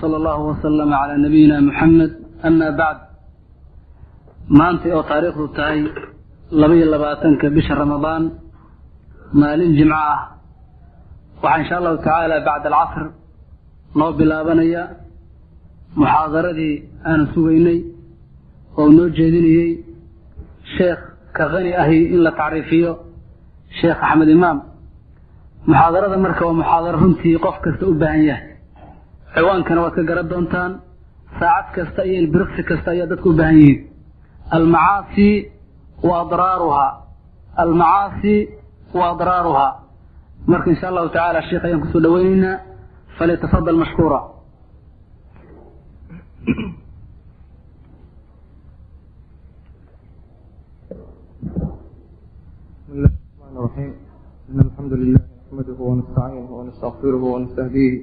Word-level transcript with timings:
sala 0.00 0.16
allahu 0.20 0.42
wasalama 0.50 0.96
calaa 1.00 1.18
nabiyina 1.24 1.56
muxamed 1.68 2.12
amaa 2.48 2.72
bacd 2.80 3.00
maantay 4.58 4.92
oo 4.96 5.02
taariikhdu 5.10 5.44
tahay 5.58 5.80
laba-iyo 6.60 6.86
labaatanka 6.94 7.46
bisha 7.56 7.74
ramadaan 7.82 8.22
maalin 9.40 9.72
jimco 9.78 9.98
ah. 10.12 10.20
Waxaa 11.42 11.60
insha 11.62 11.74
allahu 11.80 11.96
tacaala 12.04 12.36
bacda 12.48 12.68
alcasr 12.70 13.04
noo 13.98 14.10
bilaabanaya 14.18 14.82
muxaadaradii 16.00 16.74
aanu 17.10 17.24
sugaynay 17.34 17.78
oo 18.78 18.88
noo 18.96 19.08
jeedinayey 19.18 19.70
sheekh 20.76 21.02
ka 21.36 21.44
qani 21.52 21.70
ahi 21.82 21.98
in 22.14 22.20
la 22.26 22.30
tacriifiyo 22.40 22.92
sheekh 23.80 23.98
axmed 24.08 24.28
imaam. 24.36 24.58
Muxaadarada 25.68 26.16
marka 26.24 26.42
waa 26.48 26.58
muxaadaro 26.60 26.96
runtii 27.02 27.38
qof 27.44 27.56
kasta 27.64 27.84
u 27.90 27.94
baahan 28.02 28.22
yahay 28.30 28.44
ciwaankana 29.37 29.79
waad 29.83 29.93
ka 29.97 30.03
garan 30.09 30.27
doontaan 30.31 30.71
saacad 31.39 31.73
kasta 31.75 32.01
iyo 32.07 32.15
ilbiriksi 32.23 32.61
kasta 32.69 32.87
ayaa 32.95 33.07
dadku 33.11 33.27
u 33.29 33.37
baahan 33.39 33.57
yihiin 33.61 33.79
almacaasi 34.57 35.29
wa 36.07 36.13
adraaruhaa 36.23 36.89
almacaasi 37.63 38.35
wa 38.97 39.03
adraaruhaa 39.13 39.71
marka 40.51 40.67
insha 40.73 40.85
allahu 40.91 41.09
tacala 41.15 41.39
sheekh 41.49 41.63
ayaan 41.67 41.81
kusoo 41.85 42.01
dhaweyneynaa 42.05 42.55
falyatafadal 43.17 43.77
mashkuura 43.83 44.19
بسم 51.63 52.91
الله 52.93 53.09
الرحمن 53.09 53.57
الرحيم 53.57 53.91
إن 54.49 54.59
الحمد 54.59 54.93
لله 54.93 55.21
نحمده 55.47 55.77
ونستعينه 55.89 56.51
ونستغفره 56.59 57.23
ونستهديه 57.33 57.93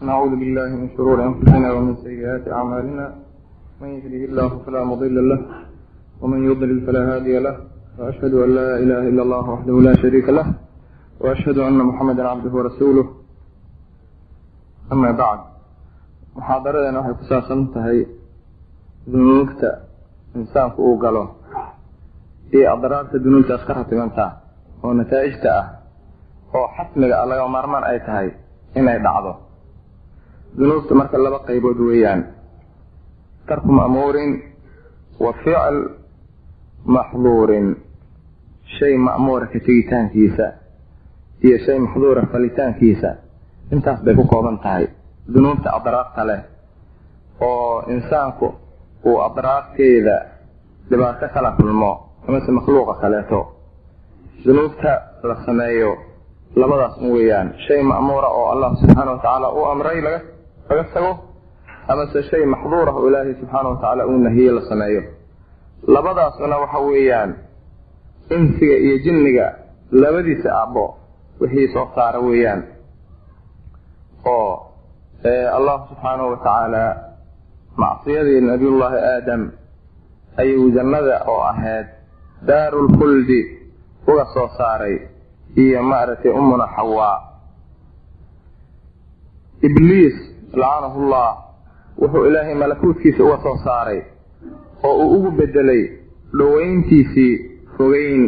نعوذ 0.00 0.30
بالله 0.30 0.68
من 0.68 0.88
شرور 0.96 1.18
أنفسنا 1.24 1.72
ومن 1.72 1.96
سيئات 1.96 2.48
أعمالنا. 2.48 3.14
من 3.80 3.88
يهده 3.88 4.22
الله 4.28 4.50
فلا 4.66 4.84
مضل 4.84 5.28
له 5.28 5.40
ومن 6.20 6.50
يضلل 6.50 6.86
فلا 6.86 7.02
هادي 7.14 7.38
له. 7.38 7.56
وأشهد 7.98 8.34
أن 8.34 8.50
لا 8.54 8.76
إله 8.78 8.98
إلا 9.08 9.22
الله 9.22 9.50
وحده 9.50 9.72
لا 9.80 9.94
شريك 10.02 10.28
له 10.28 10.46
وأشهد 11.20 11.58
أن 11.58 11.78
محمدا 11.78 12.28
عبده 12.28 12.50
ورasuuله 12.58 13.06
ama 14.90 15.10
bacd 15.18 15.40
muxaadaradeena 16.36 16.98
waxay 17.02 17.14
ku 17.18 17.24
saabsan 17.30 17.60
tahay 17.74 17.98
dunuubta 19.12 19.70
insaanku 20.38 20.78
uu 20.88 20.96
galo 21.02 21.24
iyo 22.54 22.66
adraarta 22.74 23.18
dunuubtaas 23.24 23.62
ka 23.66 23.72
ratibanta 23.78 24.26
oo 24.84 24.92
nataa'ijta 24.98 25.48
ah 25.60 25.66
oo 26.54 26.66
xasmiga 26.76 27.14
ah 27.22 27.26
laga 27.30 27.48
maarmaan 27.54 27.84
ay 27.90 27.98
tahay 28.06 28.28
inay 28.78 28.98
dhacdo 29.06 29.32
dunuubta 30.58 30.94
marka 30.94 31.18
laba 31.18 31.38
qaybood 31.46 31.78
weeyaan. 31.88 32.20
Tarku 33.46 33.70
ma'muurin 33.72 34.32
wa 35.20 35.32
ficl 35.44 35.76
maxduurin. 36.84 37.76
Shay 38.78 38.96
ma'muura 38.98 39.46
ka 39.46 39.58
tegitaankiisa 39.62 40.46
iyo 41.46 41.56
shay 41.64 41.78
maxduura 41.78 42.26
falitaankiisa 42.32 43.10
intaas 43.72 44.00
bay 44.04 44.14
ku 44.14 44.24
kooban 44.26 44.58
tahay. 44.58 44.86
Dunuubta 45.32 45.70
adraarta 45.78 46.22
leh 46.26 46.40
oo 47.40 47.82
insaanku 47.94 48.46
uu 49.06 49.18
adraarteeda 49.22 50.16
dhibaato 50.90 51.26
kala 51.34 51.50
kulmo 51.56 51.92
amase 52.28 52.50
makhluuqa 52.52 52.94
kaleeto. 53.00 53.40
Dunuubta 54.44 54.92
la 55.22 55.36
sameeyo 55.46 55.90
labadaas 56.56 56.98
un 56.98 57.10
weeyaan. 57.14 57.54
Shay 57.66 57.82
ma'muura 57.82 58.28
oo 58.28 58.50
allah 58.52 58.74
subxaana 58.80 59.10
wa 59.12 59.18
tacaala 59.18 59.48
uu 59.54 59.64
amray 59.70 60.00
laga 60.02 60.20
laga 60.68 60.84
tago 60.94 61.12
amase 61.88 62.22
shay 62.30 62.44
maxduur 62.44 62.88
ah 62.88 62.94
oo 62.98 63.08
ilaahay 63.08 63.34
subxaana 63.40 63.68
wa 63.68 63.76
tacaala 63.76 64.06
uu 64.06 64.18
nahiyey 64.18 64.52
la 64.52 64.62
sameeyo. 64.68 65.02
Labadaasuna 65.86 66.56
waxa 66.58 66.78
weeyaan 66.78 67.34
insiga 68.30 68.76
iyo 68.76 68.98
jinniga 69.04 69.46
labadiisa 69.92 70.50
aabbo 70.60 70.98
wixii 71.40 71.68
soo 71.74 71.88
saara 71.94 72.18
weeyaan. 72.18 72.62
Oo 74.26 74.72
allah 75.56 75.76
subxaanahu 75.88 76.30
wa 76.30 76.36
tacaala 76.36 76.82
macsiyadii 77.76 78.40
nabiyullaahi 78.40 78.96
aadam 79.14 79.42
ayuu 80.36 80.70
jannada 80.70 81.22
oo 81.26 81.40
ahayd 81.42 81.86
daarulkhuldi 82.46 83.40
uga 84.08 84.24
soo 84.34 84.48
saaray 84.58 84.96
iyo 85.56 85.82
maaragtay 85.82 86.30
umuna 86.32 86.66
xawaa. 86.76 87.18
Ibliis 89.62 90.14
lacanahullah 90.54 91.28
wuxuu 91.98 92.24
ilaahay 92.28 92.54
malakuutkiisa 92.54 93.24
uga 93.24 93.38
soo 93.42 93.56
saaray 93.64 94.00
oo 94.82 94.94
uu 95.02 95.10
ugu 95.16 95.30
bedelay 95.30 95.82
dhoweyntiisii 96.38 97.32
fogeyn 97.76 98.22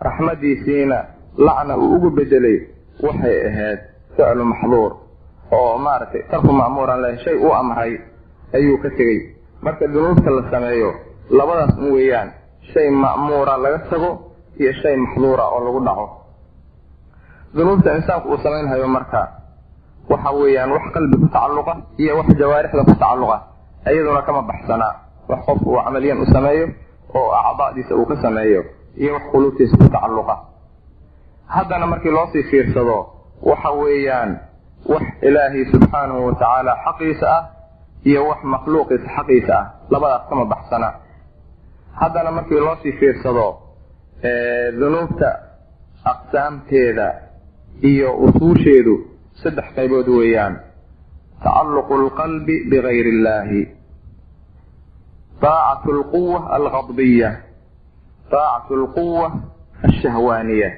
raxmadiisiina 0.00 0.98
lacna 1.38 1.76
uu 1.76 1.94
ugu 1.96 2.10
bedelay 2.10 2.58
waxay 3.02 3.36
ahayd 3.48 3.78
ficlu 4.16 4.44
maxduur 4.44 4.92
oo 5.52 5.78
maaragtay 5.78 6.22
tarku 6.30 6.52
macmuuran 6.52 7.00
leh 7.02 7.18
shay 7.24 7.34
u 7.36 7.52
amray 7.54 7.92
ayuu 8.54 8.78
ka 8.82 8.90
tegey. 8.90 9.36
Marka 9.62 9.86
dunuubta 9.88 10.30
la 10.30 10.50
sameeyo 10.50 10.90
labadaas 11.30 11.74
un 11.78 11.92
weeyaan 11.92 12.30
shay 12.72 12.90
ma'muura 12.90 13.56
laga 13.56 13.78
tago 13.90 14.10
iyo 14.60 14.72
shay 14.82 14.96
maxduura 14.96 15.44
oo 15.48 15.60
lagu 15.64 15.80
dhaco. 15.84 16.06
Dunuubta 17.56 17.96
insaanku 17.96 18.28
uu 18.28 18.38
samaynhayo 18.42 18.88
marka 18.88 19.20
waxa 20.10 20.30
weeyaan 20.40 20.70
wax 20.76 20.84
qalbi 20.94 21.16
ku 21.22 21.26
tacalluqa 21.34 21.72
iyo 22.02 22.12
wax 22.18 22.28
jawaarixda 22.40 22.82
ku 22.84 22.94
tacalluqa 22.94 23.36
iyaduna 23.92 24.22
kama 24.22 24.42
baxsanaa. 24.50 24.92
Wax 25.28 25.40
qofku 25.46 25.68
uu 25.70 25.82
camaliyan 25.84 26.18
u 26.22 26.26
sameeyo 26.34 26.66
oo 27.14 27.30
acdaadiisa 27.40 27.94
uu 27.96 28.06
ka 28.10 28.16
sameeyo 28.22 28.60
iyo 29.02 29.12
wax 29.14 29.22
quluubtiisa 29.32 29.76
ku 29.76 29.88
tacalluqa. 29.94 30.34
Haddana 31.54 31.86
markii 31.86 32.10
loosii 32.10 32.42
fiirsado 32.50 32.96
waxa 33.42 33.70
weeyaan 33.70 34.30
wax 34.92 35.02
ilaahay 35.22 35.64
subxaanahu 35.72 36.26
wa 36.26 36.32
tacaala 36.34 36.72
xaqiisa 36.84 37.26
ah 37.36 37.42
iyo 38.04 38.20
wax 38.28 38.38
makhluuqiisa 38.44 39.06
xaqiisa 39.16 39.54
ah 39.60 39.64
labadaas 39.90 40.22
kama 40.28 40.44
baxsana 40.44 40.88
haddana 42.00 42.30
markii 42.30 42.60
loosii 42.66 42.92
fiirsado 42.92 43.46
dunuubta 44.80 45.30
aqsaamteeda 46.12 47.06
iyo 47.82 48.08
usuusheedu 48.26 48.94
saddex 49.42 49.66
qaybood 49.76 50.08
weeyaan. 50.18 50.54
Tacalluqu 51.42 51.94
lqalbi 52.06 52.54
bigayri 52.70 53.10
illaahi 53.16 53.62
taacatu 55.40 55.90
lquwa 56.00 56.38
alqadbiya 56.56 57.30
taacatu 58.32 58.74
lquwa 58.84 59.26
alshahwaaniya 59.86 60.70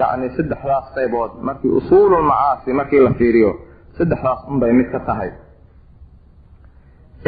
yacni 0.00 0.28
saddexdaas 0.36 0.86
qaybood 0.96 1.32
markii 1.46 1.72
usuululmacaasi 1.78 2.70
markii 2.78 3.00
la 3.06 3.12
fiiriyo 3.18 3.50
saddexdaas 3.98 4.40
unbay 4.50 4.72
mid 4.72 4.88
ka 4.94 5.00
tahay. 5.08 5.30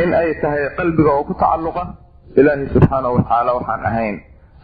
In 0.02 0.14
ay 0.14 0.30
tahay 0.42 0.62
qalbiga 0.78 1.10
oo 1.18 1.24
ku 1.28 1.34
tacalluqa 1.34 1.84
ilaahi 2.38 2.70
subxaanahu 2.74 3.14
watacaala 3.18 3.50
waxaan 3.58 3.82
ahayn. 3.90 4.16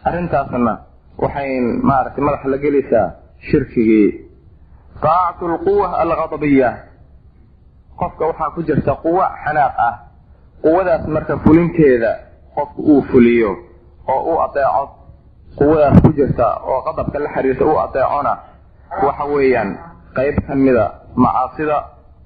Arrintaasna 0.07 0.73
waxay 1.19 1.49
maaragtay 1.89 2.23
madaxa 2.23 2.47
la 2.53 2.57
gelaysaa 2.57 3.07
shirkigii 3.51 4.28
taacatu 5.01 5.47
lquwa 5.53 5.87
alqadbiya 6.03 6.69
qofka 7.99 8.23
waxaa 8.29 8.49
ku 8.55 8.61
jirta 8.67 8.93
quwa 9.03 9.25
xanaaq 9.43 9.73
ah 9.87 9.93
quwadaas 10.63 11.03
marka 11.07 11.37
fulinteeda 11.43 12.11
qofku 12.55 12.81
uu 12.81 13.01
fuliyo 13.11 13.51
oo 14.07 14.21
u 14.35 14.41
adeeco 14.45 14.83
quwadaas 15.59 16.01
ku 16.03 16.09
jirta 16.17 16.45
oo 16.69 16.81
qadabka 16.87 17.19
la 17.19 17.29
xiriirta 17.35 17.65
u 17.65 17.75
adeecona 17.79 18.33
waxa 19.05 19.23
weeyaan 19.33 19.69
qayb 20.15 20.35
ka 20.47 20.55
mida 20.55 20.85
macaasida 21.15 21.77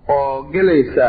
oo 0.10 0.44
gelaysa 0.54 1.08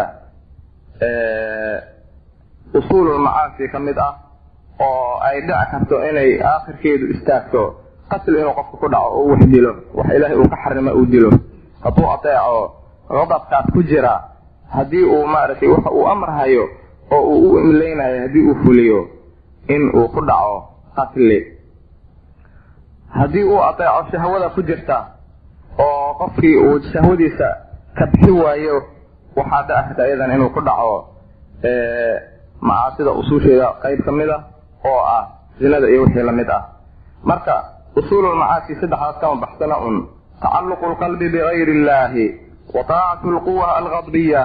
usuululmacaasi 2.74 3.68
ka 3.72 3.78
mid 3.78 3.98
ah 3.98 4.14
oo 4.80 5.18
ay 5.22 5.40
dhici 5.40 5.64
karto 5.70 5.96
inay 6.08 6.40
aakhirkeedu 6.42 7.06
istaagto. 7.14 7.62
Qatl 8.10 8.34
inuu 8.36 8.54
qofka 8.58 8.76
ku 8.80 8.86
dhaco 8.88 9.08
oo 9.16 9.28
wax 9.32 9.42
dilo. 9.52 9.72
Wax 9.94 10.06
ilaahay 10.16 10.36
uu 10.36 10.48
ka 10.48 10.56
xarima 10.64 10.90
uu 10.94 11.06
dilo 11.06 11.30
hadduu 11.84 12.06
adeeco 12.14 12.60
qadabkaas 13.08 13.66
ku 13.72 13.82
jira. 13.82 14.14
Haddii 14.74 15.04
uu 15.04 15.26
maaragtay 15.26 15.68
waxa 15.68 15.90
uu 15.90 16.06
amrahayo 16.08 16.64
oo 17.10 17.22
uu 17.22 17.50
u 17.52 17.58
imleynayo 17.60 18.20
haddii 18.22 18.46
uu 18.48 18.54
fuliyo 18.64 19.00
in 19.68 19.82
uu 19.96 20.08
ku 20.08 20.20
dhaco 20.26 20.56
qatli. 20.96 21.40
Haddii 23.18 23.44
uu 23.44 23.60
adeeco 23.62 24.06
shahwada 24.10 24.48
ku 24.48 24.62
jirta 24.62 24.98
oo 25.78 26.14
qofkii 26.18 26.56
uu 26.56 26.80
shahwadiisa 26.92 27.48
ka 27.98 28.06
bixi 28.06 28.30
waayo 28.30 28.82
waxaa 29.36 29.62
dhici 29.62 29.82
karta 29.88 30.06
iyadan 30.08 30.32
inuu 30.34 30.50
ku 30.50 30.60
dhaco 30.60 30.96
macaasida 32.60 33.10
usuusheeda 33.12 33.68
qayb 33.82 34.00
ka 34.04 34.12
mid 34.12 34.30
a 34.30 34.38
oo 34.84 35.00
ah 35.16 35.24
zinada 35.60 35.86
iyo 35.90 36.02
wixii 36.02 36.22
la 36.22 36.32
mid 36.32 36.50
ah. 36.50 36.62
Marka 37.24 37.54
usuululmacaasi 37.96 38.74
saddexdaas 38.80 39.16
kama 39.20 39.36
baxsana 39.40 39.76
un 39.78 39.96
tacalluqu 40.44 40.86
lqalbi 40.92 41.26
bigayri 41.34 41.72
illaahi 41.78 42.26
wa 42.74 42.82
taacatu 42.90 43.28
lquwa 43.36 43.66
alqadbiya 43.80 44.42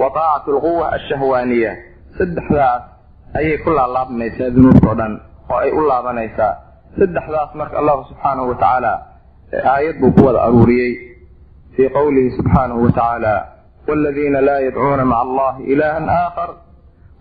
wa 0.00 0.10
taacatu 0.16 0.50
alquwa 0.56 0.84
ashahwaaniya 0.96 1.72
saddexdaas 2.18 2.82
ayay 3.38 3.56
ku 3.64 3.70
laalaabmaysaa 3.78 4.50
dunuubta 4.56 4.88
o 4.92 4.94
dhan 5.00 5.12
oo 5.52 5.58
ay 5.64 5.70
u 5.72 5.80
laabanaysaa 5.90 6.52
saddexdaas 6.98 7.50
marka 7.60 7.76
allahu 7.80 8.00
subxaanahu 8.10 8.48
wa 8.50 8.54
tacaala 8.62 8.92
aayad 9.72 9.96
buu 10.00 10.12
ku 10.16 10.22
wada 10.26 10.40
aruuriyey 10.48 10.92
fii 11.76 11.88
qowlihi 11.96 12.30
subxaanahu 12.38 12.80
wa 12.84 12.92
tacaala 12.98 13.34
waladiina 13.88 14.40
laa 14.48 14.60
yadcuuna 14.66 15.04
maca 15.04 15.20
allahi 15.26 15.62
ilahan 15.72 16.08
aakhar 16.08 16.50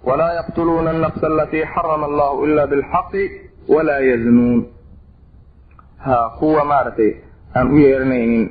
walaa 0.07 0.33
yaqtuluuna 0.39 0.89
alnafsa 0.95 1.25
alatii 1.31 1.65
xarama 1.75 2.05
allahu 2.11 2.45
ila 2.47 2.63
bilxaqi 2.71 3.23
walaa 3.75 3.99
yaznuun 4.11 4.59
ha 6.05 6.17
kuwa 6.39 6.65
maaragtay 6.71 7.11
aan 7.55 7.67
u 7.73 7.77
yeeranaynin 7.77 8.45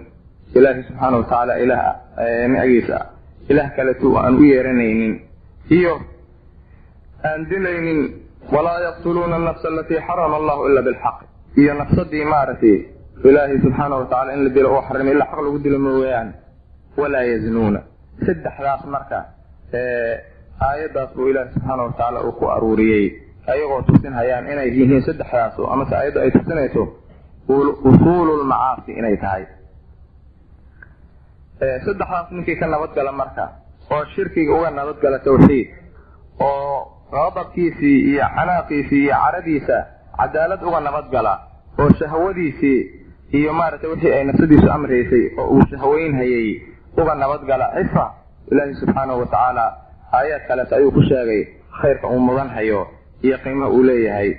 ilaahi 0.54 0.82
subxaana 0.88 1.16
wa 1.16 1.22
tacaala 1.24 1.54
ilaah 1.64 1.94
magaciisa 2.48 2.98
ilaah 3.50 3.68
kaletu 3.76 4.16
aan 4.18 4.34
u 4.40 4.42
yeeranaynin. 4.44 5.14
Iyo 5.70 5.94
aan 7.24 7.40
dilaynin 7.50 8.00
walaa 8.52 8.80
yaqtuluuna 8.80 9.36
anafsa 9.36 9.68
alatii 9.68 10.00
xarama 10.08 10.36
allahu 10.36 10.68
ila 10.68 10.82
bilxaq. 10.82 11.16
Iyo 11.60 11.74
nafsadii 11.74 12.24
maaragtay 12.24 12.76
ilaahay 13.24 13.58
subxaana 13.64 13.94
wa 13.96 14.04
tacala 14.04 14.32
in 14.34 14.44
la 14.44 14.50
dilo 14.54 14.68
oo 14.76 14.82
xarimay 14.88 15.12
ila 15.14 15.24
xaq 15.30 15.40
lagu 15.44 15.58
dilo 15.64 15.78
mooyaan 15.78 16.28
walaa 16.96 17.22
yaznuuna. 17.32 17.80
Saddexdaas 18.26 18.82
marka 18.94 19.18
aayaddaas 20.68 21.10
buu 21.16 21.28
ilaahi 21.30 21.50
subxaana 21.54 21.82
wa 21.82 21.90
tacaala 21.92 22.20
uu 22.24 22.32
ku 22.32 22.44
aruuriyey. 22.56 23.06
Ayagoo 23.46 23.82
tusinhayaan 23.82 24.44
inay 24.52 24.68
yihiin 24.78 25.02
saddexdaas 25.08 25.54
amase 25.72 25.94
aayadda 25.96 26.20
ay 26.24 26.30
tusinayso 26.30 26.82
usuulu 27.48 28.32
lmacaasi 28.42 28.92
inay 28.92 29.16
tahay. 29.16 29.44
Saddexdaas 31.60 32.30
ninkii 32.30 32.56
ka 32.60 32.66
nabadgala 32.66 33.12
marka 33.12 33.44
oo 33.90 34.04
shirkiga 34.14 34.52
uga 34.58 34.70
nabadgala 34.70 35.18
tawxiid 35.24 35.68
oo 36.40 36.76
qadabkiisii 37.10 37.98
iyo 38.12 38.24
xanaaqiisii 38.36 39.02
iyo 39.04 39.14
caradiisa 39.24 39.76
cadaalad 40.18 40.62
uga 40.68 40.80
nabadgala 40.80 41.32
oo 41.80 41.88
shahwadiisii 41.98 42.80
iyo 43.38 43.52
maaragtay 43.52 43.90
wixii 43.90 44.12
ay 44.12 44.24
nafsadiisu 44.24 44.68
amraysay 44.76 45.24
oo 45.38 45.46
uu 45.54 45.62
shahweynhayay 45.70 46.48
uga 47.00 47.14
nabadgala 47.14 47.66
cifa 47.76 48.04
ilaahi 48.52 48.74
subxaanahu 48.80 49.20
wa 49.20 49.26
tacaala 49.26 49.64
aayaad 50.12 50.42
kalees 50.48 50.72
ayuu 50.72 50.90
ku 50.92 51.02
sheegay 51.08 51.42
khayrka 51.80 52.06
uu 52.08 52.20
mudan 52.20 52.48
hayo 52.56 52.80
iyo 53.22 53.38
qiimaha 53.38 53.70
uu 53.72 53.82
leeyahay 53.82 54.30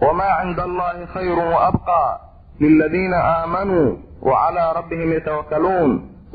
wamaa 0.00 0.42
cinda 0.42 0.62
allahi 0.64 1.06
khayru 1.14 1.44
waabqaa 1.54 2.18
liladiina 2.60 3.16
aamanuu 3.24 3.98
wacalaa 4.22 4.72
rabbihim 4.72 5.12
yatawakkaluun 5.12 5.90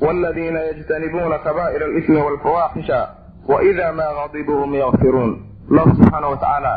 waladiina 0.05 0.59
yajtanibuuna 0.59 1.37
kabaa'ira 1.39 1.85
alismi 1.85 2.17
walfawaaxisha 2.21 3.07
waida 3.47 3.93
maa 3.93 4.13
gadibuu 4.19 4.59
hum 4.59 4.75
yakfiruun 4.75 5.31
allahu 5.71 5.89
subxaana 5.95 6.27
wa 6.27 6.37
tacaala 6.37 6.73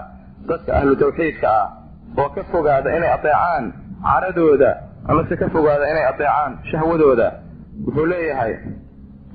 dadka 0.49 0.77
ahlu 0.77 0.97
tawxiidka 0.97 1.49
ah 1.61 1.67
oo 2.19 2.29
ka 2.29 2.45
fogaada 2.53 2.97
inay 2.97 3.13
adeecaan 3.13 3.73
caradooda 4.03 4.71
amase 5.09 5.37
ka 5.37 5.49
fogaada 5.49 5.91
inay 5.91 6.05
adeecaan 6.13 6.59
shahwadooda 6.71 7.33
wuxuu 7.87 8.07
leeyahay 8.07 8.55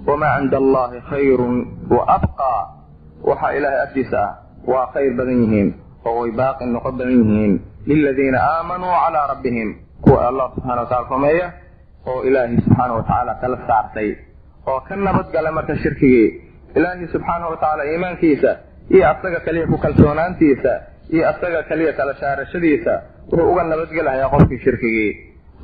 wamaa 0.08 0.40
cinda 0.40 0.58
allahi 0.58 1.02
khayrun 1.10 1.56
wa 1.90 2.08
abqaa 2.16 2.62
waxaa 3.24 3.52
ilaahay 3.58 3.82
agtiisa 3.86 4.20
ah 4.24 4.34
waa 4.74 4.86
khayr 4.94 5.14
badan 5.18 5.44
yihiin 5.44 5.74
oo 6.06 6.14
way 6.22 6.32
baaqi 6.40 6.66
noqon 6.66 6.96
badan 6.98 7.14
yihiin. 7.20 7.54
Liladiina 7.88 8.40
aamanuu 8.52 8.94
calaa 9.04 9.28
rabbihim. 9.34 9.70
Kuwa 10.04 10.28
allah 10.28 10.46
subxana 10.56 10.82
wa 10.82 10.88
tacala 10.92 11.08
rumeeya 11.10 11.48
oo 12.06 12.24
ilaahay 12.28 12.58
subxaana 12.66 12.94
wa 12.98 13.04
tacaala 13.04 13.34
kala 13.42 13.58
saartay. 13.68 14.10
Oo 14.68 14.80
ka 14.88 14.96
nabadgala 14.96 15.52
marka 15.58 15.76
shirkigii. 15.84 16.28
Ilaahay 16.76 17.08
subxaana 17.14 17.46
wa 17.50 17.58
tacaala 17.58 17.84
iimaankiisa 17.92 18.52
iyo 18.94 19.04
asaga 19.12 19.40
kaliya 19.46 19.68
ku 19.72 19.78
kalsoonaantiisa 19.78 20.72
iyo 21.14 21.24
asaga 21.32 21.64
kaliya 21.70 21.94
kala 21.94 22.14
shaarashadiisa 22.20 22.94
wuxuu 23.32 23.52
uga 23.52 23.64
nabadgelahayaa 23.64 24.30
qofkii 24.34 24.60
shirkigii. 24.66 25.12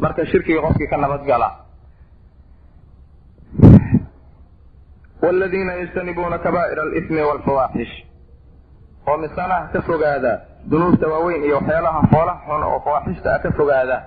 Marka 0.04 0.26
shirkigii 0.32 0.62
qofkii 0.66 0.88
ka 0.92 0.98
nabadgala 0.98 1.50
waladiina 5.22 5.74
yajtanibuuna 5.74 6.38
kabaa'ira 6.40 6.82
alismi 6.84 7.22
walfawaaxish 7.22 7.94
oo 9.10 9.18
misanaha 9.24 9.68
ka 9.74 9.82
fogaada 9.88 10.34
dunuubta 10.70 11.08
waaweyn 11.14 11.44
iyo 11.48 11.56
waxyaalaha 11.60 12.02
foolaha 12.12 12.42
xun 12.48 12.64
oo 12.70 12.80
fawaaxishta 12.86 13.30
ah 13.36 13.40
ka 13.44 13.50
fogaada. 13.58 13.98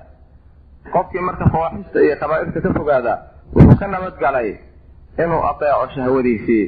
Qofkii 0.94 1.20
marka 1.26 1.44
fawaaxishta 1.52 1.99
iyo 2.06 2.14
kabaa'irta 2.20 2.58
ka 2.64 2.70
fogaada 2.78 3.12
wuxuu 3.54 3.76
ka 3.81 3.87
nabadgalay 3.87 4.50
inuu 5.22 5.43
ateeco 5.50 5.87
shahwadiisii. 5.94 6.66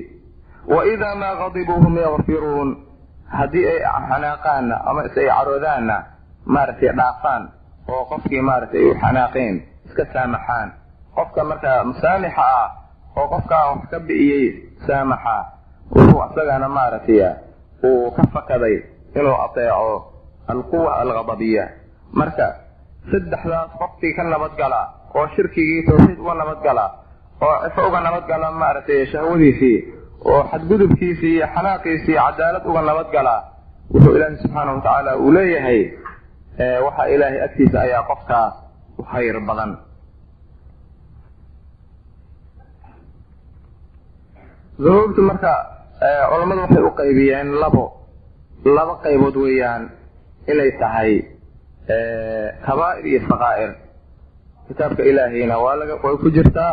Wa 0.73 0.81
idaa 0.93 1.15
maa 1.15 1.35
gadibuu 1.41 1.81
hum 1.85 1.97
yakfiruun 1.99 2.71
haddii 3.37 3.67
ay 3.73 3.79
xanaaqaanna 4.09 4.77
ama 4.89 5.01
is 5.07 5.17
ay 5.19 5.29
caroodaanna 5.29 5.97
maaragtay 6.55 6.93
dhaafaan 6.99 7.43
oo 7.89 8.05
qofkii 8.11 8.41
maaragtay 8.49 8.81
ay 8.81 8.91
u 8.91 8.95
xanaaqeen 9.03 9.55
iska 9.87 10.05
saamaxaan. 10.13 10.69
Qofka 11.17 11.45
marka 11.45 11.85
musaamixa 11.85 12.43
ah 12.43 12.71
oo 13.17 13.27
qofkaa 13.33 13.65
wax 13.71 13.83
ka 13.91 13.99
bi'iyey 14.07 14.47
saamaxa 14.87 15.37
wuxuu 15.95 16.23
isagana 16.31 16.69
maaragtay 16.69 17.21
uu 17.89 18.11
ka 18.17 18.23
fakaday 18.35 18.77
inuu 19.19 19.37
ateeco 19.47 20.13
alquwa 20.53 20.91
alghadabiya 21.03 21.65
marka 22.13 22.47
saddexdaas 23.11 23.71
qofkii 23.81 24.13
ka 24.17 24.23
nabadgala 24.33 24.81
oo 25.17 25.27
shirkigii 25.37 25.83
tawxiid 25.89 26.19
uga 26.25 26.35
nabadgala 26.41 26.85
oo 27.47 27.57
cifo 27.65 27.81
uga 27.89 28.01
nabadgala 28.07 28.47
maaragtay 28.61 29.07
shahwadiisii 29.13 29.77
oo 30.31 30.43
xadgudubkiisii 30.51 31.33
iyo 31.37 31.47
xanaaqiisii 31.55 32.17
cadaalad 32.21 32.65
uga 32.71 32.83
nabadgala 32.89 33.35
wuxuu 33.93 34.15
ilaahay 34.17 34.37
subxaana 34.43 34.73
wa 34.73 34.81
tacaala 34.81 35.17
uu 35.25 35.33
leeyahay 35.37 35.81
waxaa 36.85 37.07
ilaahay 37.15 37.41
agtiisa 37.47 37.79
ayaa 37.87 38.03
qofkaas 38.11 38.55
u 38.99 39.03
khayr 39.11 39.37
badan. 39.49 39.73
Dunuubtu 44.79 45.23
marka 45.23 45.53
culammadu 46.01 46.61
waxay 46.61 46.83
u 46.83 46.91
qaybiyeen 47.01 47.49
labo 47.63 47.85
laba 48.65 48.95
qaybood 49.05 49.37
weeyaan 49.37 49.83
inay 50.53 50.71
tahay 50.81 51.13
kabaa'ir 52.67 53.05
iyo 53.07 53.21
sakaa'ir 53.29 53.71
kitaabka 54.69 55.03
laga 55.81 55.95
way 56.05 56.17
ku 56.23 56.29
jirtaa 56.37 56.73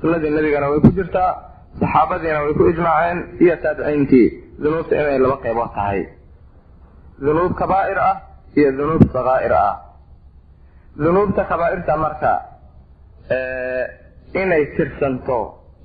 sunnadii 0.00 0.30
nebigana 0.36 0.66
way 0.70 0.80
ku 0.80 0.90
jirtaa 0.98 1.30
saxaabadiina 1.80 2.42
way 2.44 2.54
ku 2.58 2.64
ijmaaceen 2.72 3.18
iyo 3.40 3.54
taabiciintii. 3.62 4.28
Dunuubta 4.62 4.94
inay 4.96 5.18
laba 5.18 5.36
qaybood 5.44 5.70
tahay. 5.76 6.00
Dunuub 7.20 7.52
kabaa'ir 7.60 7.98
ah 8.10 8.16
iyo 8.56 8.70
dunuub 8.78 9.02
sakaa'ir 9.12 9.52
ah. 9.52 9.74
Dunuubta 10.96 11.44
kabaa'irta 11.44 11.96
marka 11.96 12.32
inay 14.34 14.64
tirsanto 14.76 15.38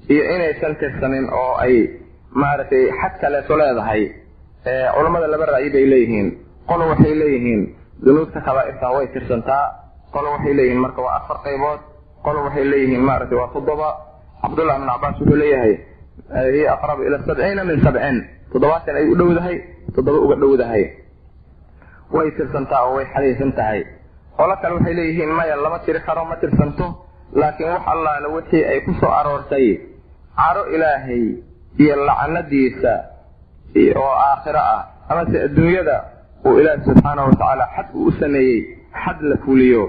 iyo 0.10 0.24
inaysan 0.36 0.76
tirsanin 0.80 1.28
oo 1.42 1.54
ay 1.64 1.76
maaragtay 2.32 2.84
xad 3.02 3.14
kaleeto 3.22 3.54
leedahay 3.58 4.04
culammada 4.96 5.28
laba 5.28 5.46
ra'yi 5.46 5.70
bay 5.74 5.86
leeyihiin. 5.92 6.28
Qolo 6.70 6.84
waxay 6.92 7.14
leeyihiin 7.22 7.62
dunuubta 8.06 8.40
kabaa'irta 8.42 8.88
way 8.96 9.08
tirsantaa. 9.14 9.66
Qolo 10.14 10.28
waxay 10.36 10.54
leeyihiin 10.54 10.80
marka 10.86 11.02
waa 11.02 11.16
afar 11.20 11.38
qaybood. 11.46 11.80
Qolo 12.26 12.40
waxay 12.46 12.66
leeyihiin 12.72 13.02
maaragtay 13.10 13.38
waa 13.38 13.50
toddoba. 13.54 13.90
Cabdullah 14.42 14.76
ibn 14.78 14.88
cabaas 14.90 15.16
wuxuu 15.20 15.36
leeyahay 15.42 15.74
hiya 16.54 16.74
aqrabu 16.76 17.02
ila 17.08 17.18
sabciina 17.28 17.64
min 17.64 17.78
sabcin. 17.86 18.18
Toddobaatan 18.54 18.96
ay 18.96 19.06
u 19.12 19.16
dhowdahay 19.20 19.56
toddoba 19.96 20.18
uga 20.26 20.36
dhowdahay. 20.42 20.84
Way 22.16 22.32
tirsantaa 22.38 22.82
oo 22.88 22.96
way 22.98 23.06
xadaysan 23.14 23.52
tahay. 23.58 23.82
Qolo 24.38 24.56
kale 24.62 24.74
waxay 24.78 24.94
leeyihiin 24.94 25.32
maya 25.38 25.56
lama 25.56 25.80
tiri 25.86 26.00
karo 26.08 26.26
ma 26.26 26.36
tirsanto. 26.42 26.86
Laakiin 27.34 27.70
wax 27.74 27.84
allaale 27.88 28.28
wixii 28.36 28.64
ay 28.72 28.80
ku 28.86 28.92
soo 29.00 29.10
aroortay 29.20 29.80
caro 30.36 30.64
ilaahay 30.76 31.24
iyo 31.80 31.96
lacanadiisa 32.06 32.94
oo 33.96 34.14
aakhiro 34.28 34.60
ah 34.60 34.82
amase 35.10 35.38
adduunyada 35.48 35.96
uu 36.46 36.60
ilaahi 36.60 36.84
subxaanahu 36.86 37.28
watacaala 37.30 37.66
xad 37.76 37.88
uu 37.96 38.06
u 38.08 38.12
sameeyey 38.20 38.60
xad 39.04 39.18
la 39.22 39.38
fuliyo 39.46 39.84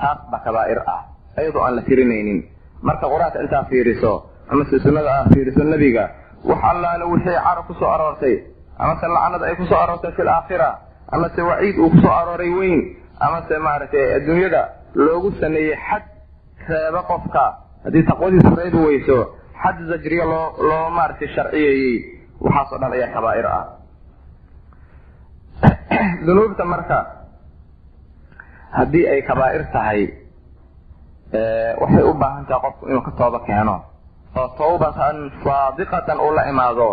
taas 0.00 0.18
ba 0.30 0.38
kabaa'ir 0.44 0.78
ah 0.94 1.00
ayadoo 1.38 1.62
aan 1.66 1.76
la 1.76 1.82
tirinaynin 1.82 2.40
marka 2.82 3.06
qur'aanka 3.12 3.42
intaa 3.44 3.64
fiiriso 3.70 4.12
amase 4.52 4.78
sunnada 4.84 5.10
aa 5.16 5.24
fiiriso 5.34 5.64
nebiga 5.64 6.04
wax 6.44 6.60
allaale 6.70 7.04
wixii 7.12 7.38
caro 7.46 7.62
ku 7.68 7.74
soo 7.80 7.90
aroortay 7.94 8.36
amase 8.78 9.06
lacanada 9.14 9.44
ay 9.46 9.54
ku 9.60 9.64
soo 9.70 9.78
aroortay 9.84 10.12
fi 10.16 10.22
laakhira 10.22 10.68
amase 11.12 11.40
waciid 11.42 11.76
uu 11.78 11.90
ku 11.90 11.98
soo 12.04 12.12
arooray 12.20 12.50
weyn 12.60 12.80
amase 13.26 13.58
maaragtay 13.66 14.04
adduunyada 14.16 14.62
loogu 14.94 15.30
sameeyey 15.40 15.76
xad 15.88 16.02
reeba 16.68 17.02
qofka. 17.10 17.44
Haddii 17.84 18.02
taqwadiisu 18.08 18.50
reebi 18.56 18.78
weyso 18.86 19.16
xad 19.62 19.76
zajriya 19.88 20.24
loo 20.24 20.46
loo 20.68 20.90
maaragtay 20.90 21.28
sharciyeeyey 21.34 22.20
waxaasoo 22.40 22.78
dhan 22.80 22.92
ayaa 22.92 23.14
kabaa'ir 23.14 23.46
ah. 23.46 23.66
Dunuubta 26.26 26.64
marka 26.64 26.98
haddii 28.70 29.06
ay 29.08 29.22
kabaa'ir 29.22 29.64
tahay 29.72 30.02
waxay 31.80 32.04
u 32.04 32.14
baahan 32.14 32.46
tahay 32.46 32.60
qofku 32.64 32.88
inuu 32.88 33.02
ka 33.02 33.12
tooba 33.18 33.40
keeno. 33.46 33.76
Oo 34.36 34.48
tawbatan 34.58 35.16
saadiqatan 35.44 36.18
uu 36.20 36.32
la 36.34 36.48
imaado 36.48 36.88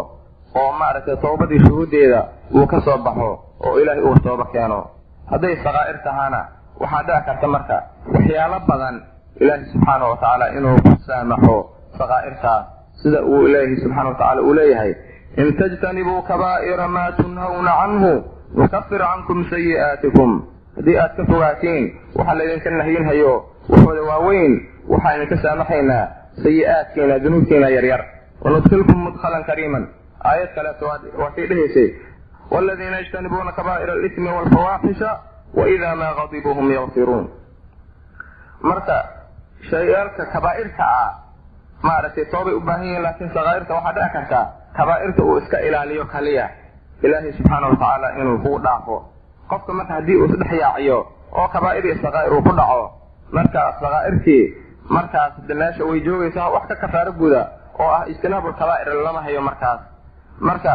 oo 0.55 0.71
maaragtay 0.79 1.17
tawbadii 1.17 1.63
shuhuuddeeda 1.65 2.21
uu 2.55 2.67
ka 2.67 2.81
soo 2.81 2.97
baxo 2.97 3.29
oo 3.65 3.79
ilaahay 3.79 4.03
uu 4.03 4.19
tooba 4.19 4.45
keeno. 4.51 4.91
Hadday 5.31 5.55
sakaa'ir 5.63 6.03
tahaana 6.03 6.41
waxaa 6.79 7.03
dhici 7.07 7.25
karta 7.25 7.47
marka 7.47 7.77
waxyaalo 8.13 8.59
badan 8.67 8.95
ilaahay 9.39 9.65
subxaana 9.71 10.05
wa 10.05 10.17
tacaala 10.17 10.45
inuu 10.57 10.77
ku 10.83 10.91
saamaxo 11.07 11.76
sakaa'irtaas 12.01 12.65
sida 13.03 13.19
uu 13.23 13.41
ilaahi 13.47 13.75
subxana 13.83 14.09
wa 14.09 14.15
tacala 14.21 14.41
uu 14.41 14.53
leeyahay 14.59 14.93
in 15.41 15.47
tajtanibuu 15.59 16.21
kabaa'ira 16.29 16.87
maa 16.87 17.11
tunhawna 17.19 17.71
canhu 17.81 18.13
nukafir 18.59 19.01
cankum 19.09 19.39
sayi'aatikum 19.51 20.31
haddii 20.77 20.97
aad 21.03 21.13
ka 21.17 21.23
fogaatiin 21.31 21.85
waxaa 22.17 22.35
laydinka 22.39 22.69
nahyinhayo 22.79 23.33
waxooda 23.69 24.01
waaweyn 24.09 24.53
waxaa 24.91 25.13
idinka 25.17 25.37
saamaxaynaa 25.45 26.03
sayi'aadkiina 26.43 27.19
dunuubkiina 27.23 27.69
yaryar. 27.75 28.01
Wanudkilkum 28.43 28.99
mudkhalan 29.05 29.43
kariiman. 29.49 29.83
Aayad 30.29 30.49
kaleeto 30.55 30.85
waatay 31.21 31.45
dhehaysay 31.49 31.87
waladiina 32.51 32.97
yajtanibuuna 33.01 33.51
kabaa'ira 33.51 33.93
alismi 33.93 34.29
waalfawaaxisha 34.35 35.09
waidaa 35.59 35.95
maa 36.01 36.13
qadibuu 36.19 36.53
hum 36.57 36.71
yakfiruun 36.71 37.25
marka 38.61 38.97
shayaalka 39.69 40.23
kabaa'irta 40.33 40.83
ah 40.83 41.11
maaragtay 41.81 42.25
toobay 42.31 42.53
u 42.53 42.61
baahan 42.61 42.83
yihiin 42.85 43.03
laakiin 43.03 43.29
sakaa'irta 43.33 43.73
waxaa 43.73 43.93
dhici 43.93 44.09
karta 44.13 44.39
kabaa'irta 44.77 45.23
uu 45.23 45.37
iska 45.37 45.57
ilaaliyo 45.59 46.05
kaliya. 46.05 46.49
Ilaahay 47.03 47.31
subxaana 47.37 47.67
watacaala 47.67 48.07
inuu 48.21 48.37
kugu 48.43 48.59
dhaafo. 48.65 48.95
Qofka 49.49 49.73
marka 49.73 49.93
haddii 49.93 50.15
uu 50.15 50.25
isdhex 50.25 50.51
yaaciyo 50.61 50.97
oo 51.39 51.47
kabaa'ir 51.47 51.85
iyo 51.85 51.95
sakaa'ir 52.03 52.33
uu 52.33 52.41
ku 52.41 52.51
dhaco 52.59 52.91
marka 53.31 53.61
sakaa'irtii 53.81 54.43
markaas 54.89 55.33
meesha 55.59 55.83
way 55.85 55.99
joogaysaa 56.05 56.49
wax 56.49 56.67
ka 56.67 56.75
kafaaro 56.75 57.11
guda 57.11 57.41
oo 57.79 57.89
ah 57.97 58.03
ijtinaabul 58.11 58.53
kabaa'ir 58.53 58.87
lama 59.05 59.21
hayo 59.21 59.41
markaas. 59.41 59.79
Marka 60.39 60.73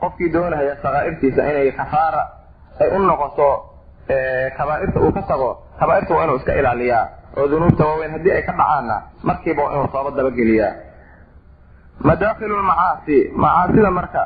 qofkii 0.00 0.32
doonahaya 0.32 0.76
sakaa'irtiisa 0.82 1.42
inay 1.50 1.72
kafaara 1.72 2.22
ay 2.80 2.88
u 2.96 2.98
noqoto 2.98 3.48
kabaa'irta 4.58 4.98
uu 5.00 5.12
ka 5.12 5.22
tago 5.22 5.50
kabaa'irta 5.80 6.14
waa 6.14 6.24
inuu 6.24 6.36
iska 6.36 6.52
ilaaliyaa 6.60 7.04
oo 7.36 7.46
dunuubta 7.50 7.84
waaweyn 7.86 8.12
haddii 8.12 8.32
ay 8.32 8.42
ka 8.42 8.52
dhacaanna 8.52 8.96
markiiba 9.22 9.62
waa 9.64 9.72
inuu 9.72 9.88
sooba 9.92 10.10
dabageliyaa 10.10 10.72
madaakilu 12.00 12.56
lmacaasi 12.58 13.16
macaasida 13.36 13.90
marka 13.90 14.22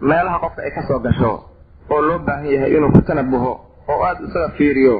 meelaha 0.00 0.38
qofka 0.38 0.62
ay 0.62 0.70
ka 0.70 0.82
soo 0.88 0.98
gasho 0.98 1.32
oo 1.90 2.00
loo 2.00 2.18
baahan 2.18 2.46
yahay 2.46 2.72
inuu 2.76 2.90
ku 2.92 3.00
tanabuho 3.02 3.52
oo 3.88 4.00
aada 4.06 4.20
isaga 4.28 4.48
fiiriyo 4.58 4.96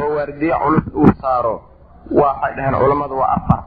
oo 0.00 0.10
waardiye 0.16 0.54
culus 0.62 0.84
uu 0.94 1.10
saaro 1.20 1.54
waxay 2.10 2.52
dhaheen 2.56 2.74
culammadu 2.80 3.16
waa 3.18 3.32
afar. 3.36 3.60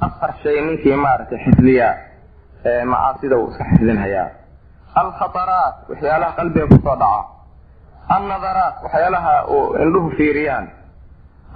Afar 0.00 0.30
shay 0.42 0.60
ninkii 0.66 0.96
maaragtay 0.96 1.38
xifdiya 1.44 1.88
macaasida 2.86 3.36
uu 3.38 3.50
iska 3.50 3.64
xifdinhayaa. 3.64 4.28
Alkhataraat 4.94 5.76
waxyaalaha 5.90 6.32
qalbiga 6.38 6.66
ku 6.66 6.76
soo 6.84 6.96
dhaca 6.96 7.24
annadaraat 8.16 8.76
waxyaalaha 8.84 9.34
uu 9.56 9.74
indhuhu 9.82 10.10
fiiriyaan. 10.16 10.66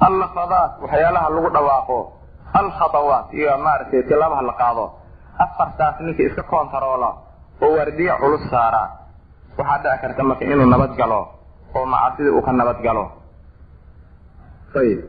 Allafadaat 0.06 0.72
waxyaalaha 0.82 1.28
lagu 1.34 1.48
dhawaaqo. 1.56 1.98
Alkhadawaat 2.60 3.26
iyo 3.38 3.58
maaragtay 3.58 4.02
tilaabaha 4.08 4.42
la 4.42 4.52
qaado. 4.60 4.84
Afartaas 5.44 5.96
ninkii 6.00 6.26
iska 6.28 6.42
koontaroola 6.42 7.10
oo 7.62 7.70
waardiye 7.76 8.12
culus 8.20 8.44
saara. 8.50 8.82
Waxaa 9.58 9.78
dhici 9.82 9.98
karta 10.02 10.22
marka 10.22 10.44
inuu 10.44 10.66
nabad 10.66 10.92
galo 11.00 11.20
oo 11.74 11.86
macaasida 11.86 12.30
uu 12.36 12.42
ka 12.46 12.52
nabad 12.52 12.78
galo. 12.86 13.04
Ayib 14.80 15.00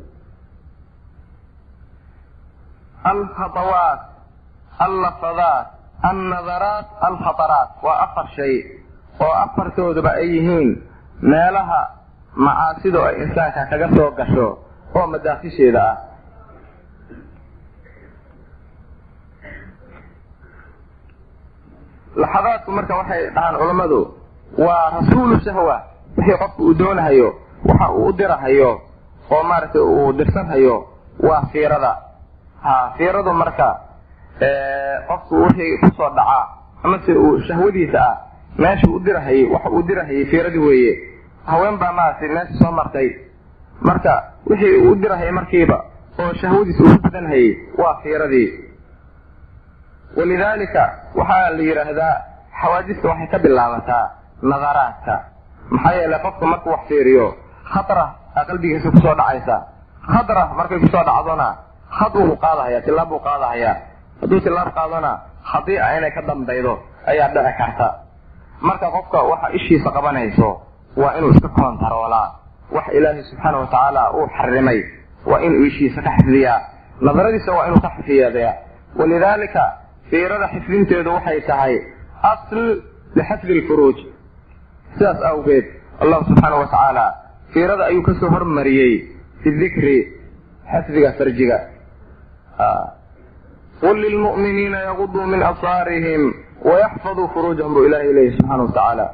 alkhadawaat 3.04 4.02
allafadaat 4.80 5.68
annadaraat 6.10 6.88
alkhataraat 7.08 7.70
waa 7.84 8.00
afar 8.08 8.28
shay 8.36 8.54
oo 9.20 9.34
afartooduba 9.46 10.12
ay 10.20 10.28
yihiin 10.40 10.70
meelaha 11.32 11.82
macaasidu 12.46 13.00
ay 13.08 13.16
insaanka 13.24 13.62
kaga 13.72 13.88
soo 13.96 14.10
gasho 14.18 14.48
oo 14.98 15.06
madaakisheeda 15.14 15.82
ah. 15.92 15.98
Laxadaadku 22.16 22.70
marka 22.72 22.94
waxay 23.00 23.22
dhahaan 23.36 23.56
culammadu 23.60 24.00
waa 24.58 24.90
rasuulu 24.96 25.40
shahwa 25.46 25.76
wixii 26.18 26.38
qofka 26.42 26.62
uu 26.64 26.74
doonahayo 26.74 27.30
waxa 27.66 27.88
uu 27.92 28.06
u 28.08 28.14
dirahayo 28.14 28.72
oo 29.32 29.44
maaragtay 29.44 29.82
uu 29.82 30.14
dirsanhayo 30.14 30.76
waa 31.20 31.42
fiirada. 31.52 31.92
Ha 32.64 32.94
fiiradu 32.98 33.34
marka 33.34 33.70
qofku 35.08 35.36
wixii 35.44 35.78
ku 35.82 35.88
soo 35.98 36.10
dhacaa 36.18 36.44
amase 36.84 37.12
uu 37.14 37.40
shahwadiisa 37.48 38.00
ah 38.10 38.18
meesha 38.58 38.88
u 38.88 39.00
dirahayay 39.00 39.46
waxa 39.54 39.70
uu 39.70 39.82
dirahayay 39.82 40.26
fiiradii 40.26 40.58
weeye 40.68 40.94
haween 41.52 41.78
baa 41.82 41.92
maaragtay 41.98 42.30
meesha 42.36 42.56
soo 42.62 42.72
martay. 42.72 43.10
Marka 43.88 44.14
wixii 44.50 44.78
uu 44.88 44.96
dirahayay 45.02 45.32
markiiba 45.32 45.78
oo 46.20 46.34
shahwadiisa 46.42 46.84
uu 46.84 46.94
ku 46.96 47.02
badanhayay 47.04 47.50
waa 47.78 47.96
fiiradii. 48.04 48.50
Walidaalika 50.18 50.84
waxaa 51.18 51.50
la 51.58 51.64
yidhaahdaa 51.68 52.16
xawaadista 52.62 53.08
waxay 53.10 53.28
ka 53.32 53.38
bilaabataa 53.44 54.06
nadaraadka 54.52 55.16
maxaa 55.74 55.94
yeelay 55.98 56.20
qofka 56.26 56.46
markuu 56.52 56.72
wax 56.76 56.82
fiiriyo 56.88 57.26
khadra 57.74 58.06
aa 58.38 58.44
qalbigiisa 58.50 58.92
ku 58.94 59.00
soo 59.06 59.16
dhacaysa. 59.20 59.56
Khadra 60.14 60.42
markay 60.58 60.80
ku 60.84 60.88
soo 60.94 61.04
dhacdona 61.10 61.48
had 62.00 62.14
uu 62.22 62.36
qaadahaya 62.44 62.80
tilaab 62.86 63.10
buu 63.10 63.20
qaadahayaa 63.28 63.76
hadduu 64.22 64.40
tilaab 64.46 64.70
qaadona 64.78 65.12
khadiica 65.52 65.88
inay 65.98 66.12
ka 66.16 66.22
dambaydo 66.30 66.74
ayaa 67.12 67.28
dhici 67.34 67.54
karta. 67.60 67.88
Marka 68.68 68.88
qofka 68.96 69.18
waxa 69.32 69.48
ishiisa 69.58 69.90
qabanayso 69.96 70.50
waa 71.02 71.14
inuu 71.18 71.32
iska 71.36 71.50
koontaroolaa 71.50 72.28
wax 72.76 72.86
ilaahay 72.98 73.24
subxaana 73.30 73.58
wa 73.58 73.66
tacaala 73.68 74.12
uu 74.14 74.28
xarimay. 74.38 74.80
Waa 75.26 75.40
inuu 75.46 75.66
ishiisa 75.66 76.02
ka 76.02 76.12
xifdiyaa 76.18 76.60
nadaradiisa 77.02 77.52
waa 77.58 77.68
inuu 77.68 77.82
ka 77.86 77.90
xifiyadaya 77.98 78.54
walidaalika 79.00 79.64
fiirada 80.10 80.48
xifdinteedu 80.54 81.10
waxay 81.14 81.42
tahay 81.42 81.76
asl 82.32 82.60
lixifdi 83.16 83.54
lfuruuj 83.62 83.98
sidaas 84.98 85.22
awgeed 85.32 85.66
allahu 86.02 86.26
subxaana 86.30 86.56
wa 86.56 86.66
tacaala 86.66 87.06
fiirada 87.54 87.86
ayuu 87.86 88.04
ka 88.08 88.14
soo 88.20 88.30
hormariyey 88.36 88.94
fi 89.44 89.50
dikri 89.62 89.96
xifdiga 90.72 91.12
farjiga. 91.18 91.58
Qul 93.82 93.98
lilmu'miniina 94.06 94.80
yaguduu 94.90 95.26
min 95.28 95.42
absaarihim 95.44 96.22
wayaxfaduu 96.70 97.28
furuujahum 97.34 97.74
buu 97.74 97.86
ilahay 97.88 98.14
leeyahy 98.18 98.38
subxaana 98.38 98.64
wa 98.64 98.70
tacaala 98.72 99.06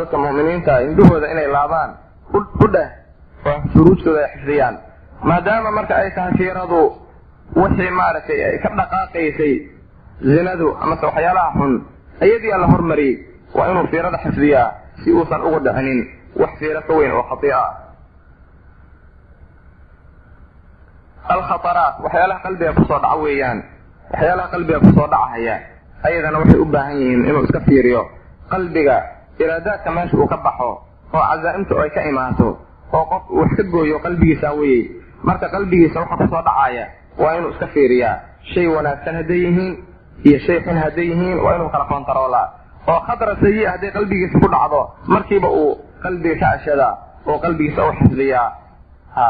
dadka 0.00 0.16
mu'miniinta 0.18 0.72
indhahooda 0.86 1.26
inay 1.32 1.46
laabaan 1.56 1.90
u 2.34 2.66
dheh 2.74 2.88
oo 3.46 3.58
furuujtooda 3.72 4.20
ay 4.24 4.30
xifdiyaan. 4.34 4.74
Maadaama 5.28 5.70
marka 5.70 5.94
ay 5.96 6.10
tahay 6.16 6.32
fiiradu 6.38 6.80
wixii 7.56 7.90
maaragtay 7.90 8.40
ay 8.48 8.58
ka 8.62 8.68
dhaqaaqaysay 8.78 9.54
zinadu 10.32 10.68
amase 10.82 11.04
waxyaalaha 11.06 11.50
xun 11.58 11.72
ayadiiaa 12.24 12.58
la 12.62 12.66
hormariyey 12.72 13.14
waa 13.56 13.70
inuu 13.70 13.86
fiirada 13.92 14.18
xifdiyaa 14.24 14.68
si 15.04 15.12
uusan 15.12 15.40
ugu 15.46 15.58
dhicinin 15.64 16.00
wax 16.40 16.52
fiiro 16.58 16.80
ka 16.88 16.92
weyn 16.98 17.12
oo 17.12 17.22
khatiia 17.30 17.58
ah. 17.58 17.72
Alkhataraat 21.34 21.94
waxyaalaha 22.04 22.40
qalbiga 22.44 22.72
ku 22.76 22.82
soo 22.88 22.98
dhaca 23.02 23.16
weeyaan 23.22 23.58
waxyaalaha 24.12 24.48
qalbiga 24.54 24.78
ku 24.84 24.90
soo 24.96 25.08
dhacahaya 25.10 25.54
ayadana 26.06 26.38
waxay 26.38 26.60
u 26.60 26.64
baahan 26.74 26.96
yihiin 27.00 27.22
inuu 27.28 27.42
iska 27.46 27.60
fiiriyo 27.66 28.02
qalbiga 28.52 28.96
iraadaadka 29.38 29.90
meesha 29.90 30.16
uu 30.16 30.26
ka 30.26 30.36
baxo 30.36 30.70
oo 31.14 31.24
cazaa'imtu 31.30 31.74
ay 31.82 31.90
ka 31.90 32.02
imaato 32.10 32.48
oo 32.92 33.04
qof 33.10 33.22
wax 33.30 33.50
ka 33.56 33.62
gooyo 33.72 33.98
qalbigiisa 34.04 34.52
weyey 34.58 34.82
marka 35.22 35.48
qalbigiisa 35.48 36.00
waxa 36.00 36.16
ku 36.16 36.26
soo 36.32 36.42
dhacaya 36.42 36.84
waa 37.18 37.36
inuu 37.38 37.50
iska 37.50 37.66
fiiriyaa. 37.66 38.16
Shay 38.54 38.66
wanaagsan 38.66 39.14
hadday 39.16 39.40
yihiin 39.44 39.74
iyo 40.24 40.38
shay 40.46 40.60
xun 40.64 40.76
hadday 40.76 41.06
yihiin 41.10 41.38
waa 41.44 41.54
inuu 41.56 41.68
kala 41.68 41.84
koontaroolaa 41.84 42.46
oo 42.88 43.00
khadra 43.06 43.36
sayi 43.42 43.64
hadday 43.64 43.90
qalbigiisa 43.90 44.38
ku 44.38 44.48
dhacdo 44.48 44.80
markiiba 45.06 45.48
uu 45.48 45.72
qalbiga 46.02 46.36
ka 46.40 46.48
ashadaa 46.56 46.92
oo 47.26 47.38
qalbigiisa 47.38 47.80
u 47.88 47.92
xifdiyaa. 47.98 48.48
Ha 49.16 49.26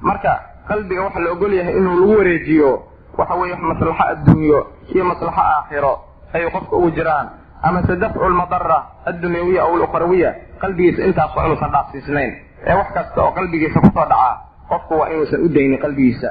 marka 0.00 0.32
qalbiga 0.68 1.02
waxa 1.06 1.20
la 1.20 1.30
ogol 1.32 1.52
yahay 1.54 1.74
inuu 1.76 1.94
lagu 2.00 2.14
wareejiyo 2.18 2.70
waxa 3.18 3.34
weeye 3.34 3.56
maslaxo 3.56 4.02
adduunyo 4.12 4.60
iyo 4.94 5.04
maslaxo 5.04 5.40
aakhiro 5.40 5.94
ay 6.34 6.50
qofka 6.50 6.76
ugu 6.76 6.90
jiraan 6.90 7.26
amase 7.62 7.96
dafcu 7.96 8.28
lmadara 8.28 8.78
addunyawiya 9.06 9.62
aw 9.62 9.76
lukhrawiya 9.76 10.30
qalbigiisa 10.60 11.02
intaas 11.08 11.36
waa 11.36 11.44
inuusan 11.46 11.70
dhaafsiisnayn. 11.72 12.32
Ee 12.66 12.74
wax 12.74 12.88
kasta 12.94 13.22
oo 13.22 13.32
qalbigiisa 13.32 13.80
ku 13.80 13.86
soo 13.94 14.04
dhacaa 14.04 14.34
qofku 14.68 14.94
waa 14.98 15.08
inuusan 15.08 15.40
u 15.44 15.48
daynin 15.48 15.78
qalbigiisa. 15.84 16.28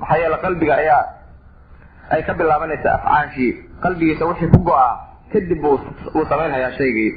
Maxaa 0.00 0.16
yeele 0.18 0.36
qalbiga 0.44 0.74
ayaa 0.74 1.04
ay 2.10 2.22
ka 2.22 2.34
bilaabanaysaa 2.34 2.94
afcaashii 2.94 3.52
qalbigiisa 3.82 4.24
wixii 4.26 4.48
ku 4.54 4.58
go-a 4.58 4.88
kadib 5.32 5.64
uu 5.64 6.24
samaynhayaa 6.28 6.72
shaygii. 6.78 7.12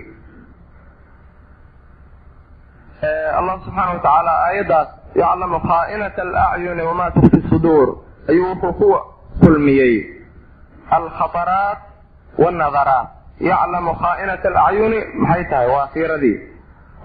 Allah 3.38 3.56
subxaana 3.65 3.91
watacaala 3.98 4.32
aayaddaas 4.46 4.88
yaclamu 5.15 5.60
khaa'inata 5.60 6.22
alacyuni 6.22 6.82
wamaa 6.89 7.12
tukfi 7.12 7.39
suduur 7.50 7.88
ayuu 8.30 8.48
wuxuu 8.50 8.74
ku 8.80 8.89
kulmiyey 9.41 9.96
alkhataraat 10.98 11.80
wannadaraat 12.38 13.08
yaclamu 13.50 13.92
khaa'inata 14.02 14.48
alacyuni 14.50 15.00
maxay 15.24 15.44
tahay 15.50 15.68
waa 15.74 15.88
siiradii 15.94 16.38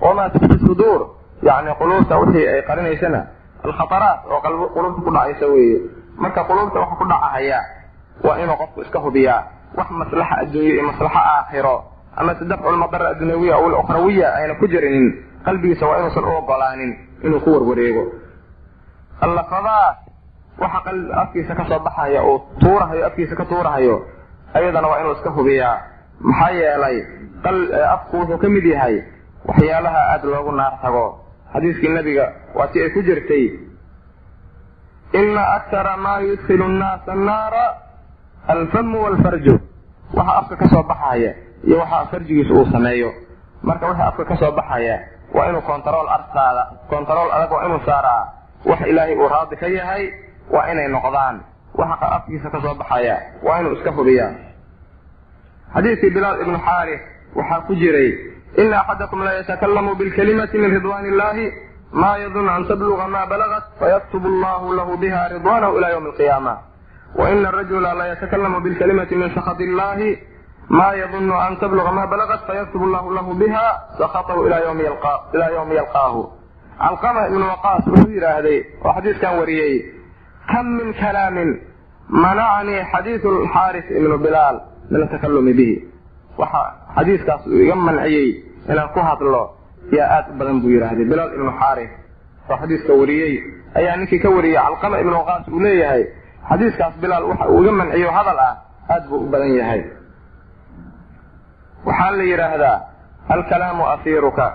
wamaa 0.00 0.28
tukfi 0.30 0.58
suduur 0.66 1.00
yacni 1.42 1.74
quluubta 1.80 2.18
wixii 2.20 2.46
ay 2.48 2.62
qarinaysana 2.68 3.20
alkhataraat 3.64 4.20
oo 4.30 4.40
quluubta 4.74 5.00
ku 5.04 5.10
dhacaysa 5.10 5.46
weeye 5.52 5.78
marka 6.22 6.44
quluubta 6.48 6.78
waxa 6.80 6.96
ku 7.00 7.04
dhacahaya 7.10 7.58
waa 8.24 8.36
inuu 8.42 8.56
qofku 8.56 8.78
iska 8.82 8.98
hubiyaa 8.98 9.42
wax 9.78 9.88
maslaxa 9.90 10.34
adduunye 10.42 10.70
iyo 10.74 10.82
maslaxa 10.90 11.20
aakhiro 11.34 11.76
ama 12.16 12.34
tadafcu 12.34 12.70
lmadara 12.72 13.08
adunyawiya 13.08 13.54
aw 13.56 13.64
alukhrawiya 13.68 14.28
ayna 14.34 14.54
ku 14.60 14.66
jirinin 14.68 15.06
qalbigiisa 15.44 15.86
waa 15.86 15.98
inuusan 16.00 16.24
u 16.24 16.32
ogolaanin 16.38 16.92
inuu 17.24 17.40
ku 17.40 17.50
warwareego 17.54 18.04
allafadaat 19.20 19.96
waxa 20.58 20.92
afkiisa 21.22 21.54
ka 21.54 21.64
soo 21.68 21.78
baxaya 21.78 22.22
uu 22.24 22.38
tuurahayo 22.60 23.06
afkiisa 23.06 23.36
ka 23.36 23.44
tuurahayo 23.44 23.96
ayadana 24.54 24.88
waa 24.88 25.00
inuu 25.00 25.12
iska 25.12 25.30
hubiyaa 25.30 25.76
maxaa 26.20 26.50
yeelay 26.50 26.96
afku 27.94 28.16
wuxuu 28.16 28.38
ka 28.38 28.48
mid 28.48 28.64
yahay 28.64 29.02
waxyaalaha 29.48 30.00
aada 30.12 30.26
loogu 30.28 30.52
naar 30.52 30.78
tago. 30.82 31.04
Xadiiskii 31.52 31.88
nabiga 31.88 32.32
waa 32.54 32.68
si 32.72 32.80
ay 32.82 32.90
ku 32.90 33.02
jirtay 33.02 33.44
ina 35.12 35.42
aktara 35.56 35.96
maa 35.96 36.20
yudkilu 36.20 36.68
nnaasa 36.68 37.12
annaara 37.12 37.64
alfamu 38.48 39.02
walfarju. 39.04 39.60
Waxa 40.14 40.36
afka 40.36 40.56
ka 40.56 40.66
soo 40.68 40.82
baxaya 40.82 41.34
iyo 41.66 41.78
waxa 41.78 42.06
farjigiisa 42.10 42.54
uu 42.54 42.66
sameeyo. 42.72 43.12
Marka 43.62 43.86
wixii 43.86 44.02
afka 44.08 44.24
ka 44.24 44.36
soo 44.36 44.52
baxaya 44.52 45.00
waa 45.34 45.48
inuu 45.48 45.60
kontarool 45.62 46.08
arsaada 46.08 46.66
kontarool 46.90 47.30
adag 47.32 47.52
waa 47.52 47.64
inuu 47.66 47.80
saaraa. 47.86 48.24
Wax 48.64 48.80
ilaahay 48.86 49.16
uu 49.16 49.28
raadi 49.28 49.56
ka 49.56 49.66
yahay 49.66 50.12
waa 50.50 50.66
inay 50.72 50.88
noqdaan. 50.88 51.40
Waxa 51.74 52.06
afkiisa 52.16 52.50
ka 52.50 52.60
soo 52.60 52.74
baxaya 52.74 53.16
waa 53.42 53.60
inuu 53.60 53.72
iska 53.72 53.90
hubiyaa 53.90 54.30
xadiidkii 55.76 56.10
bilaal 56.16 56.40
ibnu 56.40 56.58
xaaris 56.66 57.00
waxaa 57.38 57.60
ku 57.66 57.74
jiray 57.74 58.10
ina 58.62 58.76
axadakum 58.80 59.24
la 59.24 59.32
yatakalamu 59.38 59.94
bilkalimati 59.94 60.58
min 60.58 60.70
ridwaan 60.76 61.04
illahi 61.06 61.52
ma 61.92 62.18
yadun 62.18 62.48
an 62.48 62.64
tabluga 62.68 63.06
ma 63.06 63.26
balagat 63.26 63.64
fayaktubu 63.80 64.28
allahu 64.28 64.72
lahu 64.78 64.96
biha 65.02 65.28
ridwanahu 65.34 65.76
ila 65.78 65.88
ywmi 65.94 66.08
alqiyaama 66.12 66.54
waina 67.18 67.48
arajula 67.48 67.94
la 67.94 68.06
yatakalamu 68.12 68.60
bilkalimati 68.60 69.14
min 69.16 69.28
sakhat 69.34 69.60
illahi 69.60 70.18
ma 70.68 70.94
yadunu 70.94 71.34
an 71.34 71.56
tabluga 71.60 71.92
ma 71.92 72.06
balagat 72.06 72.40
fayaktub 72.46 72.82
llahu 72.82 73.14
lahu 73.14 73.34
biha 73.34 73.66
sakatahu 73.98 74.46
ila 74.46 74.58
ywmi 74.66 75.74
yalqaahu. 75.74 76.32
Calqama 76.78 77.28
ibnu 77.28 77.44
waqaas 77.46 77.86
wuxuu 77.86 78.10
yidhaahday 78.10 78.58
oo 78.84 78.92
xadiiskan 78.92 79.38
wariyey 79.38 79.74
kam 80.50 80.66
min 80.76 80.92
kalaamin 80.92 81.60
manacanii 82.08 82.82
xadiidu 82.92 83.30
xaaris 83.54 83.86
ibnu 83.90 84.18
bilaal 84.18 84.60
min 84.90 85.02
atakalumi 85.06 85.52
bihi. 85.58 85.76
Waxa 86.38 86.62
xadiiskaas 86.96 87.42
uu 87.46 87.60
iga 87.64 87.74
manciyey 87.86 88.28
inaan 88.70 88.88
ku 88.94 89.00
hadlo 89.08 89.42
yaa 89.96 90.08
aad 90.16 90.26
u 90.30 90.38
badan 90.38 90.60
buu 90.62 90.70
yidhaahday. 90.74 91.04
Bilaal 91.10 91.30
ibnu 91.36 91.52
xaaris 91.60 91.90
oo 92.50 92.56
xadiiska 92.62 92.92
wariyey 93.00 93.34
ayaa 93.78 93.96
ninkii 93.96 94.18
ka 94.24 94.28
wariyey 94.36 94.58
calqama 94.64 94.96
ibnu 95.02 95.14
waqaas 95.20 95.48
uu 95.48 95.60
leeyahay 95.64 96.02
xadiiskaas 96.50 96.94
bilaal 97.02 97.24
waxa 97.30 97.44
uu 97.52 97.62
iga 97.62 97.72
manciyo 97.80 98.10
hadal 98.18 98.38
ah 98.48 98.54
aad 98.94 99.04
buu 99.10 99.18
u 99.24 99.28
badan 99.32 99.52
yahay. 99.60 99.82
Waxaa 101.86 102.10
la 102.18 102.22
yidhaahdaa 102.30 102.78
alkalaamu 103.34 103.82
asiiruka 103.94 104.46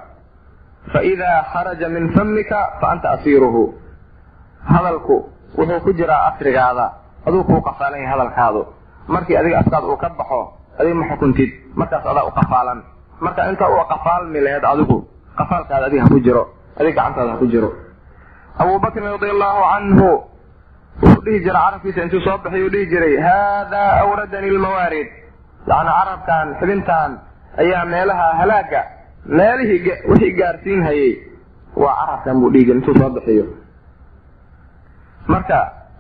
faidaa 0.93 1.43
kharaja 1.53 1.87
min 1.89 2.05
famika 2.15 2.59
fa 2.81 2.85
anta 2.93 3.07
asiiruhu. 3.15 3.63
Hadalku 4.73 5.15
wuxuu 5.57 5.79
ku 5.85 5.91
jiraa 5.99 6.21
asrigaada 6.29 6.85
aduu 7.27 7.43
kuu 7.43 7.61
qafaalan 7.67 7.99
yahay 8.01 8.11
hadalkaadu 8.13 8.61
markii 9.07 9.37
adiga 9.37 9.59
afkaad 9.59 9.83
uu 9.83 9.97
ka 9.97 10.09
baxo 10.19 10.39
adiga 10.79 10.95
ma 10.95 11.05
xukuntid. 11.11 11.49
Markaas 11.75 12.05
adaa 12.05 12.23
u 12.29 12.31
qafaalan. 12.39 12.79
Marka 13.21 13.41
inta 13.49 13.65
uu 13.69 13.83
qafaalmi 13.91 14.39
laheed 14.45 14.63
adigu 14.73 14.97
qafaalkaada 15.37 15.85
adiga 15.87 16.03
ha 16.03 16.09
ku 16.09 16.19
jiro. 16.25 16.43
Adiga 16.79 16.95
gacantaada 17.01 17.31
ha 17.31 17.37
ku 17.37 17.47
jiro. 17.53 17.69
Abu 18.61 18.79
bakrin 18.83 19.03
radia 19.13 19.31
allahu 19.35 19.61
canhu 19.71 20.09
wuxuu 21.01 21.21
dhihi 21.25 21.39
jiray 21.45 21.61
carabkiisa 21.65 22.01
intuu 22.05 22.21
soo 22.25 22.37
baxay 22.43 22.61
uu 22.65 22.69
dhihi 22.73 22.85
jiray 22.91 23.15
haadaa 23.27 23.89
awradani 24.03 24.49
lmawaarid 24.55 25.07
yacni 25.69 25.91
carabkan 25.97 26.45
xibintan 26.59 27.11
ayaa 27.63 27.85
meelaha 27.93 28.27
halaaga 28.39 28.81
meelihii 29.25 29.93
wixii 30.09 30.33
gaarsiin 30.39 30.81
hayay. 30.87 31.11
Waa 31.81 31.95
carabkan 31.99 32.35
buu 32.41 32.49
dhihi 32.53 32.65
jiray 32.65 32.77
intuu 32.79 32.95
soo 32.99 33.09
bixiyo 33.15 33.45
marka 35.27 35.59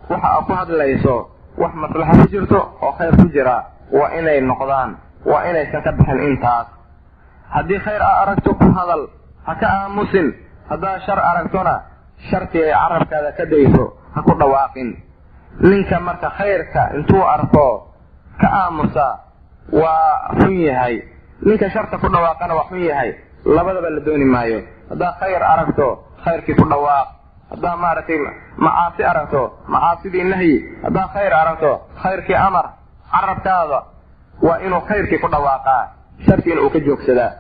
waxa 0.09 0.27
aad 0.35 0.43
ku 0.47 0.53
hadlayso 0.59 1.15
wax 1.57 1.73
maslaxo 1.75 2.13
ku 2.21 2.27
jirto 2.31 2.59
oo 2.81 2.91
khayr 2.97 3.15
ku 3.19 3.27
jira 3.33 3.57
waa 3.91 4.09
inay 4.19 4.41
noqdaan 4.41 4.97
waa 5.25 5.43
inaysan 5.49 5.81
ka 5.83 5.91
bixin 5.91 6.19
intaas. 6.29 6.67
Haddii 7.53 7.79
khayr 7.79 8.01
aa 8.01 8.21
aragto 8.23 8.53
ku 8.55 8.65
hadal. 8.77 9.07
Ha 9.45 9.55
ka 9.55 9.67
aamusin. 9.67 10.27
Haddaa 10.69 10.99
shar 11.05 11.19
aragtona 11.19 11.73
shartii 12.29 12.63
ay 12.63 12.71
carabkaada 12.73 13.31
ka 13.37 13.45
dayso 13.45 13.93
ha 14.15 14.21
ku 14.21 14.31
dhawaaqin. 14.39 14.89
Ninka 15.61 15.99
marka 15.99 16.29
khayrka 16.37 16.95
intuu 16.95 17.23
arko 17.23 17.91
ka 18.41 18.47
aamusa 18.47 19.07
waa 19.71 20.31
xun 20.39 20.55
yahay. 20.61 21.03
Ninka 21.43 21.69
sharta 21.69 21.97
ku 21.97 22.07
dhawaaqana 22.07 22.53
waa 22.55 22.67
xun 22.69 22.79
yahay. 22.79 23.11
Labadaba 23.45 23.89
la 23.89 23.99
dooni 23.99 24.25
maayo. 24.25 24.59
Haddaa 24.89 25.11
khayr 25.19 25.43
aragto 25.43 25.87
khayrkii 26.23 26.55
ku 26.55 26.63
dhawaaq 26.69 27.07
haddaa 27.51 27.75
maaragtay 27.83 28.19
macaasi 28.65 29.01
aragto 29.11 29.41
macaasidii 29.73 30.23
nahyi 30.31 30.55
haddaa 30.85 31.07
khayr 31.13 31.33
aragto 31.41 31.71
khayrkii 32.03 32.35
amar 32.47 32.65
carabkaada 33.13 33.79
waa 34.45 34.57
inuu 34.65 34.81
khayrkii 34.89 35.19
ku 35.23 35.27
dhawaaqaa 35.33 35.83
shartiina 36.25 36.61
uu 36.65 36.69
ka 36.75 36.79
joogsadaa. 36.87 37.31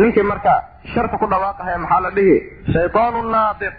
Ninkii 0.00 0.22
marka 0.22 0.54
sharta 0.94 1.16
ku 1.18 1.26
dhawaaqahaya 1.26 1.78
maxaa 1.78 2.00
la 2.04 2.10
dhihi? 2.16 2.36
Shaytaanu 2.72 3.22
naatiq. 3.34 3.74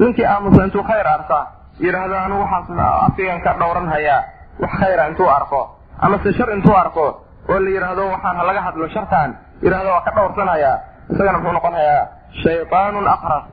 Ninkii 0.00 0.24
aamusa 0.26 0.64
intuu 0.66 0.82
khayr 0.88 1.06
arka 1.16 1.38
yidhaahdo 1.84 2.16
anu 2.24 2.34
waxaas 2.42 2.68
afigan 3.06 3.40
ka 3.44 3.50
dhowran 3.60 3.88
hayaa 3.94 4.20
wax 4.62 4.70
khayra 4.80 5.02
intuu 5.10 5.28
arko. 5.38 5.60
Amase 6.04 6.32
shar 6.38 6.50
intuu 6.56 6.74
arko 6.82 7.04
oo 7.50 7.58
la 7.64 7.70
yidhaahdo 7.74 8.02
waxaan 8.14 8.36
halaga 8.40 8.60
hadlo 8.66 8.86
shartaan 8.94 9.30
yidhahdo 9.62 9.88
waa 9.94 10.00
ka 10.06 10.10
dhowrsanhayaa 10.16 10.76
isagana 11.12 11.38
muxuu 11.38 11.52
noqon 11.58 11.74
hayaa 11.78 12.04
shaytaanun 12.42 13.06
aqras 13.14 13.44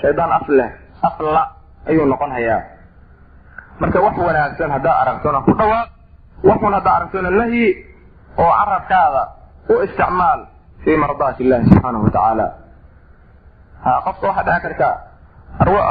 shaydaan 0.00 0.32
af 0.32 0.48
leh 0.58 0.70
afla 1.08 1.42
ayuu 1.88 2.06
noqon 2.12 2.30
hayaa 2.36 2.60
marka 3.80 3.98
wax 4.06 4.16
wanaagsan 4.26 4.70
haddaa 4.76 4.96
aragtona 5.02 5.38
ku 5.46 5.52
dhawaaq 5.60 5.88
waxun 6.48 6.72
haddaa 6.78 6.94
aragtona 6.98 7.30
nahyi 7.30 7.66
oo 8.42 8.50
carabkaada 8.60 9.22
u 9.72 9.74
isticmaal 9.86 10.40
fii 10.84 10.96
mardaati 11.02 11.40
illahi 11.44 11.64
subxaanahu 11.70 12.04
watacaala 12.04 12.46
ha 13.84 13.92
qofka 14.06 14.26
waxaa 14.28 14.44
dhici 14.48 14.60
karta 14.66 14.88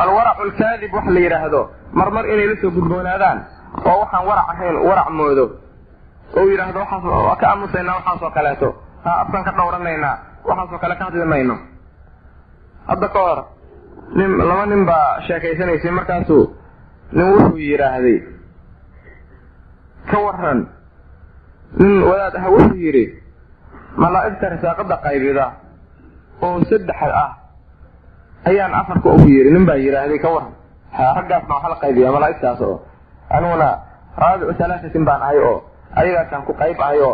alwaracu 0.03 0.43
lkaadib 0.49 0.91
wax 0.97 1.05
la 1.15 1.19
yidhaahdo 1.25 1.61
marmar 1.99 2.25
inay 2.33 2.47
la 2.51 2.55
soo 2.61 2.71
gudboonaadaan 2.77 3.37
oo 3.89 3.95
waxaan 4.01 4.23
warac 4.29 4.47
ahayn 4.53 4.75
warac 4.87 5.09
moodo. 5.19 5.45
Oo 6.37 6.45
yidhaahdo 6.51 6.79
waxaas 6.79 7.37
ka 7.41 7.45
aamusaynaa 7.51 7.95
waxaasoo 7.99 8.31
kaleeto 8.37 8.69
ha 9.05 9.11
afkaan 9.21 9.43
ka 9.47 9.51
dhowranaynaa 9.57 10.15
waxaasoo 10.49 10.79
kale 10.83 10.95
ka 10.99 11.03
hadli 11.07 11.25
mayno 11.33 11.55
hadda 12.89 13.07
ka 13.15 13.19
hor 13.27 13.39
nin 14.17 14.29
laba 14.37 14.65
nin 14.65 14.85
baa 14.85 15.21
sheekaysanaysay 15.27 15.91
markaasuu 15.91 16.43
nin 17.11 17.25
wuxuu 17.33 17.57
yidhaahday 17.57 18.17
ka 20.11 20.17
waran 20.25 20.59
nin 21.79 21.93
wadaad 22.09 22.35
ah 22.37 22.45
wuxuu 22.53 22.77
yidhi 22.85 23.05
malaa'igta 23.97 24.49
risaaqada 24.53 24.95
qaybida 25.05 25.45
oo 26.45 26.61
saddex 26.69 26.99
ah 27.23 27.31
ayaan 28.49 28.73
afarka 28.73 29.09
ugu 29.09 29.27
yidhi. 29.35 29.49
Nin 29.53 29.65
baa 29.65 29.75
yidhaahday 29.81 30.19
ka 30.19 30.29
waran 30.35 30.53
raggaasna 31.17 31.53
waxa 31.55 31.69
la 31.73 31.77
qaybiya 31.83 32.11
malaa'igtaas 32.15 32.61
oo 32.61 32.75
aniguna 33.29 33.69
raabicu 34.21 34.53
halaasatin 34.63 35.03
baan 35.07 35.21
ahay 35.25 35.39
oo 35.39 35.57
ayagaasaan 35.99 36.43
ku 36.47 36.53
qayb 36.53 36.77
ahay 36.79 36.99
oo 37.01 37.13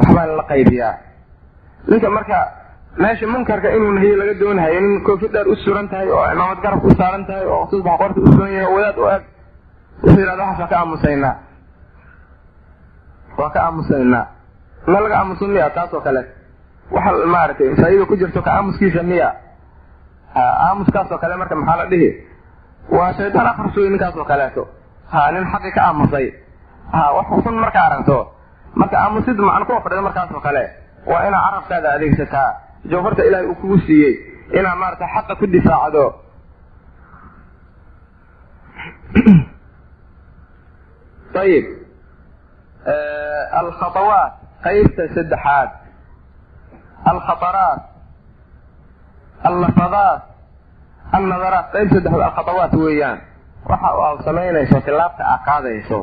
waxbaan 0.00 0.36
la 0.40 0.44
qaybiyaa. 0.50 0.94
Ninka 1.90 2.08
marka 2.10 2.38
meesha 2.98 3.26
munkarka 3.26 3.68
inuu 3.76 3.92
nahiyo 3.96 4.16
laga 4.16 4.34
doonahayo 4.40 4.80
nin 4.80 5.02
koofi 5.04 5.28
dheer 5.28 5.48
u 5.48 5.54
suran 5.64 5.88
tahay 5.88 6.08
oo 6.10 6.24
cimaamad 6.30 6.58
garabka 6.62 6.86
u 6.86 6.94
saaran 6.98 7.24
tahay 7.26 7.44
oo 7.46 7.66
tusbax 7.70 7.96
qorta 8.00 8.20
u 8.20 8.32
suran 8.32 8.52
yahay 8.52 8.66
oo 8.66 8.74
wadaad 8.76 8.98
u 8.98 9.06
eg. 9.14 9.22
Wuxuu 10.02 10.20
yidhahda 10.20 10.42
waxaas 10.42 10.60
waa 10.60 10.68
ka 10.72 10.76
aamusaynaa 10.80 11.34
waa 13.38 13.50
ka 13.54 13.60
aamusaynaa 13.66 14.24
ma 14.86 14.98
laga 15.00 15.16
aamuso 15.18 15.44
miya? 15.46 15.70
Taas 15.70 15.92
oo 15.94 16.00
kale. 16.00 16.22
Waxa 16.90 17.10
maaragtay 17.34 17.74
faa'iida 17.80 18.04
ku 18.10 18.16
jirto 18.16 18.42
ka 18.42 18.50
aamuskiisa 18.56 19.02
miya. 19.02 19.28
Aamuskaas 20.34 21.10
oo 21.12 21.18
kale 21.18 21.36
marka 21.36 21.54
maxaa 21.54 21.76
la 21.80 21.86
dhihi? 21.90 22.10
Waa 22.96 23.12
shaydaan 23.12 23.46
akrasuy 23.46 23.88
ninkaas 23.90 24.16
oo 24.16 24.24
kaleeto. 24.24 24.62
Ha 25.12 25.30
nin 25.32 25.44
xaqi 25.52 25.70
ka 25.76 25.80
aamusay. 25.88 26.26
Ha 26.92 27.02
wax 27.16 27.26
xun 27.44 27.54
marka 27.64 27.80
aragto 27.86 28.16
marka 28.74 28.96
aamusid 29.04 29.36
macna 29.38 29.64
ku 29.66 29.72
fadhida 29.84 30.02
markaas 30.02 30.30
oo 30.34 30.40
kale. 30.40 30.64
Waa 31.06 31.22
inaa 31.28 31.42
carabkaada 31.46 31.88
adeegsataa 31.96 32.50
jawharta 32.88 33.24
ilaahay 33.24 33.46
uu 33.46 33.54
kugu 33.54 33.78
siiyey 33.78 34.14
inaa 34.52 34.76
maarata 34.76 35.06
xaqa 35.14 35.36
ku 35.36 35.46
difaacdo. 35.46 36.14
Ayib 41.40 41.66
alkhatawaat 43.52 44.32
qaybta 44.64 45.08
saddexaad. 45.14 45.70
Alkhataraat. 47.04 47.80
Allafadaat. 49.44 50.22
Annadaraat 51.12 51.72
qayb 51.72 51.88
saddexaad 51.92 52.20
alkhatawaat 52.20 52.72
weeyaan. 52.76 53.20
Waxa 53.68 53.88
aad 53.88 54.24
samaynayso 54.24 54.80
tilaabta 54.80 55.24
aa 55.24 55.38
qaadayso. 55.48 56.00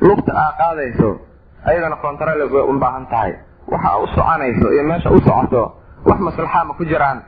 Lugta 0.00 0.32
aa 0.32 0.52
qaadayso. 0.60 1.20
Ayadana 1.64 1.96
control 1.96 2.40
way 2.52 2.64
u 2.68 2.78
baahan 2.78 3.06
tahay. 3.06 3.32
Waxa 3.68 3.96
u 3.96 4.06
soconayso 4.06 4.72
iyo 4.72 4.82
meesha 4.84 5.10
u 5.10 5.20
socoto 5.20 5.79
wax 6.04 6.18
maslaxaa 6.20 6.64
ma 6.64 6.74
ku 6.74 6.84
jiraan. 6.84 7.18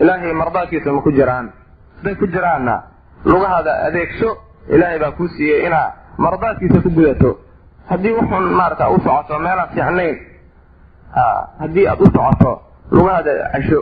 Ilaahay 0.00 0.32
mardaadkiisa 0.32 0.92
ma 0.92 1.00
ku 1.02 1.10
jiraan. 1.12 1.52
Hadday 1.96 2.14
ku 2.14 2.26
jiraanna. 2.26 2.74
Lugahaada 3.24 3.72
adeegso 3.86 4.28
ilaahay 4.68 4.98
baa 4.98 5.10
kuu 5.18 5.28
siiyey 5.28 5.66
inaa 5.66 5.92
mardaadkiisa 6.18 6.80
ku 6.82 6.90
gudato. 6.90 7.30
Haddii 7.90 8.12
wuxun 8.12 8.44
maarata 8.58 8.88
u 8.90 8.98
socoto 9.04 9.38
meelaan 9.38 9.68
fiicnayn 9.74 10.16
haddii 11.60 11.86
aad 11.88 12.00
u 12.00 12.06
socoto 12.14 12.62
lugahaada 12.90 13.32
casho 13.52 13.80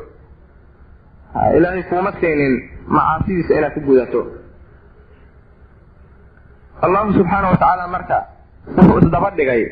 ilaahay 1.56 1.82
kuuma 1.82 2.12
saynin 2.20 2.54
macaasidiisa 2.86 3.54
inaad 3.58 3.74
ku 3.74 3.80
gudato. 3.80 4.20
Allahu 6.82 7.12
subxaana 7.12 7.48
wa 7.50 7.56
tacaala 7.56 7.88
marka 7.88 8.18
wuxuu 8.76 8.98
isdaba 9.04 9.30
dhigay 9.36 9.62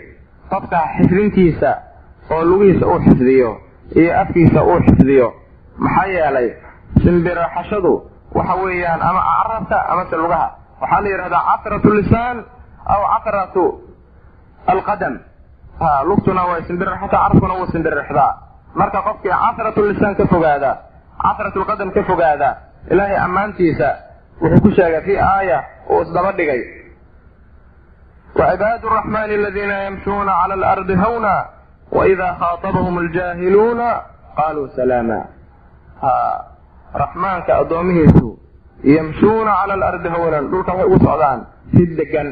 qofka 0.51 0.79
xifdintiisa 0.97 1.71
oo 2.31 2.43
lugihiisa 2.51 2.87
uu 2.87 2.99
xifdiyo 3.07 3.51
iyo 4.01 4.11
afkiisa 4.20 4.61
uu 4.64 4.79
xifdiyo. 4.87 5.29
Maxaa 5.79 6.07
yeelay 6.07 6.49
simbiraxashadu 7.05 7.92
waxa 8.35 8.55
weeyaan 8.62 9.03
ama 9.03 9.20
carabka 9.29 9.77
amase 9.92 10.16
lugaha 10.16 10.49
waxaa 10.81 11.01
la 11.05 11.09
yidhahdaa 11.09 11.42
catratu 11.51 11.88
lisaan 11.99 12.37
aw 12.94 13.01
catratu 13.12 13.64
alqadam. 14.73 15.14
Lugtuna 16.09 16.42
way 16.51 16.61
simbiraxataa 16.68 17.20
carabkuna 17.23 17.55
wuu 17.59 17.66
simbiraxdaa. 17.73 18.33
Marka 18.75 18.99
qofkii 19.07 19.31
catratu 19.44 19.81
lisaan 19.88 20.14
ka 20.18 20.25
fogaada 20.33 20.70
catratu 21.23 21.59
lqadam 21.62 21.90
ka 21.94 22.03
fogaada 22.09 22.49
ilaahay 22.90 23.16
ammaantiisa 23.27 23.88
wuxuu 24.42 24.61
ku 24.62 24.70
sheegay 24.77 25.01
fii 25.07 25.18
aaya 25.18 25.59
uu 25.90 26.03
isdaba 26.03 26.33
dhigay. 26.38 26.61
Wacibaadu 28.38 28.88
raxmaani 28.88 29.35
aladiina 29.35 29.77
yamshuuna 29.87 30.33
cala 30.40 30.55
alardi 30.55 30.94
hawna 31.03 31.35
waida 31.97 32.27
khaaabahum 32.41 32.95
ljaahiluuna 33.09 33.89
qaaluu 34.39 34.69
salaama 34.77 35.19
ha 36.03 36.13
raxmaanka 37.03 37.51
addoomihiisu 37.63 38.29
yamshuuna 38.97 39.53
cala 39.61 39.75
alardi 39.79 40.09
hawanan 40.15 40.45
dhulka 40.53 40.73
waxay 40.73 40.87
ugu 40.91 40.99
socdaan 41.07 41.41
si 41.73 41.83
degan 41.99 42.29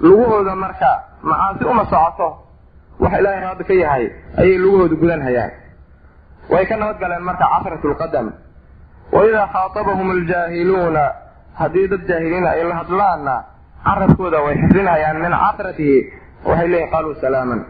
lugahooda 0.00 0.54
marka 0.64 0.90
macaasi 1.30 1.64
uma 1.72 1.84
socoto 1.92 2.28
wax 3.02 3.12
ilaahay 3.20 3.40
raadi 3.46 3.64
ka 3.68 3.74
yahay 3.82 4.04
ayay 4.40 4.56
lugahooda 4.64 4.94
gudanhayaan 5.02 5.52
way 6.52 6.64
ka 6.70 6.74
nabad 6.80 6.98
galeen 7.02 7.22
marka 7.28 7.44
casrat 7.52 7.84
lqadam 7.92 8.26
waidaa 9.16 9.46
khaaabahum 9.54 10.08
aljaahiluuna 10.16 11.04
haddii 11.60 11.86
dad 11.92 12.02
jaahiliina 12.10 12.48
ay 12.56 12.62
la 12.70 12.74
hadlaanna 12.80 13.34
carabkooda 13.86 14.38
way 14.46 14.54
xifdinhayaan 14.62 15.16
min 15.24 15.32
casratihi 15.44 15.96
waxay 16.48 16.68
leeyihiin 16.72 16.90
qaaluu 16.94 17.14
salaaman 17.24 17.60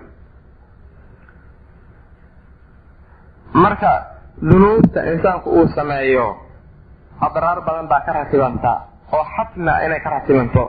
marka 3.64 3.92
dunuubta 4.48 5.00
insaanku 5.12 5.48
uu 5.58 5.68
sameeyo 5.76 6.26
adraar 7.26 7.58
badan 7.66 7.86
baa 7.90 8.00
ka 8.06 8.12
ratibanta 8.18 8.72
oo 9.16 9.24
xatma 9.36 9.72
inay 9.86 10.00
ka 10.04 10.10
ratibanto 10.14 10.64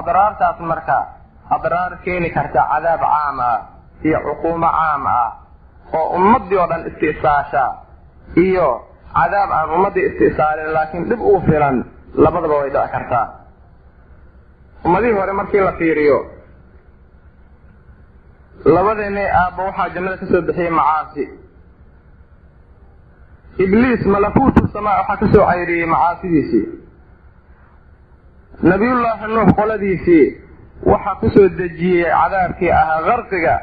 adraartaas 0.00 0.58
marka 0.72 0.98
adraar 1.56 1.90
keeni 2.04 2.30
karta 2.36 2.60
cadaab 2.72 3.00
caam 3.12 3.38
ah 3.50 3.58
iyo 4.06 4.18
cuquumo 4.26 4.68
caam 4.78 5.02
ah 5.06 5.30
oo 5.98 6.06
ummadii 6.18 6.58
oo 6.62 6.66
dhan 6.70 6.82
isti'saasha 6.90 7.64
iyo 8.44 8.68
cadaab 9.18 9.50
aan 9.58 9.68
ummadii 9.76 10.04
isti'saalin 10.10 10.70
laakiin 10.76 11.04
dhib 11.10 11.20
ugu 11.28 11.40
filan 11.48 11.76
labadaba 12.24 12.54
way 12.60 12.70
dhici 12.74 12.88
kartaa. 12.94 13.26
Ummadihii 14.84 15.16
hore 15.18 15.32
markii 15.32 15.60
la 15.66 15.72
fiiriyo 15.80 16.18
labadeena 18.74 19.22
aabba 19.40 19.62
waxaa 19.68 19.88
jannada 19.94 20.16
ka 20.20 20.26
soo 20.30 20.42
bixiyey 20.46 20.70
macaasi 20.78 21.24
ibliis 23.58 24.06
malakuutu 24.06 24.68
samaa 24.72 24.96
waxaa 24.98 25.16
ka 25.16 25.26
soo 25.34 25.46
cayriyey 25.46 25.86
macaasidiisii 25.86 26.64
nabiyullaahi 28.62 29.26
nuux 29.34 29.52
qoladiisii 29.58 30.24
waxaa 30.92 31.14
ku 31.20 31.30
soo 31.34 31.48
dejiyey 31.58 32.04
cadaabkii 32.20 32.70
ahaa 32.80 33.02
qarqiga 33.08 33.54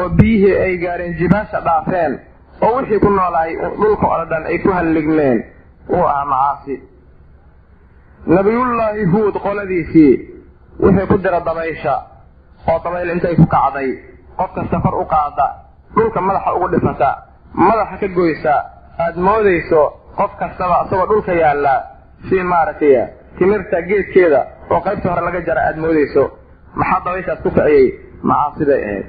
oo 0.00 0.08
biyihii 0.08 0.56
ay 0.64 0.76
gaareen 0.84 1.14
jibaasha 1.18 1.60
dhaafeen 1.66 2.12
oo 2.62 2.76
wixii 2.76 2.98
ku 2.98 3.10
noolaay 3.10 3.56
dhulka 3.80 4.06
oo 4.06 4.24
dhan 4.30 4.46
ay 4.46 4.58
ku 4.58 4.70
halligmeen 4.72 5.38
uu 5.88 6.04
ahaa 6.06 6.24
macaasi. 6.24 6.76
Nabiyullaahi 8.26 9.04
huud 9.12 9.34
qoladiisii 9.46 10.12
wixii 10.80 11.06
ku 11.06 11.18
dira 11.18 11.40
dabaysha 11.40 11.94
oo 12.68 12.78
dabayl 12.84 13.10
intay 13.10 13.36
ku 13.36 13.46
kacday 13.46 13.88
qof 14.36 14.50
kasta 14.54 14.80
kor 14.80 14.94
u 14.94 15.04
qaada 15.14 15.46
dhulka 15.94 16.20
madaxa 16.20 16.54
ugu 16.54 16.68
dhifata 16.68 17.10
madaxa 17.54 17.96
ka 18.00 18.08
goysa 18.08 18.54
aada 18.98 19.20
moodayso 19.20 19.82
qof 20.18 20.32
kastaba 20.40 20.76
isagoo 20.86 21.06
dhulka 21.10 21.32
yaalla 21.42 21.74
si 22.28 22.42
maaragtay 22.42 22.96
timirta 23.38 23.78
geedkeeda 23.88 24.40
oo 24.70 24.80
qaybta 24.86 25.08
hore 25.10 25.22
laga 25.26 25.40
jara 25.46 25.60
aada 25.68 25.80
moodayso 25.80 26.22
maxaa 26.74 27.00
dabayshaas 27.04 27.40
ku 27.42 27.50
kiciyey 27.50 27.84
macaasiday 28.22 28.82
ahayd. 28.84 29.06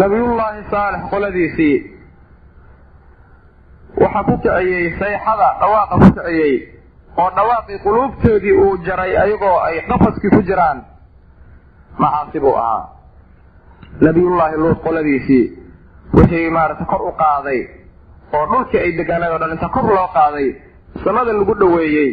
Nabiyullaahi 0.00 0.62
saalex 0.70 1.02
qoladiisii 1.10 1.76
waxaa 4.02 4.24
ku 4.28 4.34
kiciyey 4.38 4.84
sayxada 5.00 5.48
dhawaaqa 5.60 5.94
ku 6.02 6.08
kiciyey 6.16 6.52
oo 7.22 7.30
dhawaaqii 7.36 7.78
quluubtoodii 7.84 8.56
uu 8.64 8.76
jaray 8.86 9.12
ayagoo 9.22 9.58
ay 9.66 9.80
qafaskii 9.88 10.30
ku 10.30 10.42
jiraan 10.42 10.78
macaasi 11.98 12.40
buu 12.40 12.54
ahaa. 12.56 12.88
Nabiyullaahi 14.00 14.56
luud 14.56 14.78
qoladiisii 14.86 15.44
wixii 16.14 16.50
maaragtay 16.50 16.86
kor 16.86 17.02
u 17.08 17.12
qaaday 17.22 17.60
oo 18.36 18.44
dhulkii 18.50 18.80
ay 18.84 18.92
degaanad 18.98 19.32
o 19.32 19.38
dhan 19.38 19.50
inta 19.56 19.68
kor 19.74 19.84
loo 19.96 20.08
qaaday 20.16 20.48
samada 21.04 21.32
lagu 21.32 21.54
dhoweeyey 21.60 22.10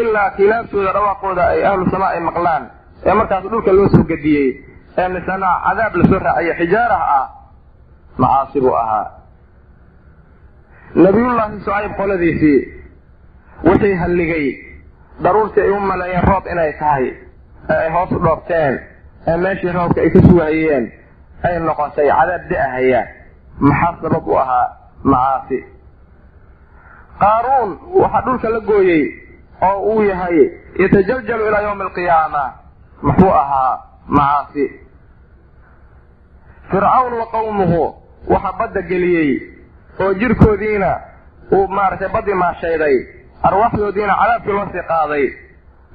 ilaa 0.00 0.30
kilaabtooda 0.36 0.92
dhawaaqooda 0.96 1.42
ay 1.52 1.60
ahlu 1.70 1.84
samaa 1.90 2.10
ay 2.16 2.20
maqlaan 2.28 2.62
ee 3.06 3.14
markaas 3.18 3.44
dhulka 3.52 3.72
loo 3.78 3.88
soo 3.94 4.04
gediyey 4.10 4.48
ee 5.00 5.08
misana 5.14 5.48
cadaab 5.66 5.94
la 6.00 6.04
soo 6.10 6.18
raaciyo 6.26 6.54
xijaarah 6.60 7.02
ah 7.18 7.26
macaasi 8.22 8.60
buu 8.60 8.74
ahaa. 8.82 9.06
Nabiyullaahi 10.94 11.60
sucayb 11.64 11.92
qoladiisii 12.00 12.58
wixii 13.64 13.94
halligay 14.02 14.46
daruurtii 15.24 15.60
ay 15.62 15.70
u 15.70 15.80
maleeyeen 15.80 16.24
roob 16.30 16.44
inay 16.52 16.72
tahay 16.80 17.06
ee 17.70 17.76
ay 17.84 17.90
hoos 17.94 18.10
u 18.12 18.18
dhoobteen 18.24 18.74
ee 19.28 19.36
meeshii 19.44 19.72
roobka 19.78 20.00
ay 20.04 20.10
ka 20.14 20.20
sugahayeen 20.28 20.84
ay 21.48 21.58
noqotay 21.68 22.08
cadaab 22.18 22.42
da'ahaya 22.50 23.02
maxaa 23.68 23.94
sabab 24.02 24.26
u 24.28 24.36
ahaa 24.42 24.66
macaasi 25.04 25.58
qaaruun 27.20 27.70
waxaa 28.02 28.22
dhulka 28.26 28.48
la 28.54 28.60
gooyey 28.60 29.02
oo 29.68 29.78
uu 29.92 30.02
yahay 30.02 30.36
yatajaljalu 30.80 31.46
ilaa 31.48 31.60
yawmi 31.66 31.82
alqiyaama. 31.82 32.42
Muxuu 33.02 33.32
ahaa 33.42 33.78
macaasi 34.06 34.64
fircawn 36.70 37.12
wa 37.20 37.26
qawmuhu 37.34 37.82
waxaa 38.32 38.52
badda 38.58 38.82
geliyey 38.82 39.30
oo 40.00 40.14
jirkoodiina 40.14 40.90
uu 41.52 41.66
maaragtay 41.68 42.08
baddi 42.14 42.34
maashayday 42.34 42.96
arwaaxdoodiina 43.42 44.14
cadaabkii 44.20 44.52
loo 44.56 44.66
sii 44.72 44.84
qaaday. 44.92 45.24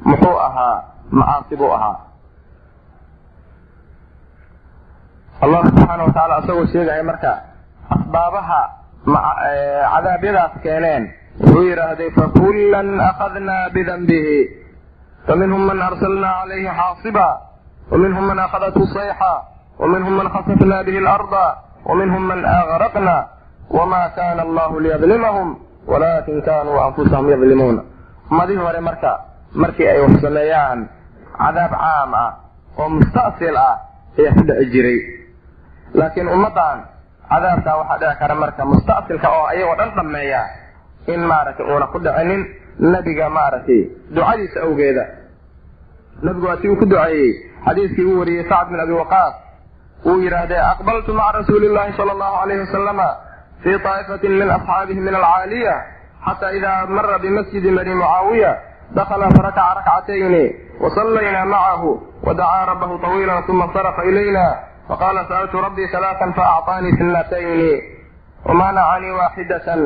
Muxuu 0.05 0.37
ahaa 0.47 0.83
macaasi 1.11 1.55
buu 1.55 1.71
ahaa. 1.73 1.97
Allah 5.41 5.61
subxaana 5.67 6.03
wa 6.03 6.09
tacaala 6.13 6.37
isagoo 6.43 6.65
sheegaya 6.73 7.03
marka 7.03 7.31
asbaabaha 7.95 8.61
cadaabyadaas 9.05 10.53
keeneen. 10.63 11.03
Wuxuu 11.41 11.63
yidhaahday 11.69 12.09
fakullan 12.17 12.99
akadnaa 13.09 13.69
bidanbihi 13.73 14.37
faminhum 15.27 15.61
man 15.67 15.81
arsalnaa 15.81 16.33
calayhi 16.41 16.69
xaasiba. 16.79 17.27
Waminhum 17.91 18.25
man 18.27 18.39
akhadathu 18.39 18.87
sayxa. 18.93 19.33
Waminhum 19.79 20.13
man 20.19 20.27
khasafnaa 20.33 20.83
bihi 20.87 20.99
larda 20.99 21.45
waminhum 21.85 22.23
man 22.27 22.45
agraqna 22.45 23.15
wama 23.69 24.09
kana 24.15 24.41
allahu 24.47 24.79
liyadlimahum 24.79 25.47
walakin 25.87 26.41
kanuu 26.41 26.79
anfusahum 26.85 27.29
yadlimuuna 27.29 27.81
ummadihii 28.31 28.57
hore 28.65 28.79
marka 28.79 29.11
markii 29.53 29.87
ay 29.87 29.99
wax 30.01 30.21
sameeyaan 30.21 30.79
cadaab 31.37 31.71
caam 31.71 32.13
ah 32.13 32.31
oo 32.79 32.89
musta'sil 32.89 33.57
ah 33.57 33.75
ayaa 34.17 34.33
ku 34.33 34.41
dhici 34.47 34.65
jiray. 34.73 34.99
Laakiin 35.93 36.27
ummaddan 36.27 36.77
cadaabkaa 37.35 37.75
waxaa 37.81 37.97
dhici 38.01 38.19
kara 38.21 38.35
marka 38.41 38.63
musta'silka 38.71 39.27
oo 39.37 39.45
ayagoo 39.51 39.75
dhan 39.79 39.91
dhammeeya 39.97 40.41
in 41.13 41.21
maaragtay 41.31 41.65
uuna 41.71 41.87
ku 41.93 41.97
dhicinin 42.05 42.41
nebiga 42.93 43.29
maaragtay 43.37 43.81
ducadiisa 44.15 44.59
awgeeda. 44.67 45.05
Nabigu 46.23 46.45
waa 46.47 46.57
si 46.61 46.67
uu 46.69 46.75
ku 46.81 46.85
duceeyey 46.85 47.31
xadiiskii 47.65 48.05
uu 48.11 48.19
wariyey 48.19 48.45
sacd 48.49 48.69
bin 48.71 48.79
abi 48.83 48.93
waqaas 49.01 49.33
uu 50.09 50.17
yidhaahdee 50.23 50.61
aqbaltu 50.71 51.13
maca 51.19 51.31
rasuuli 51.39 51.67
llahi 51.75 51.93
sala 51.97 52.11
allahu 52.15 52.35
alayhi 52.43 52.61
wasalama 52.65 53.07
fii 53.63 53.77
طaa'ifatin 53.85 54.31
min 54.39 54.49
asxaabihi 54.57 54.99
min 55.07 55.15
alcaaliya 55.19 55.75
xata 56.27 56.47
ida 56.57 56.71
mara 56.95 57.17
bimasjidi 57.23 57.69
bani 57.77 57.93
mucaawiya 58.01 58.51
dakala 58.97 59.27
farakaca 59.35 59.73
rakcatayni 59.79 60.43
wasallayna 60.83 61.41
macahu 61.53 61.91
wadacaa 62.27 62.65
rabbahu 62.71 62.95
طawiila 63.05 63.35
uma 63.49 63.67
sarafa 63.73 64.01
ilayna 64.09 64.45
faqala 64.88 65.20
sa'altu 65.30 65.56
rabbii 65.66 65.86
halaaan 65.94 66.32
faacطaanii 66.38 66.92
sinatayni 66.98 67.72
wamanacanii 68.48 69.12
waaxidatan 69.20 69.80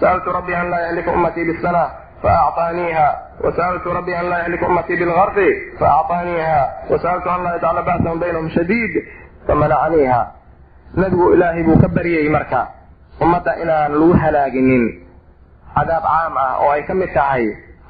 sa'altu 0.00 0.28
rabbii 0.38 0.54
an 0.60 0.66
laa 0.72 0.80
yahlika 0.86 1.10
ummatii 1.16 1.44
bisana 1.50 1.82
faacطaaniiha 2.22 3.08
وسألت 3.44 3.86
ربي 3.86 4.12
أن 4.20 4.26
لا 4.30 4.38
يهلك 4.38 4.62
أمتي 4.64 4.96
بالغرق 5.00 5.38
فأعطانيها 5.80 6.60
وسألت 6.90 7.26
أن 7.26 7.44
لا 7.44 7.56
يجعل 7.56 7.76
بأسهم 7.82 8.18
بينهم 8.20 8.48
شديد 8.48 8.92
فمنعنيها 9.48 10.22
نبgu 11.00 11.24
ilaahay 11.34 11.62
buu 11.64 11.80
ka 11.80 11.88
baryayey 11.88 12.28
marka 12.28 12.60
ummadda 13.24 13.52
inaan 13.64 13.92
lagu 13.96 14.12
halaaginin 14.22 14.84
cadaab 15.74 16.04
caam 16.04 16.34
ah 16.36 16.52
oo 16.60 16.68
ay 16.76 16.82
ka 16.88 16.92
mid 17.00 17.08
tahay 17.16 17.44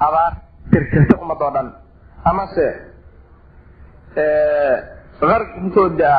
abaar 0.07 0.33
tirtirta 0.71 1.19
ummadoo 1.23 1.51
dhan 1.55 1.69
amase 2.31 2.67
qarg 5.21 5.49
intooda 5.63 6.15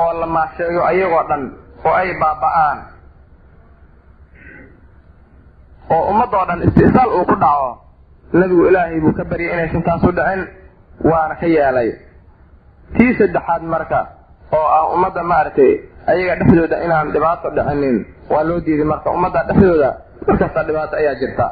oo 0.00 0.12
la 0.20 0.26
maasheeyo 0.26 0.80
ayagoo 0.90 1.22
dhan 1.28 1.42
oo 1.86 1.94
ay 2.00 2.10
baaba'aan. 2.20 2.78
oo 5.94 6.02
ummadoo 6.10 6.44
dhan 6.48 6.60
istisaal 6.68 7.10
uu 7.18 7.24
ku 7.30 7.34
dhaco 7.42 7.70
nabigu 8.32 8.66
ilaahay 8.68 9.00
buu 9.00 9.12
ka 9.18 9.24
baryay 9.30 9.52
inaysan 9.54 9.82
taas 9.86 10.02
u 10.02 10.10
dhicin 10.18 10.40
waana 11.10 11.34
ka 11.40 11.46
yeelay. 11.46 11.90
Tii 12.96 13.12
saddexaad 13.18 13.62
marka 13.74 14.00
oo 14.58 14.66
ah 14.76 14.84
ummadda 14.94 15.22
maaragtay 15.22 15.72
ayaga 16.10 16.34
dhexdooda 16.40 16.76
inaan 16.86 17.12
dhibaato 17.14 17.48
dhicinin 17.56 17.96
waa 18.30 18.42
loo 18.48 18.60
diiday 18.66 18.84
marka. 18.92 19.10
Ummadda 19.16 19.40
dhexdooda 19.48 19.90
markasta 20.26 20.60
dhibaato 20.68 20.94
ayaa 20.96 21.14
jirta. 21.20 21.46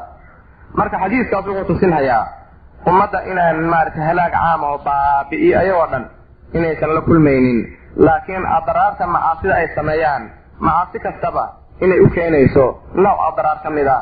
Marka 0.77 0.97
xadiiskaas 1.03 1.45
wuxuu 1.47 1.65
tusinhayaa 1.69 2.23
ummadda 2.89 3.19
inaan 3.31 3.57
maaragtay 3.73 4.03
halaag 4.09 4.33
caama 4.33 4.65
oo 4.73 4.79
baabi'iyo 4.87 5.55
ayagoo 5.61 5.87
dhan 5.93 6.03
inaysan 6.57 6.89
la 6.95 7.01
kulmaynin 7.01 7.59
laakiin 7.97 8.45
adraarta 8.57 9.07
macaasida 9.07 9.53
ay 9.55 9.67
sameeyaan 9.75 10.23
macaasi 10.59 10.99
kastaba 10.99 11.43
inay 11.81 11.99
u 11.99 12.09
keenayso 12.09 12.65
nooc 12.95 13.19
adraar 13.29 13.57
ka 13.63 13.69
mid 13.69 13.87
a 13.87 13.97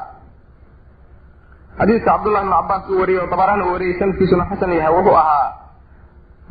xadiiska 1.80 2.06
cabdullahi 2.12 2.44
ibn 2.46 2.54
cabbaas 2.56 2.84
uu 2.90 3.00
wariyey 3.02 3.22
oo 3.24 3.28
dabaraana 3.32 3.66
uu 3.66 3.74
wariyey 3.74 4.00
sanadkiisuna 4.00 4.46
xasan 4.50 4.72
yahay 4.78 4.94
wuxuu 4.96 5.16
ahaa 5.24 5.50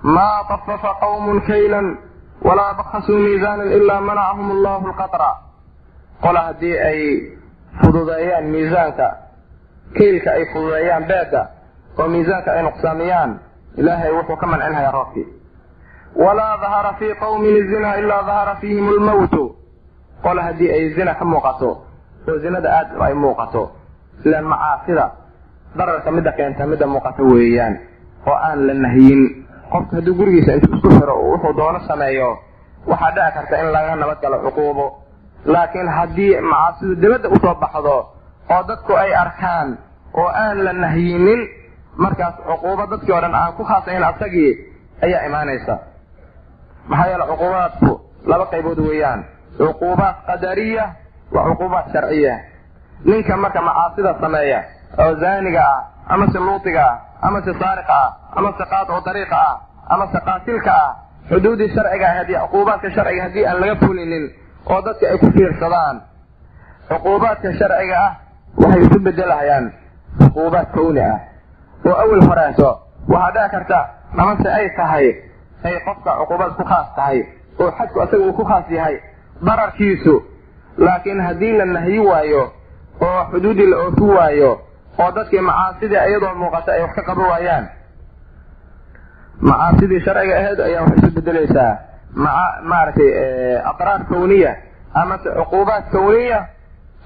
maa 0.02 0.44
tafafa 0.48 0.90
qawmun 1.00 1.40
kaylan 1.48 1.86
walaa 2.48 2.74
bakhasuu 2.78 3.18
miisaanan 3.24 3.72
ilaa 3.78 4.00
manacahum 4.08 4.48
allahu 4.56 4.88
lqatra 4.92 5.30
qola 6.24 6.40
haddii 6.46 6.76
ay 6.88 7.00
fududeeyaan 7.82 8.44
miisaanka 8.54 9.08
kaylka 9.98 10.30
ay 10.36 10.44
fududeeyaan 10.52 11.04
beeda 11.10 11.42
oo 11.98 12.08
miisaanka 12.14 12.50
ay 12.56 12.62
nuqsaamiyaan 12.68 13.30
ilaahay 13.80 14.12
wuxuu 14.16 14.36
ka 14.36 14.46
mancinhayaa 14.52 14.92
roobkii 14.98 15.26
walaa 16.16 16.56
dahara 16.62 16.92
fii 16.98 17.14
qawmin 17.14 17.56
izina 17.56 17.96
ilaa 17.98 18.22
dahara 18.22 18.54
fiihim 18.60 18.90
lmawtu 18.96 19.56
qola 20.22 20.42
haddii 20.42 20.70
ay 20.70 20.94
zina 20.94 21.14
ka 21.14 21.24
muuqato 21.24 21.70
oo 22.28 22.38
zinada 22.38 22.68
aada 22.78 23.04
ay 23.06 23.14
muuqato 23.14 23.70
ilaan 24.24 24.44
macaasida 24.44 25.10
dararka 25.78 26.10
midda 26.10 26.32
keenta 26.32 26.66
midda 26.66 26.86
muuqato 26.86 27.22
weeyaan 27.24 27.78
oo 28.26 28.34
aan 28.34 28.66
la 28.66 28.74
nahyin 28.74 29.20
qofka 29.72 29.96
hadduu 29.96 30.14
gurigiisa 30.14 30.52
intuu 30.54 30.74
isku 30.76 30.88
xiro 30.90 31.14
uu 31.22 31.30
wuxuu 31.32 31.52
doono 31.56 31.80
sameeyo 31.88 32.38
waxaa 32.90 33.10
dhici 33.14 33.32
karta 33.34 33.56
in 33.62 33.68
laga 33.72 33.96
nabadgalo 33.96 34.36
cuquubo 34.44 34.86
laakiin 35.44 35.88
haddii 35.88 36.40
macaasidu 36.50 36.94
dibadda 37.02 37.28
u 37.28 37.36
soo 37.42 37.54
baxdo 37.54 37.96
oo 38.54 38.62
dadku 38.68 38.92
ay 38.96 39.14
arkaan 39.14 39.78
oo 40.14 40.28
aan 40.42 40.64
la 40.64 40.72
nahyinin 40.72 41.40
markaas 41.96 42.34
cuquubo 42.48 42.86
dadkii 42.90 43.12
o 43.12 43.20
dhan 43.20 43.34
aan 43.34 43.52
ku 43.56 43.64
khaasayn 43.64 44.02
asagii 44.04 44.52
ayaa 45.04 45.26
imaanaysa 45.28 45.78
maxaa 46.88 47.08
yeele 47.10 47.24
cuquubaadku 47.30 47.90
laba 48.26 48.44
qaybood 48.52 48.78
weeyaan. 48.78 49.24
Cuquubaad 49.58 50.16
qadariya 50.26 50.84
wa 51.32 51.40
cuquubaad 51.48 51.86
sharciya 51.92 52.34
ninka 53.04 53.36
marka 53.36 53.60
macaasida 53.60 54.14
sameeya 54.20 54.60
oo 54.98 55.14
zaaniga 55.20 55.62
ah 55.64 55.80
amase 56.14 56.38
luutiga 56.38 56.84
ah 56.84 56.96
amase 57.28 57.52
saariqa 57.60 57.94
ah 58.04 58.10
amase 58.36 58.64
qaadco 58.70 59.00
dariiqa 59.06 59.36
ah 59.36 59.56
amase 59.94 60.18
qaatilka 60.26 60.72
ah 60.72 60.90
xuduudii 61.30 61.68
sharciga 61.74 62.06
ah 62.08 62.14
haddii 62.18 62.38
cuquubaadka 62.44 62.90
sharciga 62.96 63.22
haddii 63.22 63.44
aan 63.46 63.60
laga 63.60 63.74
fulinin 63.84 64.24
oo 64.70 64.80
dadka 64.86 65.04
ay 65.10 65.18
ku 65.18 65.26
fiirsadaan 65.36 65.96
cuquubaadka 66.88 67.48
sharciga 67.58 67.96
ah 68.06 68.12
waxay 68.60 68.80
isu 68.86 68.98
bedelahayaan 69.00 69.64
cuquubaad 70.18 70.68
kawni 70.74 71.00
ah. 71.00 71.18
Oo 71.86 71.94
awel 72.02 72.20
horeeso 72.28 72.68
waxaa 73.08 73.32
dhici 73.32 73.50
karta 73.54 73.78
amase 74.18 74.48
ay 74.58 74.66
tahay 74.76 75.06
ay 75.64 75.76
qofka 75.86 76.10
cuquubaad 76.20 76.52
ku 76.58 76.64
khaas 76.64 76.88
tahay 76.96 77.18
oo 77.60 77.70
xadku 77.78 78.00
asaga 78.02 78.24
uu 78.26 78.32
ku 78.32 78.44
khaas 78.44 78.66
yahay 78.70 78.96
dararkiisu 79.46 80.14
laakiin 80.78 81.20
haddii 81.26 81.52
la 81.58 81.64
nahyi 81.64 81.98
waayo 81.98 82.42
oo 83.00 83.20
xuduudii 83.32 83.66
la 83.70 83.76
oofi 83.84 84.02
waayo 84.16 84.50
oo 84.98 85.10
dadkii 85.16 85.40
macaasidii 85.40 85.96
iyadoo 86.08 86.34
muuqata 86.34 86.72
ay 86.72 86.82
wax 86.82 86.94
ka 86.94 87.02
qaban 87.02 87.28
waayaan. 87.30 87.66
Macaasidii 89.40 90.00
sharciga 90.04 90.34
ahayd 90.38 90.60
ayaa 90.60 90.82
waxay 90.84 90.98
isu 91.08 91.10
bedelaysaa 91.16 91.72
maa 92.14 92.60
maaragtay 92.70 93.10
adraar 93.70 94.00
kawniya 94.10 94.52
amase 95.00 95.28
cuquubaad 95.38 95.84
kawniya 95.92 96.38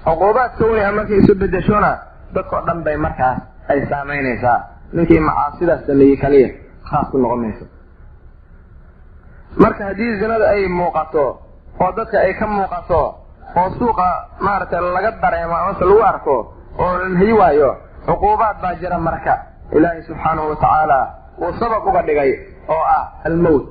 cuquubaad 0.05 0.51
kawniya 0.59 0.91
markay 0.97 1.17
isu 1.21 1.33
bedeshona 1.41 1.91
dadkao 2.35 2.61
dhan 2.67 2.83
bay 2.85 2.97
markaas 2.97 3.39
ay 3.69 3.79
saamaynaysaa. 3.89 4.57
Ninkii 4.93 5.19
macaasidaas 5.19 5.81
sameeyey 5.87 6.17
kaliya 6.23 6.49
khaas 6.89 7.07
ku 7.11 7.17
noqon 7.17 7.39
mayso 7.41 7.65
marka 9.57 9.85
haddii 9.85 10.19
zinada 10.19 10.45
ay 10.49 10.67
muuqato 10.67 11.25
oo 11.81 11.91
dadka 11.97 12.17
ay 12.19 12.33
ka 12.39 12.47
muuqato 12.47 13.01
oo 13.59 13.69
suuqa 13.79 14.07
maaragtay 14.39 14.81
laga 14.81 15.11
dareemo 15.21 15.55
amase 15.55 15.83
lagu 15.85 16.01
arko 16.03 16.35
oo 16.79 16.93
la 16.97 17.35
waayo 17.39 17.69
cuquubaad 18.05 18.57
baa 18.61 18.75
jira 18.81 18.97
marka. 18.99 19.35
Ilaahay 19.75 20.01
subxaanahu 20.07 20.49
watacaala 20.49 20.99
uu 21.41 21.53
sabab 21.59 21.87
uga 21.87 22.01
dhigay 22.07 22.31
oo 22.69 22.83
ah 22.97 23.03
almowt 23.25 23.65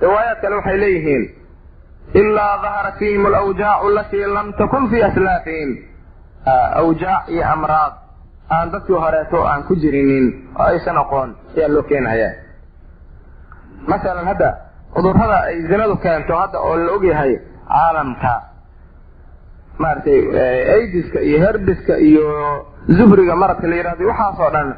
riwaayaad 0.00 0.38
kale 0.40 0.54
waxay 0.56 0.76
leeyihiin 0.78 1.24
ilaa 2.14 2.62
daharat 2.62 2.94
fiihim 2.98 3.26
alawjaacu 3.26 3.86
alatii 3.90 4.24
lam 4.36 4.52
takun 4.52 4.88
fii 4.90 5.02
aslaafihim. 5.02 5.70
Awjaac 6.80 7.28
iyo 7.28 7.42
amraad 7.52 7.92
aan 8.50 8.70
dadkii 8.72 8.94
horeeto 9.04 9.42
aan 9.48 9.62
ku 9.66 9.74
jirinin 9.76 10.26
oo 10.58 10.62
aysan 10.70 10.96
aqoon 10.98 11.34
ayaa 11.56 11.68
loo 11.74 11.82
keenaya 11.82 12.30
masalan 13.88 14.26
hadda 14.30 14.50
cudurrada 14.94 15.38
ay 15.48 15.56
zinadu 15.70 15.96
keento 16.04 16.32
hadda 16.40 16.58
oo 16.66 16.76
la 16.76 16.92
ogyahay 16.96 17.32
caalamka 17.68 18.32
maaragtay 19.78 20.18
aidiska 20.76 21.20
iyo 21.28 21.38
herbiska 21.44 21.94
iyo 22.08 22.26
zuhriga 22.96 23.34
maradka 23.36 23.66
la 23.70 23.76
yidhahdo 23.76 24.04
waxaasoo 24.10 24.50
dhan 24.54 24.68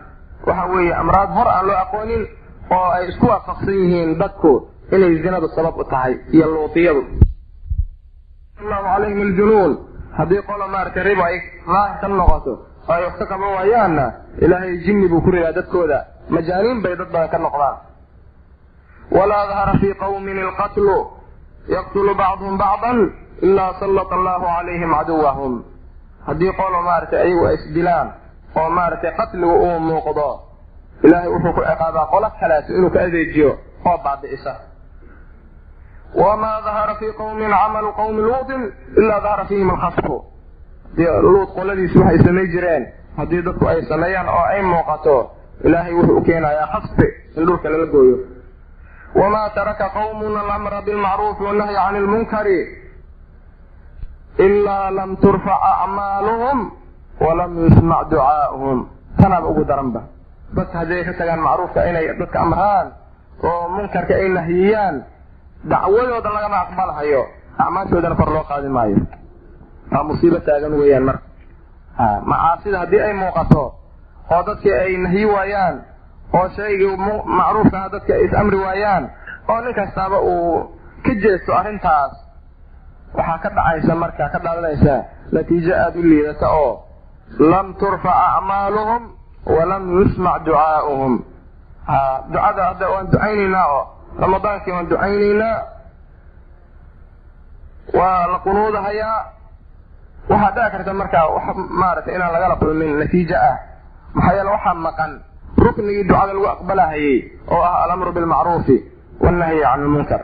waxa 0.47 0.65
weeye 0.73 0.95
amraad 1.03 1.31
hor 1.37 1.49
aan 1.49 1.67
loo 1.69 1.77
aqoonin 1.85 2.23
oo 2.77 2.89
ay 2.97 3.05
isku 3.11 3.27
waafaqsan 3.33 3.75
yihiin 3.83 4.19
dadku 4.23 4.53
inay 4.95 5.13
zinadu 5.23 5.49
sabab 5.57 5.77
u 5.79 5.85
tahay 5.85 6.15
iyo 6.33 6.47
luutiyadu. 6.55 7.03
Allahu 8.61 8.85
calayhim 8.93 9.21
aljunuun. 9.27 9.73
Haddii 10.19 10.43
qola 10.49 10.67
maaragtay 10.75 11.03
ribo 11.09 11.23
ay 11.25 11.37
daahir 11.67 11.97
ka 12.01 12.09
noqoto 12.09 12.53
oo 12.89 12.93
ay 12.95 13.03
wax 13.07 13.15
ka 13.21 13.27
qaban 13.33 13.51
waayaanna 13.57 14.07
ilaahay 14.45 14.73
jinni 14.85 15.07
buu 15.09 15.21
ku 15.21 15.31
ridaa 15.31 15.53
dadkooda. 15.59 15.99
Majaaniin 16.35 16.83
bay 16.83 16.95
dad 16.97 17.11
badan 17.13 17.29
ka 17.33 17.39
noqdaan 17.39 17.77
walaa 19.17 19.47
dahara 19.47 19.73
fii 19.81 19.95
qawmin 19.95 20.37
ilqatlu 20.39 20.97
yaqtulu 21.75 22.15
bacduhum 22.15 22.59
bacdan 22.59 22.99
ilaa 23.43 23.73
sallata 23.81 24.15
allahu 24.15 24.45
calayhim 24.47 24.91
caduwahum 24.99 25.53
haddii 26.27 26.53
qolo 26.61 26.83
maaragtay 26.83 27.21
ayagu 27.23 27.47
ay 27.47 27.55
isdilaan 27.55 28.09
oo 28.61 28.71
maaragtay 28.71 29.13
qatligu 29.21 29.55
uu 29.67 29.79
muuqdo 29.89 30.29
ilaahay 31.05 31.29
wuxuu 31.35 31.53
ku 31.57 31.61
ciqaabaa 31.69 32.07
qolo 32.13 32.29
kaleeto 32.41 32.71
inuu 32.79 32.91
ka 32.95 33.01
adeejiyo 33.07 33.51
oo 33.89 33.99
baabi'isa 34.05 34.53
wamaa 36.15 36.61
dahara 36.67 36.95
fii 36.95 37.13
qawmin 37.19 37.51
camalu 37.51 37.93
qawmi 37.93 38.23
luutin 38.23 38.63
ilaa 38.97 39.21
dahara 39.21 39.45
fiihim 39.45 39.71
alkhasfu 39.71 40.25
luut 41.23 41.49
qoladiisi 41.57 41.99
waxay 41.99 42.19
samay 42.27 42.47
jireen 42.55 42.87
haddii 43.17 43.43
dadku 43.43 43.65
ay 43.69 43.83
sameeyaan 43.91 44.29
oo 44.29 44.45
ay 44.53 44.63
muuqato 44.63 45.17
ilaahay 45.65 45.95
wuxuu 45.95 46.17
u 46.17 46.23
keenayaa 46.23 46.67
khasfi 46.73 47.07
in 47.37 47.47
dhulka 47.47 47.69
lala 47.73 47.87
gooyo 47.87 48.17
wamaa 49.15 49.51
taraka 49.57 49.89
qawmun 49.97 50.37
alamra 50.37 50.83
bilmacruufi 50.87 51.43
wannahyi 51.45 51.77
cani 51.77 51.99
lmunkari 52.05 52.59
ilaa 54.39 54.91
lam 54.91 55.17
turfac 55.17 55.63
acmaaluhum 55.73 56.59
walam 57.21 57.53
yusmac 57.65 58.09
ducaa'uhum 58.11 58.79
tanaaba 59.19 59.47
ugu 59.49 59.65
daranba 59.65 60.03
dadka 60.57 60.79
haddii 60.79 60.99
ay 61.01 61.05
ka 61.09 61.13
tagaan 61.19 61.41
macruufka 61.47 61.81
inay 61.91 62.07
dadka 62.21 62.39
amraan 62.45 62.87
oo 63.49 63.69
munkarka 63.75 64.15
ay 64.15 64.29
nahiyiyaan 64.29 64.97
dacwadooda 65.71 66.31
lagama 66.37 66.57
aqbalhayo 66.69 67.23
acmaashoodana 67.59 68.15
kor 68.21 68.31
loo 68.35 68.45
qaadi 68.51 68.69
maayo 68.77 68.99
waa 69.93 70.05
musiibo 70.09 70.39
taagan 70.47 70.73
weeyaan 70.81 71.05
marka 71.09 71.25
macaasida 72.31 72.79
haddii 72.87 73.03
ay 73.07 73.13
muuqato 73.21 73.65
oo 74.33 74.43
dadkii 74.49 74.73
ay 74.83 74.93
nahyi 75.05 75.25
waayaan 75.35 75.77
oo 76.37 76.47
shaygii 76.57 76.97
macruufkaha 77.39 77.89
dadka 77.95 78.13
ay 78.15 78.25
is-amri 78.27 78.57
waayaan 78.65 79.05
oo 79.51 79.61
nin 79.65 79.75
kastaaba 79.79 80.19
uu 80.21 80.59
ka 81.05 81.13
jeesto 81.23 81.51
arrintaas 81.61 82.13
waxaa 83.19 83.39
ka 83.45 83.49
dhacaysa 83.57 83.95
marka 84.03 84.25
ka 84.33 84.39
dhaadanaysa 84.45 84.95
natiijo 85.33 85.73
aada 85.83 85.99
u 85.99 86.03
liidata 86.11 86.49
oo 86.61 86.73
lam 87.53 87.67
turfac 87.81 88.19
acmaaluhum 88.29 89.03
walam 89.57 89.85
yusmac 89.99 90.37
ducaa'uhum 90.47 91.15
ducada 92.33 92.63
hadda 92.69 92.87
waan 92.93 93.07
ducaynaynaa 93.13 93.67
oo 93.77 93.83
ramadaankii 94.23 94.73
waan 94.75 94.89
ducaynaynaa 94.93 95.57
waa 97.99 98.27
la 98.33 98.39
qunuudahayaa 98.45 99.19
waxaa 100.31 100.51
dhici 100.57 100.71
karta 100.77 100.93
marka 101.01 101.21
wax 101.35 101.57
maaragtay 101.81 102.15
inaan 102.17 102.33
lagala 102.35 102.57
kulmin 102.61 102.99
natiijo 103.01 103.37
ah 103.49 103.57
maxaa 104.15 104.35
yeele 104.37 104.51
waxaa 104.57 104.75
maqan 104.87 105.13
ruknigii 105.65 106.05
ducada 106.09 106.33
lagu 106.37 106.47
aqbalahayey 106.55 107.17
oo 107.55 107.63
ah 107.71 107.77
alamru 107.85 108.11
bilmacruufi 108.17 108.77
wannahyi 109.25 109.61
can 109.69 109.81
lmunkar 109.87 110.23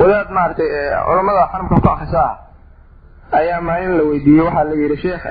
wadaad 0.00 0.28
maaragtay 0.36 0.68
culamada 1.06 1.42
xaramka 1.52 1.76
ku 1.84 1.88
akrisaa 1.94 2.30
ayaa 3.38 3.60
maalin 3.68 3.92
la 3.98 4.02
weydiiyey 4.10 4.42
waxaa 4.46 4.64
la 4.70 4.74
yidhi 4.82 4.96
sheekh 5.04 5.24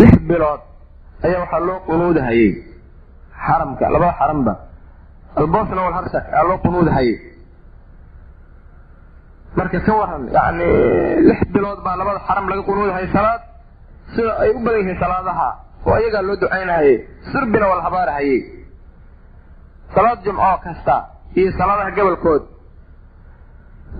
lix 0.00 0.12
bilood 0.28 0.60
ayaa 1.26 1.40
waxaa 1.44 1.60
loo 1.68 1.78
qunuudahayey 1.88 2.50
xaramka 3.46 3.84
labada 3.94 4.12
xaranba 4.20 4.52
albosna 5.40 5.80
walharsak 5.86 6.24
ayaa 6.32 6.44
loo 6.50 6.58
qunuudahayey 6.64 7.14
marka 9.58 9.78
ka 9.86 9.92
waran 10.00 10.22
yani 10.36 10.66
lix 11.28 11.40
bilood 11.54 11.78
baa 11.86 11.96
labada 12.00 12.20
xaram 12.28 12.44
laga 12.50 12.62
qunuudahayay 12.68 13.08
salaad 13.16 13.40
sida 14.14 14.32
ay 14.42 14.50
u 14.50 14.58
badan 14.64 14.80
yihiin 14.80 14.98
salaadaha 15.00 15.48
oo 15.86 15.94
ayagaa 15.94 16.22
loo 16.22 16.36
ducaynahayey 16.42 16.96
sirbina 17.32 17.66
waa 17.68 17.76
la 17.76 17.82
habaarahayey. 17.88 18.40
Salaad 19.94 20.18
jumcoo 20.24 20.56
kasta 20.64 20.96
iyo 21.38 21.50
salaadaha 21.58 21.90
gobolkood 21.96 22.42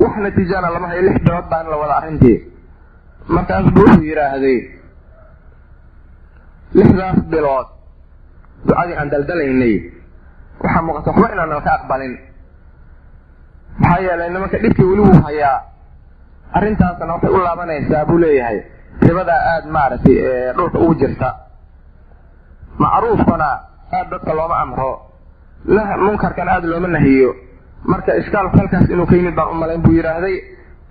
wax 0.01 0.15
natiijana 0.25 0.71
lama 0.71 0.89
hayo 0.89 1.03
lix 1.03 1.19
bilood 1.25 1.47
baa 1.51 1.61
in 1.63 1.71
la 1.71 1.77
wada 1.77 1.95
arrintii. 2.01 2.39
Markaas 3.29 3.67
buu 3.75 3.83
wuxuu 3.87 4.03
yidhaahday 4.11 4.59
lixdaas 6.75 7.19
bilood 7.33 7.67
ducadii 8.67 8.97
aan 9.01 9.11
daldalaynay. 9.11 9.75
Waxaa 10.63 10.83
muuqata 10.87 11.11
waxba 11.11 11.29
inaan 11.35 11.49
nalka 11.53 11.71
aqbalin. 11.79 12.15
Maxaa 13.81 14.01
yeelay 14.05 14.31
nimanka 14.31 14.59
dhibkii 14.63 14.85
weli 14.91 15.03
wuu 15.03 15.23
hayaa. 15.27 15.59
Arrintaasna 16.57 17.13
waxay 17.15 17.31
u 17.31 17.39
laabanaysaa 17.45 18.05
buu 18.09 18.19
leeyahay 18.19 18.59
ribadaa 19.09 19.41
aada 19.53 19.69
maaragtay 19.77 20.17
dhulka 20.57 20.79
ugu 20.79 20.95
jirta. 21.01 21.29
Macruufkana 22.79 23.49
aada 23.93 24.11
dadka 24.11 24.33
looma 24.35 24.57
amro. 24.65 24.91
Munkarkana 26.05 26.51
aada 26.53 26.67
looma 26.73 26.89
nahiyo. 26.89 27.35
Marka 27.85 28.15
ishkaalku 28.17 28.57
halkaas 28.59 28.89
inuu 28.91 29.07
ka 29.07 29.17
yimid 29.17 29.35
baan 29.35 29.49
u 29.51 29.55
malayn 29.55 29.83
buu 29.83 29.93
yidhaahday 29.93 30.37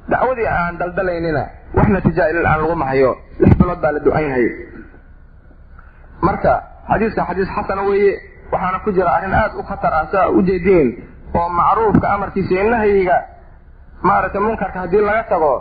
dacwadii 0.10 0.48
aan 0.48 0.78
daldalaynina 0.80 1.44
wax 1.78 1.88
natiija 1.90 2.30
ilal 2.32 2.46
aan 2.46 2.62
lagu 2.62 2.76
mahayo 2.76 3.12
lix 3.40 3.54
bilood 3.60 3.80
baa 3.82 3.92
la 3.92 4.00
ducaynhay 4.00 4.46
marka 6.22 6.54
xadiiska 6.90 7.26
xadiis 7.30 7.50
xasana 7.56 7.82
weeye 7.90 8.14
waxaana 8.52 8.80
ku 8.84 8.92
jira 8.92 9.12
arrin 9.18 9.34
aada 9.34 9.54
u 9.60 9.64
khatar 9.70 9.94
ah 9.94 10.06
saa 10.12 10.28
ujeediin 10.38 10.90
oo 11.36 11.50
macruufka 11.50 12.08
amarkiisa 12.10 12.54
iyo 12.54 13.14
maaragtay 14.02 14.42
munkarka 14.42 14.80
haddii 14.80 15.02
laga 15.02 15.24
tago 15.30 15.54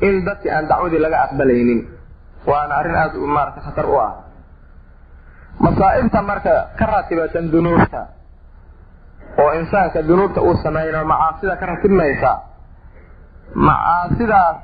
in 0.00 0.24
dadkii 0.24 0.50
aan 0.50 0.68
dacwadii 0.68 0.98
laga 1.04 1.18
aqbalaynin. 1.26 1.80
Waana 2.46 2.74
arrin 2.80 2.94
aada 2.96 3.18
maaragtay 3.18 3.62
khatar 3.64 3.86
u 3.86 3.96
ah. 4.00 4.12
Masaa'ibta 5.60 6.22
marka 6.22 6.54
ka 6.78 6.86
ratibatan 6.86 7.50
dunuubta 7.52 8.00
oo 9.38 9.52
insaanka 9.60 10.02
dunuubta 10.08 10.40
uu 10.40 10.56
sameeyno 10.62 11.04
macaasida 11.04 11.56
ka 11.56 11.66
ratibmaysa 11.66 12.32
macaasidaas 13.54 14.56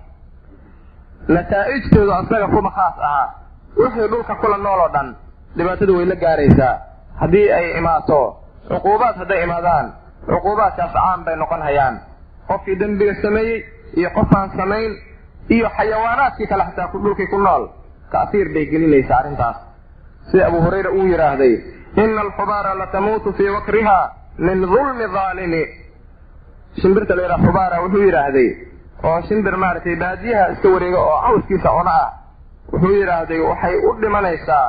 nataa'ijteedu 1.29 2.13
asaga 2.13 2.47
kuma 2.55 2.71
khaas 2.71 2.97
ahaa 2.99 3.29
wixii 3.77 4.09
dhulka 4.11 4.35
kula 4.41 4.57
nool 4.59 4.81
oo 4.81 4.89
dhan 4.95 5.09
dhibaatada 5.57 5.93
way 5.93 6.07
la 6.07 6.17
gaaraysaa. 6.17 6.75
Haddii 7.21 7.53
ay 7.53 7.79
imaato 7.79 8.21
cuquubaad 8.69 9.17
hadday 9.21 9.43
imaadaan 9.45 9.87
cuquubaadkaas 10.27 10.93
caan 10.93 11.25
bay 11.25 11.37
noqon 11.37 11.63
hayaan. 11.63 11.95
Qofkii 12.49 12.77
dembiga 12.81 13.15
sameeyey 13.23 13.65
iyo 13.99 14.11
qofaan 14.17 14.51
samayn 14.57 14.93
iyo 15.49 15.69
xayawaanaadkii 15.77 16.47
kale 16.47 16.65
xataa 16.69 16.89
dhulkii 16.93 17.27
ku 17.27 17.39
nool. 17.39 17.69
Ta'siir 18.13 18.49
bay 18.55 18.67
gelinaysaa 18.67 19.19
arrintaas. 19.19 19.57
Sida 20.31 20.47
abu 20.47 20.61
hurayra 20.65 20.91
uu 20.91 21.07
yidhaahday 21.07 21.55
ina 21.97 22.21
alxubaara 22.21 22.75
latamuutu 22.75 23.33
fii 23.33 23.49
wakriha 23.49 23.99
min 24.39 24.61
dulmi 24.61 25.05
aalimi 25.05 25.63
shimbirta 26.81 27.15
la 27.17 27.39
xubaara 27.45 27.81
wuxuu 27.83 28.03
yidhaahday 28.07 28.49
oo 29.05 29.21
shimbir 29.29 29.57
maaragtay 29.57 29.97
baadiyaha 29.97 30.53
iska 30.53 30.69
wareega 30.69 30.99
oo 30.99 31.21
cawskiisa 31.27 31.69
cuna 31.79 31.91
ah. 32.03 32.11
Wuxuu 32.73 32.93
yidhaahday 33.01 33.41
waxay 33.41 33.77
u 33.89 33.93
dhimanaysaa 34.01 34.69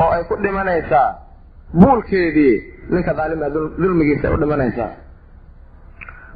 oo 0.00 0.10
ay 0.10 0.24
ku 0.24 0.36
dhimanaysaa 0.42 1.08
buulkeedii. 1.80 2.56
Ninka 2.90 3.14
daalima 3.14 3.48
dulmigiisa 3.50 4.28
ay 4.28 4.34
u 4.34 4.38
dhimanaysaa. 4.42 4.90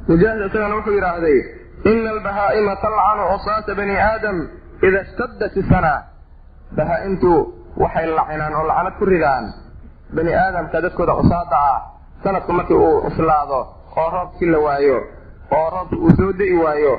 Mujaahid 0.07 0.41
isagana 0.45 0.75
wuxuu 0.75 0.93
yidhaahday 0.97 1.37
ina 1.85 2.09
albahaa'ima 2.15 2.75
talcanu 2.83 3.23
cusaata 3.33 3.75
bani 3.79 3.95
aadam 4.07 4.37
ida 4.87 4.99
ishtaddat 5.05 5.53
isana 5.61 5.93
bahaa-imtu 6.77 7.31
waxay 7.83 8.05
lacinaan 8.17 8.53
oo 8.59 8.65
lacnad 8.69 8.93
ku 8.99 9.05
ridaan 9.05 9.45
bani 10.15 10.31
aadamka 10.43 10.81
dadkooda 10.85 11.13
cusaada 11.19 11.57
ah 11.71 11.79
sanadku 12.23 12.51
markii 12.57 12.75
uu 12.85 13.01
cuslaado 13.05 13.59
oo 14.01 14.09
roobkii 14.15 14.49
la 14.53 14.59
waayo 14.65 14.97
oo 15.57 15.69
roobki 15.75 15.95
uu 16.05 16.11
soo 16.19 16.31
da'i 16.39 16.53
waayo 16.63 16.93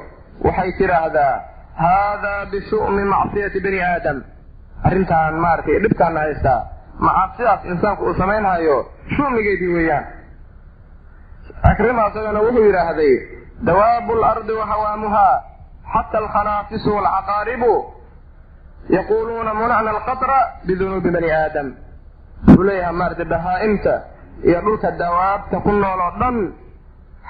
waxay 0.47 0.71
tidhaahdaa 0.79 1.35
haadaa 1.83 2.41
bishu'mi 2.53 3.05
macsiyati 3.15 3.59
bani 3.67 3.81
aadam 3.93 4.19
arrintaan 4.89 5.35
maaragtay 5.45 5.79
dhibkaana 5.85 6.21
haystaa 6.25 6.61
macaasidaas 7.07 7.61
insaanku 7.73 8.03
uu 8.09 8.15
samaynhayo 8.23 8.77
shumigeedii 9.17 9.73
weeyaan 9.77 10.05
akrima 11.71 12.03
isagana 12.11 12.41
wuxuu 12.47 12.65
yidhaahday 12.69 13.13
dawaabu 13.69 14.15
lardi 14.23 14.53
wahawaamuhaa 14.61 15.37
xata 15.93 16.19
alkhanaafisu 16.19 16.89
walcaqaaribu 16.97 17.73
yaquuluuna 18.97 19.53
munacna 19.55 19.91
alqatra 19.97 20.39
bidunuubi 20.67 21.11
bani 21.15 21.31
aadam. 21.33 21.69
Wuxuu 22.47 22.65
leeyahay 22.69 22.95
maaragtay 23.01 23.25
bahaa-imta 23.33 23.95
iyo 24.49 24.61
dhulka 24.65 24.91
dawaabta 25.01 25.57
ku 25.65 25.71
nool 25.73 26.01
oo 26.07 26.13
dhan 26.21 26.37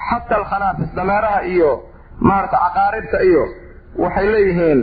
xata 0.09 0.33
alkhanaafis 0.39 0.89
dameeraha 0.97 1.39
iyo 1.53 1.71
maaragtay 2.27 2.59
caqaaribta 2.65 3.17
iyo 3.29 3.43
waxay 4.03 4.27
leeyihiin 4.33 4.79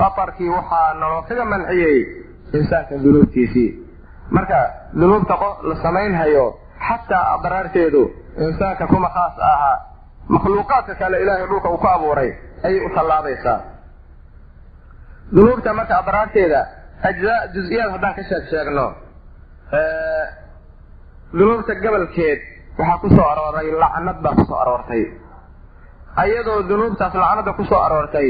qatarkii 0.00 0.48
waxaa 0.56 0.94
naloo 1.00 1.22
kaga 1.28 1.44
manciyey 1.52 1.96
insaanka 2.56 2.94
dunuubtiisii. 3.04 3.70
Marka 4.30 4.58
dunuubta 5.00 5.34
la 5.68 5.74
samaynhayo 5.84 6.44
xataa 6.88 7.24
adraarteedu 7.36 8.02
insaanka 8.46 8.84
kuma 8.86 9.08
khaas 9.16 9.34
ahaa 9.52 9.78
makhluuqaadka 10.34 10.94
kale 11.00 11.16
ilaahay 11.22 11.46
dhulka 11.50 11.68
uu 11.70 11.78
ku 11.82 11.86
abuuray 11.94 12.30
ayay 12.66 12.80
u 12.86 12.88
tallaabaysaa. 12.96 13.58
Dunuubta 15.34 15.70
marka 15.78 15.94
adraarteeda 16.02 16.60
ajzaa 17.08 17.40
juz-iyaad 17.54 17.90
haddaan 17.94 18.14
ka 18.18 18.22
sheeg 18.28 18.44
sheegno 18.50 18.86
dunuubta 21.38 21.74
gobolkeed 21.82 22.40
waxaa 22.78 22.98
ku 23.02 23.08
soo 23.16 23.26
arooray 23.32 23.68
lacnad 23.82 24.18
baa 24.24 24.34
ku 24.38 24.44
soo 24.48 24.58
aroortay. 24.62 25.04
Ayadoo 26.22 26.62
dunuubtaas 26.68 27.14
lacnada 27.22 27.52
ku 27.58 27.64
soo 27.64 27.80
aroortay 27.86 28.28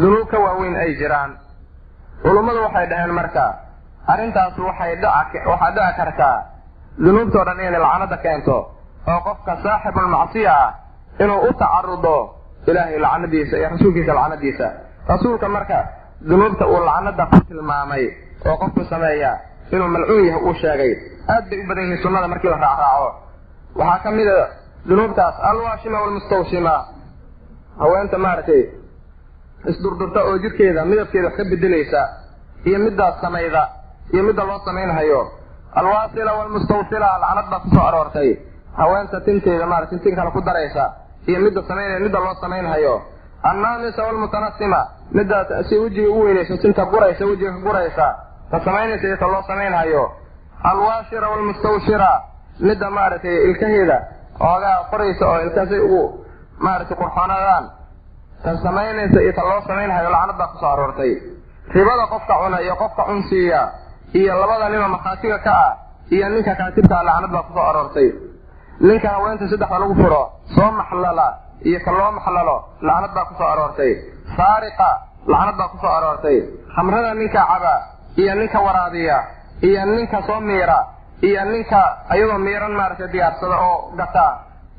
dunuub 0.00 0.28
ka 0.30 0.38
waaweyn 0.44 0.76
ay 0.76 0.94
jiraan. 1.00 1.30
Culummadu 2.22 2.60
waxay 2.66 2.86
dhaheen 2.90 3.12
marka 3.20 3.44
arrintaas 4.12 4.56
waxay 4.58 4.92
dhaca 5.02 5.38
waxaa 5.50 5.70
dhici 5.76 5.92
kartaa 5.98 6.36
dunuubtoo 7.04 7.44
dhan 7.46 7.60
inay 7.60 7.80
lacnada 7.84 8.16
keento 8.24 8.56
oo 9.12 9.20
qofka 9.26 9.52
saaxibulmacsiya 9.64 10.52
ah 10.64 10.70
inuu 11.22 11.40
u 11.48 11.52
tacarudo 11.60 12.16
ilaahay 12.66 12.98
lacnadiisa 13.04 13.56
iyo 13.58 13.68
rasuulkiisa 13.68 14.12
lacnadiisa. 14.18 14.66
Rasuulka 15.08 15.48
marka 15.48 15.78
dunuubta 16.28 16.64
uu 16.66 16.80
lacnada 16.88 17.24
ku 17.32 17.38
tilmaamay 17.48 18.04
oo 18.48 18.56
qofku 18.62 18.84
sameeya 18.90 19.30
inuu 19.72 19.88
malcuun 19.94 20.24
yahay 20.28 20.42
uu 20.48 20.54
sheegay 20.62 20.92
aad 21.32 21.44
bay 21.50 21.58
u 21.62 21.66
badan 21.68 21.84
yihiin 21.84 22.02
sunnada 22.02 22.28
markii 22.32 22.50
la 22.50 22.56
raacraaco 22.64 23.08
waxaa 23.80 23.98
ka 24.04 24.10
mid 24.18 24.28
a 24.28 24.48
dunuubtaas 24.88 25.34
alwaashima 25.48 25.98
walmustawshima. 26.02 26.74
Haweenta 27.80 28.18
maaragtay 28.24 28.62
isdurdurta 29.70 30.20
oo 30.28 30.38
jirkeeda 30.42 30.84
midabkeeda 30.90 31.26
wax 31.28 31.36
ka 31.38 31.44
bedelaysa 31.52 32.00
iyo 32.68 32.78
midaas 32.78 33.14
samayda 33.20 33.62
iyo 34.12 34.22
midda 34.26 34.44
loo 34.48 34.58
samaynhayo 34.66 35.20
alwaasila 35.78 36.32
waalmustawsila 36.38 37.08
lacnad 37.22 37.62
ku 37.62 37.68
soo 37.74 37.84
aroortay. 37.88 38.30
Haweenta 38.78 39.20
tinteeda 39.26 39.66
maarata 39.66 39.98
tin 40.04 40.14
kale 40.16 40.30
ku 40.30 40.40
daraysa 40.48 40.84
iyo 41.28 41.38
midda 41.44 41.62
samaynaya 41.68 42.00
midda 42.04 42.18
loo 42.24 42.34
samaynhayo 42.40 42.94
annaamisa 43.50 44.02
waalmutanasima 44.06 44.80
midda 45.16 45.38
si 45.68 45.74
wejiga 45.78 46.10
u 46.10 46.20
weynaysa 46.24 46.56
tinta 46.62 46.84
guraysa 46.92 47.24
wejiga 47.30 47.52
ka 47.52 47.58
guraysa 47.66 48.06
ta 48.50 48.56
samaynaysa 48.66 49.06
iyo 49.08 49.16
ta 49.22 49.26
loo 49.32 49.42
samaynhayo 49.50 50.02
alwaashira 50.70 51.28
waalmustawshira 51.32 52.10
midda 52.60 52.90
maaragtay 52.96 53.36
ilkaheeda 53.48 53.98
oogaa 54.40 54.76
qoraysa 54.90 55.24
oo 55.30 55.38
ilkaasay 55.46 55.78
ugu 55.86 56.02
maaragtay 56.64 56.96
qurxoonadaan. 57.00 57.64
Ta 58.42 58.50
samaynaysa 58.64 59.20
iyo 59.24 59.32
ta 59.38 59.42
loo 59.48 59.60
samaynhayo 59.68 60.10
lacnad 60.14 60.36
baa 60.38 60.46
ku 60.52 60.56
soo 60.60 60.68
aroortay. 60.74 61.12
Ribada 61.74 62.06
qofka 62.12 62.34
cuna 62.42 62.58
iyo 62.64 62.74
qofka 62.82 63.02
cunsiiya 63.08 63.60
iyo 64.18 64.32
labada 64.40 64.68
nima 64.68 64.88
makhaatiga 64.94 65.38
ka 65.46 65.52
ah 65.66 65.72
iyo 66.14 66.28
ninka 66.28 66.54
kaatibkaa 66.60 67.02
lacnad 67.08 67.30
baa 67.34 67.42
ku 67.46 67.52
soo 67.56 67.62
aroortay 67.70 68.08
ninka 68.80 69.08
haweenta 69.14 69.48
saddexda 69.48 69.78
lagu 69.78 69.94
furo 69.94 70.22
soo 70.54 70.70
maxlala 70.78 71.26
iyo 71.68 71.78
ka 71.84 71.90
loo 71.92 72.10
maxlalo 72.16 72.56
lacnad 72.82 73.12
baa 73.14 73.24
ku 73.28 73.34
soo 73.38 73.46
aroortay. 73.52 73.92
Saariqa 74.36 74.88
lacnad 75.32 75.56
baa 75.58 75.68
ku 75.72 75.76
soo 75.82 75.88
aroortay. 75.98 76.38
Khamrada 76.74 77.14
ninka 77.14 77.40
caba 77.50 77.74
iyo 78.16 78.34
ninka 78.34 78.58
waraabiya 78.66 79.18
iyo 79.62 79.82
ninka 79.86 80.18
soo 80.26 80.40
miira 80.40 80.78
iyo 81.22 81.44
ninka 81.52 81.80
ayadoo 82.12 82.38
miiran 82.38 82.72
maaragtay 82.78 83.08
diyaarsada 83.12 83.56
oo 83.68 83.92
gata 83.98 84.26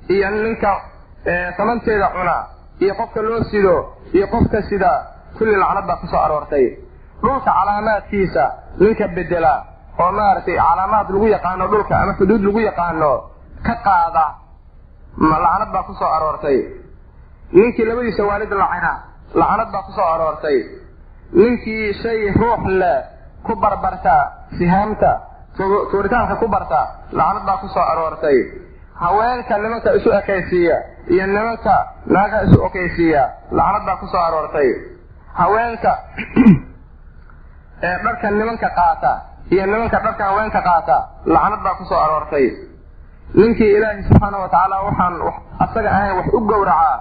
iyo 0.09 0.29
ninka 0.29 0.71
samanteeda 1.57 2.07
cuna 2.15 2.35
iyo 2.83 2.93
qofka 2.99 3.21
loo 3.21 3.43
sido 3.51 3.75
iyo 4.13 4.27
qofka 4.27 4.61
sida 4.69 4.91
kulli 5.37 5.55
lacnad 5.55 5.85
baa 5.87 5.97
ku 6.01 6.07
soo 6.07 6.19
aroortay. 6.25 6.65
Dhulka 7.21 7.51
calaamaadkiisa 7.57 8.43
ninka 8.79 9.07
bedela 9.15 9.53
oo 9.99 10.11
maaragtay 10.11 10.55
calaamaad 10.57 11.07
lagu 11.09 11.27
yaqaano 11.35 11.67
dhulka 11.71 11.93
ama 12.01 12.13
xuduud 12.19 12.41
lagu 12.45 12.59
yaqaano 12.59 13.11
ka 13.67 13.75
qaada. 13.85 14.25
Lacnad 15.17 15.71
baa 15.73 15.83
ku 15.87 15.93
soo 15.99 16.11
aroortay. 16.17 16.59
Ninkii 17.53 17.85
labadiisa 17.85 18.23
waalid 18.29 18.51
lacina 18.61 18.91
lacnad 19.33 19.69
baa 19.71 19.83
ku 19.87 19.91
soo 19.91 20.07
aroortay. 20.13 20.57
Ninkii 21.33 21.93
shay 22.01 22.31
ruux 22.39 22.63
leh 22.81 22.99
ku 23.45 23.55
barbarta 23.55 24.15
sihaamta 24.57 25.11
tuuritaanka 25.91 26.35
ku 26.35 26.47
barta 26.47 26.81
lacnad 27.11 27.45
baa 27.45 27.57
ku 27.57 27.67
soo 27.67 27.85
aroortay. 27.91 28.37
Haweenka 28.95 29.57
nimanka 29.57 29.93
isu 29.97 30.09
ekaysiiya 30.19 30.77
iyo 31.13 31.25
nimanka 31.27 31.75
naagaha 32.07 32.43
isu 32.47 32.57
okaysiiya 32.67 33.23
lacnad 33.51 33.83
baa 33.87 33.97
ku 34.01 34.07
soo 34.07 34.21
aroortay. 34.27 34.69
Haweenka 35.33 35.91
ee 37.87 37.97
dharka 38.03 38.31
nimanka 38.31 38.69
qaata 38.69 39.11
iyo 39.51 39.65
nimanka 39.65 39.99
dharka 39.99 40.23
haweenka 40.23 40.61
qaata 40.61 40.97
lacnad 41.25 41.61
baa 41.63 41.75
ku 41.79 41.83
soo 41.85 41.99
aroortay 41.99 42.74
ninkii 43.39 43.71
ilaahay 43.77 44.03
subxaana 44.09 44.37
wa 44.43 44.47
tacaala 44.53 44.77
waxaan 44.87 45.13
asaga 45.65 45.89
ahayn 45.97 46.15
wax 46.19 46.27
u 46.37 46.39
gowracaa 46.51 46.95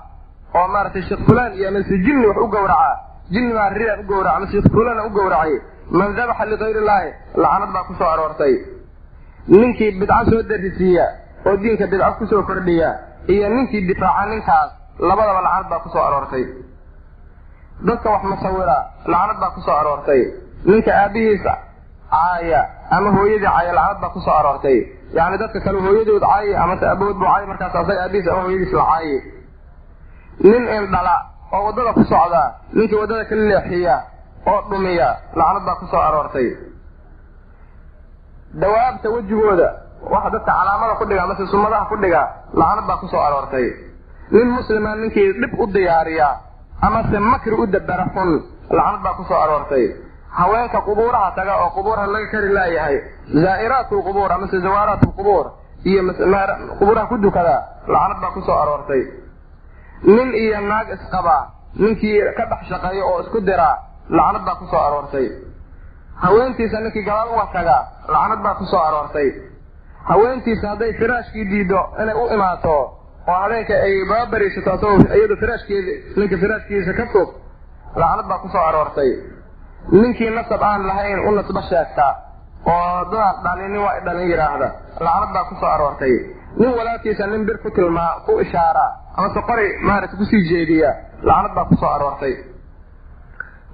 oo 0.59 0.67
maaragtay 0.75 1.03
sheekh 1.09 1.23
fulaan 1.29 1.53
iyo 1.59 1.69
amase 1.69 1.95
jinni 2.07 2.27
wax 2.31 2.37
u 2.45 2.49
gowracaa 2.55 2.95
jinni 3.33 3.53
baa 3.59 3.69
riaan 3.79 4.01
u 4.01 4.07
gowraca 4.11 4.37
ama 4.37 4.47
sheekh 4.53 4.69
fulaana 4.75 5.03
u 5.09 5.11
gowracay. 5.19 5.53
Man 5.99 6.11
dabaxa 6.17 6.45
ligayr 6.51 6.77
illaahi 6.81 7.11
lacnad 7.43 7.71
baa 7.75 7.85
ku 7.89 7.93
soo 7.99 8.09
aroortay. 8.15 8.55
Ninkii 9.49 9.91
bidco 10.01 10.21
soo 10.31 10.43
darisiiya 10.51 11.07
oo 11.47 11.57
diinka 11.63 11.87
bidco 11.93 12.11
ku 12.19 12.25
soo 12.31 12.43
kordhiya 12.49 12.89
iyo 13.35 13.49
ninkii 13.55 13.83
difaaca 13.89 14.25
ninkaas 14.31 14.71
labadaba 15.09 15.41
lacnad 15.47 15.67
baa 15.71 15.81
ku 15.85 15.89
soo 15.95 16.03
aroortay. 16.09 16.45
Dadka 17.87 18.09
wax 18.15 18.23
musawira 18.31 18.79
lacnad 19.13 19.39
baa 19.43 19.51
ku 19.55 19.61
soo 19.67 19.77
aroortay. 19.81 20.23
Ninka 20.71 20.91
aabihiisa 21.03 21.53
caaya 22.15 22.61
ama 22.97 23.11
hooyadii 23.17 23.45
caaya 23.47 23.73
lacnad 23.79 23.99
baa 24.03 24.11
ku 24.15 24.21
soo 24.27 24.35
aroortay 24.41 24.79
yacni 25.17 25.37
dadka 25.43 25.59
kale 25.65 25.79
hooyadood 25.87 26.23
caayi 26.27 26.51
amase 26.63 26.85
buu 27.01 27.13
caayi 27.23 27.45
markaas 27.51 27.75
asaga 27.81 28.01
aabihiis 28.05 28.29
ama 28.33 28.43
hooyadiis 28.47 28.73
la 28.79 28.85
caayi 28.91 29.17
nin 30.45 30.63
indhala 30.79 31.17
oo 31.55 31.63
waddada 31.67 31.93
ku 31.99 32.03
socda 32.13 32.43
ninkii 32.77 32.99
waddada 33.03 33.25
ka 33.29 33.35
leexiya 33.51 33.97
oo 34.51 34.61
dhumiya 34.71 35.09
lacnad 35.39 35.65
baa 35.67 35.77
ku 35.81 35.87
soo 35.93 36.01
aroortay. 36.09 36.49
Dawaabta 38.61 39.09
wejigooda 39.15 39.69
waxa 40.13 40.31
dadka 40.35 40.53
calaamada 40.53 40.95
ku 40.99 41.05
dhiga 41.09 41.23
amase 41.27 41.45
sumadaha 41.53 41.85
ku 41.91 41.97
dhiga 42.03 42.23
lacnad 42.61 42.87
baa 42.89 42.97
ku 43.03 43.07
soo 43.13 43.19
aroortay. 43.27 43.67
Nin 44.31 44.49
muslima 44.57 44.95
ninkii 45.01 45.33
dhib 45.41 45.53
u 45.59 45.67
diyaariya 45.75 46.29
amase 46.87 47.19
makri 47.19 47.55
u 47.63 47.67
dabera 47.67 48.07
xun 48.15 48.31
lacnad 48.71 49.01
baa 49.05 49.15
ku 49.19 49.23
soo 49.29 49.39
aroortay 49.45 49.85
haweenka 50.39 50.79
qubuuraha 50.87 51.31
taga 51.37 51.55
oo 51.63 51.71
qubuuraha 51.77 52.07
laga 52.15 52.27
kari 52.33 52.49
laayahay. 52.57 52.97
Zaa'iraat 53.45 53.89
lqubuur 53.99 54.31
amase 54.37 54.59
zawaaraat 54.67 55.03
lqubuur 55.09 55.47
iyo 55.85 56.01
qubuuraha 56.79 57.07
ku 57.11 57.17
dukada 57.25 57.57
lacnad 57.95 58.19
baa 58.23 58.33
ku 58.37 58.41
soo 58.47 58.57
aroortay. 58.63 59.03
Nin 60.15 60.29
iyo 60.43 60.61
naag 60.71 60.89
isqaba 60.97 61.37
ninkii 61.83 62.21
ka 62.37 62.45
dhex 62.51 62.63
shaqeeya 62.71 63.05
oo 63.11 63.21
isku 63.23 63.41
dira 63.49 63.71
lacnad 64.19 64.43
baa 64.47 64.55
ku 64.61 64.67
soo 64.73 64.81
aroortay. 64.89 65.27
Haweentiisa 66.23 66.81
ninkii 66.81 67.05
gadaal 67.09 67.29
uga 67.35 67.47
taga 67.53 67.77
lacnad 68.15 68.41
baa 68.45 68.55
ku 68.59 68.65
soo 68.73 68.79
aroortay. 68.89 69.29
Haweentiisa 70.09 70.67
hadday 70.73 70.93
firaashkii 71.01 71.45
diido 71.53 71.81
inay 72.03 72.15
u 72.15 72.27
imaato 72.35 72.75
oo 73.29 73.35
habeenka 73.43 73.75
ay 73.87 73.95
baba 74.11 74.27
bariisato 74.33 74.71
asagoo 74.73 74.99
iyadu 75.17 75.37
firaashkeeda 75.43 75.93
ninka 76.19 76.37
firaashkiisa 76.43 76.93
ka 76.99 77.07
fog 77.13 77.29
lacnad 78.03 78.27
baa 78.31 78.39
ku 78.43 78.49
soo 78.55 78.65
aroortay 78.71 79.11
ninkii 79.93 80.31
nasab 80.31 80.63
aan 80.63 80.87
lahayn 80.87 81.19
u 81.29 81.31
nasbo 81.37 81.61
sheegta 81.71 82.07
oo 82.67 83.05
dadaan 83.11 83.37
dhalinin 83.45 83.81
waa 83.85 84.01
dhalin 84.07 84.29
yidhaahda 84.31 84.69
lacnad 85.07 85.31
baa 85.35 85.45
ku 85.49 85.55
soo 85.61 85.69
aroortay. 85.75 86.15
Nin 86.59 86.71
walaalkiisa 86.79 87.27
nin 87.27 87.47
bir 87.47 87.59
ku 87.63 87.71
tilmaa 87.71 88.21
ku 88.27 88.39
ishaara 88.45 88.87
amase 89.17 89.41
qori 89.49 89.67
maaragta 89.87 90.17
ku 90.17 90.25
sii 90.31 90.43
jeediya 90.51 90.91
lacnad 91.23 91.53
baa 91.57 91.65
ku 91.71 91.75
soo 91.81 91.91
aroortay. 91.97 92.35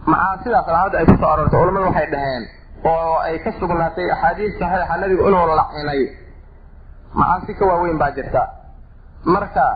Maxaa 0.06 0.36
sidaas 0.42 0.66
lacnad 0.74 0.94
ay 0.94 1.04
ku 1.11 1.16
soo 1.20 1.30
aroortay 1.32 1.58
culamadu 1.61 1.86
waxay 1.86 2.06
dhaheen. 2.14 2.42
Oo 2.84 3.14
ay 3.26 3.38
ka 3.44 3.50
sugnaatay 3.61 4.11
axaadiis 4.14 4.58
saxiixa 4.61 4.96
nabigu 5.00 5.22
inuu 5.28 5.46
lacinay. 5.61 6.02
Macaasi 7.14 7.52
ka 7.58 7.64
waaweyn 7.70 7.98
baa 7.98 8.11
jirta. 8.16 8.42
Marka 9.24 9.66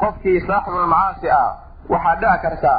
qofkii 0.00 0.40
saaxibulmacaasi 0.46 1.28
ah 1.30 1.50
waxaa 1.92 2.16
dhici 2.20 2.38
karta 2.44 2.74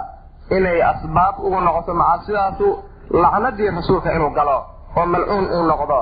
inay 0.58 0.82
asbaab 0.92 1.36
ugu 1.46 1.60
noqoto 1.66 1.94
macaasidaasu 2.02 2.68
lacnadii 3.12 3.70
rasuulka 3.78 4.10
inuu 4.16 4.30
galo 4.38 4.58
oo 4.98 5.06
malcuun 5.06 5.46
uu 5.56 5.64
noqdo 5.72 6.00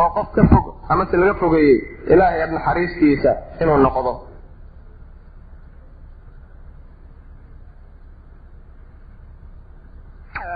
oo 0.00 0.08
qof 0.16 0.28
ka 0.34 0.42
fog 0.52 0.64
amase 0.88 1.16
laga 1.16 1.34
fogeeyey 1.40 1.76
ilaahay 2.12 2.42
ad 2.42 2.50
naxariistiisa 2.56 3.30
inuu 3.62 3.76
noqdo. 3.86 4.12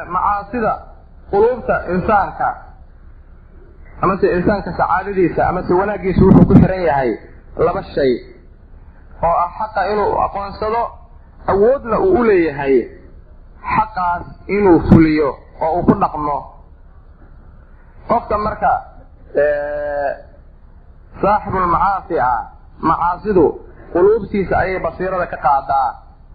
Macaasida 0.08 0.72
quluubta 1.30 1.76
insaanka 1.94 2.48
amase 4.02 4.26
insaanka 4.36 4.70
sacaadadiisa 4.78 5.42
amase 5.50 5.72
wanaaggiisa 5.80 6.22
wuxuu 6.24 6.46
ku 6.48 6.54
xiran 6.60 6.82
yahay 6.88 7.10
laba 7.66 7.82
shay 7.94 8.12
oo 9.26 9.34
ah 9.44 9.50
xaqa 9.58 9.80
inuu 9.92 10.12
aqoonsado 10.24 10.82
awoodna 11.52 11.96
uu 12.06 12.14
u 12.20 12.24
leeyahay 12.28 12.74
xaqaas 13.74 14.24
inuu 14.56 14.78
fuliyo 14.88 15.30
oo 15.60 15.72
uu 15.78 15.82
ku 15.86 15.94
dhaqmo. 16.02 16.36
Qofka 18.08 18.38
marka 18.38 18.72
saaxibulmacaasi 21.22 22.16
ah 22.20 22.40
macaasidu 22.88 23.46
quluubtiisa 23.92 24.54
ayay 24.58 24.78
basiirada 24.84 25.26
ka 25.26 25.36
qaadaa. 25.36 25.88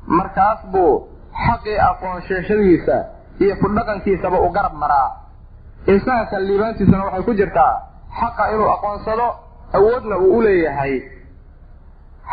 Markaas 0.07 0.59
buu 0.71 1.07
xaqii 1.45 1.77
aqoonsheeshadiisa 1.89 2.95
iyo 3.39 3.55
ku 3.61 3.67
dhaqankiisaba 3.75 4.37
u 4.45 4.49
garab 4.55 4.73
maraa. 4.73 5.09
Insaanka 5.87 6.39
liibaantiisana 6.39 7.03
waxay 7.05 7.23
ku 7.23 7.33
jirtaa 7.33 7.73
xaqa 8.19 8.43
inuu 8.53 8.69
aqoonsado 8.75 9.27
awoodna 9.77 10.15
uu 10.17 10.37
u 10.37 10.41
leeyahay. 10.41 10.95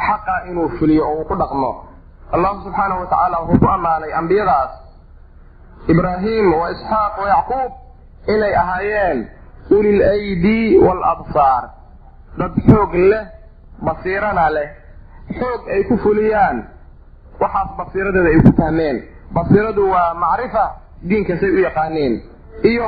Xaqa 0.07 0.35
inuu 0.51 0.69
fuliyo 0.79 1.05
oo 1.09 1.15
uu 1.21 1.25
ku 1.25 1.35
dhaqmo. 1.37 1.71
Allahu 2.33 2.63
subxaanahu 2.65 3.01
watacaala 3.01 3.37
wuxuu 3.43 3.59
ku 3.59 3.69
ammaanay 3.75 4.13
ambiyadaas 4.13 4.71
ibraahim 5.89 6.53
wa 6.55 6.71
isxaaq 6.71 7.13
wa 7.23 7.29
yacquub 7.29 7.73
inay 8.29 8.55
ahaayeen 8.55 9.19
ulil 9.71 10.03
aydi 10.03 10.79
waalabsaar 10.79 11.65
dad 12.39 12.53
xoog 12.69 12.95
leh 12.95 13.25
basiirana 13.87 14.51
leh. 14.51 14.69
Xoog 15.39 15.63
ay 15.73 15.83
ku 15.89 15.97
fuliyaan. 15.99 16.57
Waxaas 17.41 17.69
basiiradeeda 17.79 18.29
ay 18.29 18.41
ku 18.45 18.53
fahmeen. 18.59 18.97
Basiiradu 19.35 19.83
waa 19.91 20.15
macrifa 20.15 20.65
diinkasay 21.09 21.51
u 21.51 21.59
yaqaaneen 21.65 22.15
iyo 22.63 22.87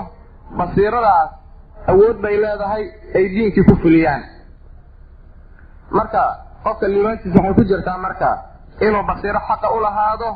basiiradaas 0.59 1.31
awood 1.87 2.17
bay 2.23 2.37
leedahay 2.37 2.85
ay 3.15 3.25
diinkii 3.35 3.65
ku 3.65 3.77
fuliyaan. 3.83 4.23
Marka 5.91 6.23
qofka 6.65 6.87
liibaantiisa 6.89 7.39
waxay 7.39 7.55
ku 7.55 7.63
jirtaa 7.65 7.99
marka 7.99 8.31
inuu 8.81 9.03
basiiro 9.07 9.41
xaqa 9.49 9.69
u 9.77 9.81
lahaado 9.81 10.29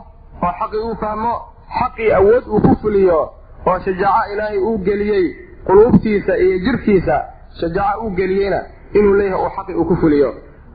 oo 0.42 0.52
xaqii 0.61 0.80
uu 0.88 0.96
fahmo 1.00 1.32
xaqii 1.81 2.12
awood 2.18 2.45
uu 2.55 2.61
ku 2.61 2.72
fuliyo 2.83 3.20
oo 3.66 3.79
shajaaco 3.85 4.33
ilaahay 4.33 4.59
uu 4.59 4.79
geliyey 4.79 5.24
quluubtiisa 5.66 6.37
iyo 6.45 6.59
jirkiisa 6.64 7.16
shajaaco 7.61 8.01
u 8.07 8.11
geliyeyna 8.18 8.61
inuu 8.99 9.14
leeyahay 9.14 9.43
uu 9.45 9.51
xaqi 9.57 9.72
uu 9.74 9.85
ku 9.85 9.97
fuliyo. 9.97 10.31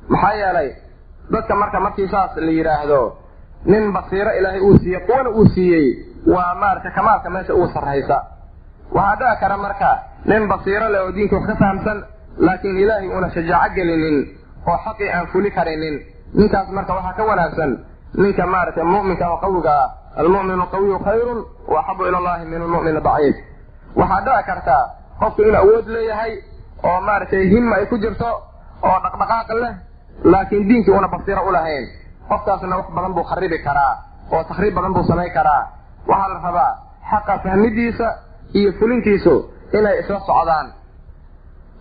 Maxaa 0.09 0.33
yeelay 0.41 0.69
dadka 1.31 1.55
marka 1.55 1.79
markii 1.79 2.07
saas 2.13 2.31
la 2.35 2.51
yidhaahdo 2.51 3.01
nin 3.65 3.91
basiiro 3.95 4.31
ilaahay 4.39 4.59
uu 4.61 4.77
siiyey 4.77 4.99
quwana 5.07 5.29
uu 5.29 5.45
siiyey 5.55 5.85
waa 6.33 6.55
maarata 6.61 6.91
kamaalka 6.95 7.29
meesha 7.29 7.53
ugu 7.53 7.67
sarraysa. 7.73 8.17
Waxaa 8.95 9.15
dhici 9.19 9.39
kara 9.41 9.57
marka 9.57 9.89
nin 10.25 10.47
basiiro 10.47 10.89
leh 10.93 11.01
oo 11.05 11.11
diinka 11.11 11.35
wax 11.35 11.45
ka 11.47 11.55
fahamsan 11.55 11.97
laakiin 12.45 12.77
ilaahay 12.83 13.07
una 13.17 13.29
shajaaco 13.35 13.73
gelinin 13.75 14.17
oo 14.67 14.77
xaqii 14.85 15.09
aan 15.15 15.27
fuli 15.31 15.51
karinin. 15.51 15.95
Ninkaas 16.33 16.67
marka 16.77 16.93
waxaa 16.97 17.13
ka 17.17 17.23
wanaagsan 17.29 17.71
ninka 18.15 18.45
maaragtay 18.45 18.83
mu'minka 18.83 19.25
oo 19.31 19.37
qawiga 19.37 19.71
ah. 19.83 19.89
Almu'minu 20.19 20.65
qawiyu 20.71 20.99
khayrun 20.99 21.39
wa 21.67 21.79
axabu 21.79 22.03
ila 22.07 22.17
allahi 22.17 22.45
min 22.45 22.61
almu'min 22.61 22.99
daciif. 23.03 23.35
Waxaa 23.95 24.21
dhici 24.25 24.43
karta 24.45 24.77
qofku 25.19 25.41
inuu 25.41 25.55
awood 25.61 25.87
leeyahay 25.87 26.33
oo 26.83 26.99
maaragtay 27.01 27.43
himma 27.49 27.75
ay 27.75 27.85
ku 27.87 27.97
jirto 27.97 28.29
oo 28.83 28.97
dhaqdhaqaaq 29.03 29.49
leh 29.63 29.73
laakiin 30.23 30.67
diinkii 30.67 30.91
una 30.91 31.07
basiiro 31.07 31.41
u 31.47 31.51
lahayn. 31.51 31.85
Qofkaasna 32.29 32.75
wax 32.77 32.87
badan 32.95 33.13
buu 33.13 33.23
kharibi 33.23 33.57
karaa 33.63 33.93
oo 34.31 34.43
takhriib 34.43 34.73
badan 34.75 34.93
buu 34.93 35.03
samayn 35.03 35.31
karaa. 35.33 35.63
Waxaa 36.07 36.27
la 36.33 36.39
rabaa 36.43 36.71
xaqa 37.11 37.39
fahmidiisa 37.43 38.07
iyo 38.53 38.71
fulintiisu 38.79 39.35
inay 39.77 39.99
isla 39.99 40.19
socdaan. 40.19 40.67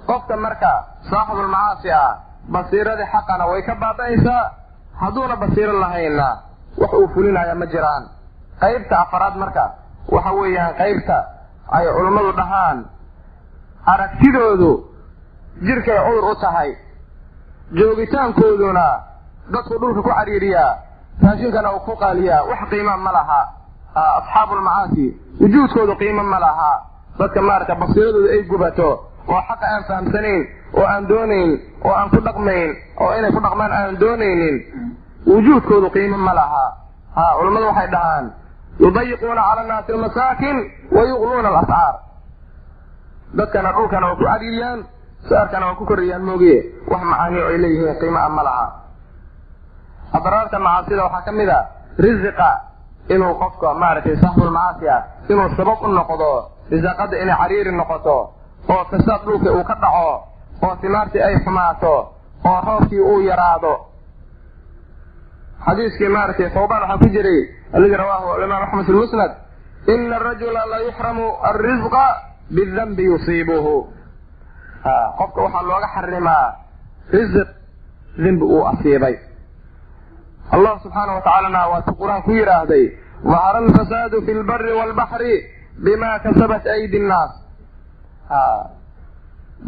Qofka 0.07 0.37
marka 0.37 0.72
saaxibulmacaasi 1.11 1.91
ah 1.93 2.11
basiiradii 2.49 3.09
xaqana 3.12 3.45
way 3.51 3.62
ka 3.62 3.74
baaba'aysaa 3.74 4.45
hadduuna 5.01 5.36
basiiro 5.36 5.72
lahaynna 5.80 6.28
wax 6.78 6.92
uu 6.92 7.09
fulinaya 7.14 7.55
ma 7.55 7.66
jiraan. 7.66 8.05
Qaybta 8.61 8.94
afaraad 9.01 9.36
marka 9.36 9.64
waxa 10.09 10.32
weeyaan 10.32 10.74
qaybta 10.80 11.16
ay 11.76 11.86
culummadu 11.96 12.32
dhahaan 12.32 12.78
aragtidoodu 13.92 14.70
jirkay 15.66 15.98
cudur 16.07 16.24
u 16.30 16.34
tahay 16.40 16.70
joogitaankooduna 17.72 18.86
dadku 19.53 19.78
dhulka 19.80 20.03
ku 20.03 20.11
cariiriyaa 20.11 20.72
raashinkana 21.22 21.72
uu 21.72 21.80
ku 21.86 21.96
qaaliyaa 21.96 22.42
wax 22.51 22.61
qiima 22.70 22.96
ma 22.96 23.12
laha. 23.12 23.40
Asxaabulmacaasi 23.94 25.07
wujuudkoodu 25.40 25.94
qiimo 26.01 26.22
ma 26.22 26.38
laha. 26.40 26.72
Dadka 27.18 27.42
maaragta 27.42 27.74
basiiradooda 27.74 28.32
ay 28.32 28.42
gubato 28.51 28.88
oo 29.33 29.41
xaqa 29.49 29.66
aan 29.74 29.83
fahamsanayn 29.89 30.43
oo 30.78 30.85
aan 30.93 31.03
doonayn 31.11 31.51
oo 31.87 31.93
aan 31.99 32.09
ku 32.11 32.18
dhaqmayn 32.26 32.70
oo 33.03 33.11
inay 33.18 33.31
ku 33.33 33.41
dhaqmaan 33.47 33.72
aan 33.72 33.97
doonaynin. 34.01 34.57
Wujuudkoodu 35.26 35.89
qiimo 35.95 36.16
ma 36.16 36.33
laha. 36.35 36.64
Ha 37.16 37.24
culammadu 37.39 37.66
waxay 37.70 37.89
dhahaan 37.95 38.24
yudayiquuna 38.81 39.43
cala 39.49 39.61
annaasi 39.62 39.93
almasaakin 39.93 40.57
wa 40.95 41.03
yuqluuna 41.11 41.49
alascaar 41.53 41.95
dadkana 43.39 43.72
dhulkana 43.76 44.07
waa 44.07 44.16
ku 44.18 44.24
cariiriyaan 44.24 44.78
saarkana 45.28 45.66
waa 45.66 45.78
ku 45.78 45.85
korayaan 45.91 46.22
moogiye. 46.28 46.59
Wax 46.91 47.03
macaani 47.11 47.39
ay 47.51 47.59
leeyihiin 47.62 47.99
qiimo 48.01 48.18
a 48.18 48.28
ma 48.28 48.43
laha. 48.49 48.66
Adraarta 50.16 50.59
macaasida 50.59 51.03
waxaa 51.07 51.24
ka 51.26 51.33
mid 51.33 51.49
a 51.49 51.61
risiqa 51.99 52.51
inuu 53.14 53.35
qofka 53.43 53.74
maaragtay 53.74 54.16
saaxibulmacaasi 54.22 54.87
ah 54.89 55.03
inuu 55.31 55.49
sabab 55.57 55.78
u 55.85 55.89
noqdo 55.99 56.31
risaaqada 56.72 57.16
inay 57.22 57.37
cariiri 57.41 57.72
noqoto 57.81 58.16
oo 58.73 58.85
fasaad 58.91 59.21
dhulka 59.27 59.51
uu 59.57 59.64
ka 59.64 59.75
dhaco 59.83 60.09
oo 60.64 60.75
timaartii 60.81 61.23
ay 61.23 61.37
xumaato 61.45 61.95
oo 62.51 62.59
roobkii 62.66 63.01
uu 63.01 63.21
yaraado. 63.29 63.73
Xadiiskii 65.66 66.09
maaragtay 66.09 66.51
tawbaan 66.55 66.83
waxaa 66.83 66.99
ku 66.99 67.09
jiray 67.14 67.41
alladii 67.75 67.97
rawaahu 68.03 68.43
imaam 68.45 68.62
axmed 68.62 68.85
fi 68.87 68.93
lmusnad 68.93 69.33
ina 69.95 70.16
arajula 70.16 70.62
la 70.73 70.79
yuxramu 70.87 71.27
alrisqa 71.51 72.05
bidanbi 72.55 73.05
yusiibuhu. 73.05 73.75
Qofka 75.18 75.41
waxaa 75.45 75.62
looga 75.62 75.89
xarimaa 75.95 76.47
risiq 77.12 77.49
dembi 78.23 78.45
uu 78.45 78.64
asiibay. 78.73 79.14
Allah 80.53 80.81
subxaana 80.83 81.12
wa 81.14 81.21
tacaalana 81.21 81.83
qur'aan 82.01 82.23
ku 82.23 82.31
yidhaahday 82.33 82.85
dahara 83.25 83.59
alfasaadu 83.59 84.23
fi 84.27 84.33
lbari 84.35 84.73
waalbaxri 84.79 85.35
bima 85.85 86.18
kasabat 86.25 86.66
aydi 86.66 86.99
nnaas 86.99 87.31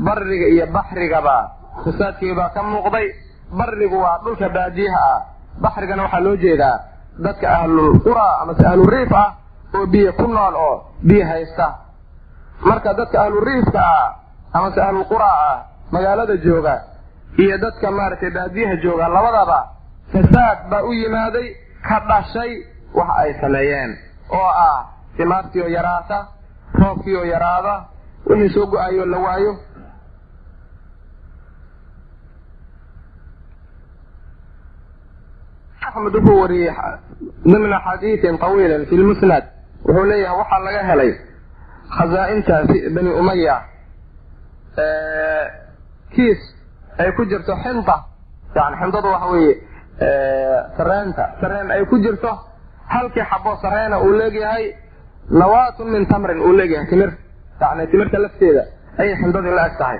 bariga 0.06 0.46
iyo 0.54 0.66
baxrigaba 0.66 1.36
fasaadkii 1.84 2.34
baa 2.34 2.48
ka 2.54 2.62
muuqday. 2.62 3.06
Barigu 3.58 3.96
waa 4.00 4.18
dhulka 4.24 4.48
baadiyaha 4.48 5.00
ah. 5.14 5.20
Baxrigana 5.62 6.02
waxaa 6.02 6.20
loo 6.20 6.36
jeedaa 6.36 6.78
dadka 7.24 7.46
ahlulqura 7.58 8.26
amase 8.42 8.64
ahluriif 8.66 9.12
ah 9.12 9.28
oo 9.76 9.86
biyo 9.86 10.12
ku 10.12 10.26
nool 10.26 10.54
oo 10.56 10.76
biyo 11.02 11.24
haysta. 11.26 11.66
Marka 12.64 12.94
dadka 12.94 13.16
ahluriifka 13.24 13.80
ah 13.80 14.08
amase 14.52 14.80
ahlulqura 14.80 15.28
ah 15.50 15.56
magaalada 15.92 16.36
jooga 16.44 16.74
iyo 17.38 17.58
dadka 17.58 17.90
maaragtay 17.90 18.30
baadiyaha 18.30 18.76
jooga 18.82 19.08
labadaba 19.08 19.58
fasaad 20.12 20.58
baa 20.70 20.82
u 20.88 20.92
yimaaday 20.92 21.48
ka 21.88 22.00
dhashay 22.08 22.52
waxa 22.94 23.14
ay 23.22 23.30
sameeyeen 23.40 23.90
oo 24.32 24.48
ah 24.68 24.78
timaartii 25.16 25.62
oo 25.62 25.68
yaraata 25.68 26.18
roobkii 26.80 27.16
oo 27.16 27.24
yaraada 27.24 27.74
wixii 28.28 28.54
soo 28.54 28.66
go'aayoo 28.72 29.06
la 29.12 29.18
waayo. 29.24 29.52
Axmed 35.86 36.14
wuxuu 36.14 36.40
wariyey 36.42 36.74
dimna 37.44 37.78
xadiiin 37.86 38.38
tawiilin 38.42 38.86
fi 38.88 38.94
lmusnad 39.00 39.44
wuxuu 39.86 40.04
leeyahay 40.10 40.38
waxaa 40.40 40.60
laga 40.66 40.82
helay 40.90 41.10
khasaa-inta 41.96 42.54
bani 42.94 43.10
umaya 43.20 43.56
kiis 46.14 46.40
ay 46.98 47.10
ku 47.16 47.22
jirto 47.30 47.52
xinta. 47.64 47.96
Yani 48.56 48.76
xintadu 48.80 49.08
waxa 49.14 49.26
weeye 49.32 49.54
sareenta 50.76 51.24
sareen 51.40 51.70
ay 51.70 51.84
ku 51.90 51.96
jirto. 52.04 52.30
Halkii 52.92 53.24
xabo 53.30 53.50
sareena 53.62 53.96
uu 54.04 54.12
leegyahay 54.20 54.64
nawaatun 55.30 55.88
min 55.92 56.06
tamrin 56.06 56.38
uu 56.46 56.52
leegyahay 56.58 56.86
timir 56.90 57.10
yani 57.62 57.86
timirta 57.90 58.18
lafteeda 58.24 58.62
ayay 59.00 59.14
xindadii 59.22 59.54
la 59.58 59.64
eg 59.68 59.74
tahay. 59.78 59.98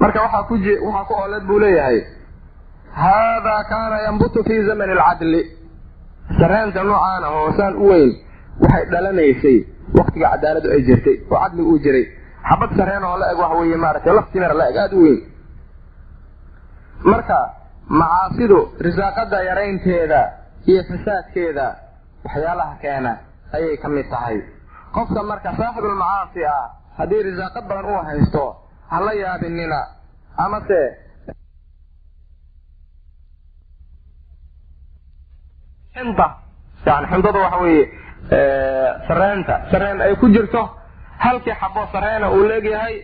Marka 0.00 0.18
waxaa 0.24 0.42
ku 0.48 0.54
waxaa 0.86 1.04
ku 1.08 1.14
ooleed 1.22 1.44
buu 1.48 1.58
leeyahay 1.64 1.98
hada 3.02 3.56
kaana 3.70 3.96
yambutu 4.06 4.42
fi 4.46 4.54
zamani 4.68 4.92
alcadli. 4.92 5.42
Sareenta 6.38 6.82
noocaan 6.84 7.24
ah 7.24 7.32
oo 7.38 7.52
saan 7.58 7.74
u 7.82 7.88
weyn 7.90 8.10
waxay 8.62 8.84
dhalanaysay 8.92 9.56
waktiga 9.98 10.28
cadaaladu 10.34 10.68
ay 10.74 10.80
jirtay 10.88 11.16
oo 11.30 11.38
cadli 11.42 11.62
uu 11.70 11.78
jiray. 11.84 12.04
Xabad 12.48 12.70
sareen 12.78 13.04
oo 13.04 13.16
la 13.20 13.26
eg 13.32 13.38
waxa 13.42 13.56
weeye 13.60 13.76
maaragtay 13.76 14.14
laf 14.18 14.26
timir 14.32 14.52
la 14.60 14.64
eg 14.70 14.76
aada 14.76 14.96
u 14.96 15.02
weyn. 15.06 15.20
Marka 17.04 17.38
macaasidu 18.00 18.58
risaaqada 18.86 19.38
yaraynteeda 19.48 20.20
iyo 20.70 20.82
fasaadkeeda 20.90 21.66
waxyaalaha 22.24 22.74
keena 22.82 23.12
ayay 23.56 23.76
ka 23.82 23.88
mid 23.88 24.06
tahay 24.10 24.36
qofka 24.94 25.22
marka 25.30 25.50
saaxibulmacaasi 25.58 26.40
ah 26.54 26.64
haddii 26.98 27.22
risaaqad 27.28 27.64
badan 27.70 27.86
uu 27.92 28.02
haysto 28.08 28.44
ha 28.90 28.96
la 29.06 29.12
yaabinina 29.22 29.78
amase 30.44 30.80
xinta 35.94 36.26
yani 36.86 37.06
xintadu 37.12 37.38
waxa 37.44 37.58
weeye 37.64 37.84
sareenta 39.08 39.54
sareen 39.70 40.00
ay 40.06 40.14
ku 40.20 40.26
jirto 40.34 40.62
halkii 41.24 41.54
xabo 41.60 41.82
sareena 41.92 42.26
uu 42.36 42.44
leegyahay 42.52 42.94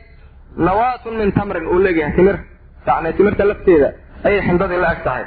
nawaatun 0.66 1.14
min 1.20 1.32
tamrin 1.32 1.66
uu 1.72 1.78
leegyahay 1.84 2.14
timir. 2.16 2.36
Yani 2.86 3.12
timirta 3.16 3.44
lafteeda 3.50 3.88
ayay 4.26 4.40
xindadii 4.48 4.80
la 4.84 4.92
eg 4.94 5.00
tahay. 5.04 5.24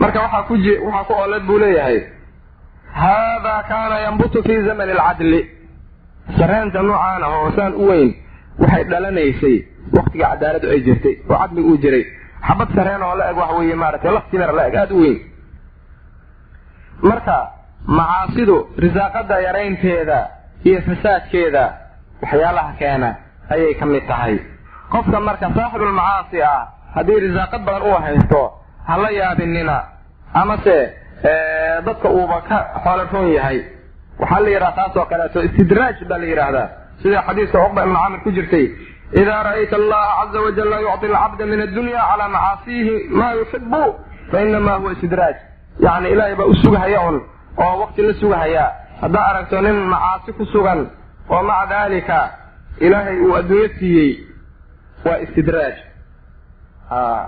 Marka 0.00 0.18
waxaa 0.24 0.42
ku 0.48 0.54
waxaa 0.86 1.04
ku 1.08 1.12
ooleed 1.20 1.44
buu 1.48 1.58
leeyahay. 1.58 1.98
Hada 3.00 3.54
kaana 3.68 3.96
yambutu 4.06 4.42
fi 4.46 4.54
zamani 4.66 4.92
alcadli 4.92 5.40
sareenta 6.36 6.82
noocaan 6.82 7.22
ah 7.22 7.32
oo 7.38 7.50
saan 7.56 7.74
u 7.74 7.86
weyn 7.90 8.10
waxay 8.58 8.84
dhalanaysay 8.90 9.56
waktiga 9.96 10.26
cadaaladu 10.32 10.66
ay 10.74 10.80
jirtay 10.86 11.14
oo 11.30 11.36
cadli 11.38 11.60
uu 11.62 11.76
jiray. 11.82 12.04
Xabad 12.48 12.68
sareen 12.74 13.02
oo 13.02 13.14
la 13.16 13.30
eg 13.30 13.36
waxa 13.36 13.54
weeye 13.58 13.74
maaragtay 13.74 14.12
laf 14.12 14.24
la 14.32 14.66
eg 14.68 14.74
aada 14.76 14.94
u 14.94 15.00
weyn. 15.00 15.18
Marka 17.02 17.36
macaasidu 17.86 18.56
risaaqada 18.84 19.36
yaraynteeda 19.46 20.18
iyo 20.64 20.80
fasaadkeeda 20.86 21.64
waxyaalaha 22.22 22.72
keena 22.78 23.10
ayay 23.50 23.74
ka 23.74 23.86
mid 23.86 24.06
tahay. 24.08 24.38
Qofka 24.92 25.20
marka 25.20 25.46
saaxibulmacaasi 25.56 26.42
ah 26.42 26.60
haddii 26.94 27.20
risaaqad 27.26 27.62
badan 27.66 27.82
uu 27.88 27.98
haysto 28.04 28.42
ha 28.88 28.96
la 29.02 29.10
yaabinina 29.10 29.76
amase 30.34 30.76
dadka 31.86 32.08
uuba 32.10 32.40
ka 32.48 32.58
xoolaroon 32.84 33.28
yahay 33.36 33.58
waxaa 34.20 34.40
la 34.44 34.48
yidhaha 34.54 34.72
taas 34.78 34.96
oo 34.96 35.04
kaleeto 35.10 35.38
istidraaj 35.48 35.96
baa 36.08 36.18
la 36.22 36.26
yidhaahdaa 36.32 36.66
sida 37.02 37.22
xadiiska 37.26 37.58
cuqba 37.64 37.80
ibnu 37.84 37.96
camir 38.02 38.20
ku 38.24 38.30
jirtay 38.36 38.66
idaa 39.20 39.42
ra'ayta 39.46 39.76
allaha 39.80 40.10
caza 40.26 40.38
wajalla 40.46 40.76
yucطi 40.86 41.06
alcabda 41.06 41.44
min 41.50 41.60
addunya 41.66 42.00
calaa 42.10 42.28
macaasiihi 42.34 42.94
maa 43.18 43.32
yuxibu 43.38 43.82
fainama 44.30 44.72
huwa 44.80 44.92
istidraaj. 44.92 45.36
Yani 45.86 46.08
ilaahay 46.12 46.34
baa 46.38 46.44
u 46.44 46.54
sugahaya 46.62 47.00
un 47.08 47.16
oo 47.64 47.74
wakti 47.80 48.02
la 48.02 48.14
sugahaya 48.20 48.64
haddaa 49.00 49.26
aragto 49.30 49.60
nin 49.60 49.76
macaasi 49.92 50.32
ku 50.32 50.44
sugan 50.52 50.80
oo 51.30 51.42
maca 51.48 51.66
daalika 51.70 52.18
ilaahay 52.80 53.16
uu 53.26 53.34
adduunyo 53.38 53.68
siiyey 53.78 54.10
waa 55.04 55.18
istidraaj. 55.24 55.74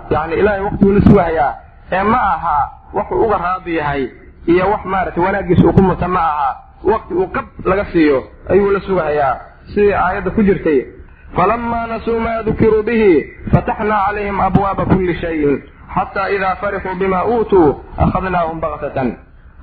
Yani 0.09 0.33
ilaahay 0.35 0.61
waktiguu 0.61 0.93
la 0.93 1.01
sugahayaa 1.01 1.53
ee 1.91 2.03
ma 2.03 2.17
aha 2.33 2.57
waxuu 2.93 3.23
uga 3.25 3.37
raadi 3.37 3.75
yahay 3.75 4.03
iyo 4.51 4.71
wax 4.71 4.85
maaragtay 4.85 5.23
wanaaggiisa 5.23 5.63
uu 5.67 5.73
ku 5.73 5.81
muta 5.81 6.07
ma 6.07 6.19
aha 6.19 6.49
wakti 6.83 7.13
uu 7.13 7.27
qab 7.35 7.45
laga 7.65 7.85
siiyo 7.91 8.23
ayuu 8.49 8.71
la 8.71 8.79
sugahayaa 8.87 9.35
sidii 9.73 9.93
aayadda 9.93 10.31
ku 10.31 10.43
jirtay 10.43 10.79
falamaa 11.35 11.87
nasuu 11.87 12.19
maa 12.19 12.43
dukiruu 12.43 12.83
bihi 12.83 13.11
fataxnaa 13.53 14.05
calayhim 14.07 14.39
abwaaba 14.47 14.85
kulli 14.85 15.15
shayin 15.21 15.61
xataa 15.95 16.27
idaa 16.35 16.55
farixuu 16.61 16.95
bima 17.01 17.19
uutuu 17.25 17.67
akhadnaahum 18.05 18.59
baktatan 18.63 19.09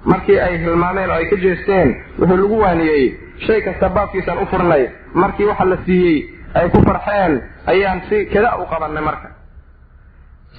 markii 0.05 0.39
ay 0.47 0.59
hilmaameen 0.63 1.11
oo 1.11 1.17
ay 1.17 1.27
ka 1.31 1.37
jeesteen 1.45 1.89
wuxuu 2.19 2.37
lagu 2.43 2.61
waaniyey 2.65 3.03
shay 3.47 3.61
kasta 3.67 3.89
baabkiisaan 3.97 4.39
u 4.43 4.47
furnay 4.53 4.85
markii 5.15 5.47
waxa 5.51 5.65
la 5.73 5.77
siiyey 5.87 6.19
ay 6.55 6.69
ku 6.75 6.83
farxeen 6.89 7.33
ayaan 7.73 8.01
si 8.09 8.25
kada 8.33 8.57
u 8.63 8.67
qabannay 8.73 9.05
marka. 9.09 9.29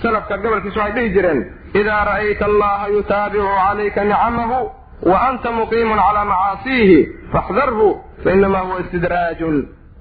Salafka 0.02 0.38
gobolkiisa 0.38 0.80
waxay 0.80 0.94
dhihi 0.96 1.14
jireen 1.16 1.40
idaa 1.82 2.04
ra'ayta 2.10 2.46
allaha 2.46 2.88
yutaabicu 2.96 3.48
calayka 3.62 4.04
nicamahu 4.10 4.60
wa 5.04 5.18
anta 5.28 5.52
muqiimun 5.52 5.98
calaa 6.00 6.26
macaasiihi 6.26 6.98
faxdarhu 7.34 7.88
fainamaa 8.24 8.62
huwa 8.66 8.80
istidraajun. 8.82 9.56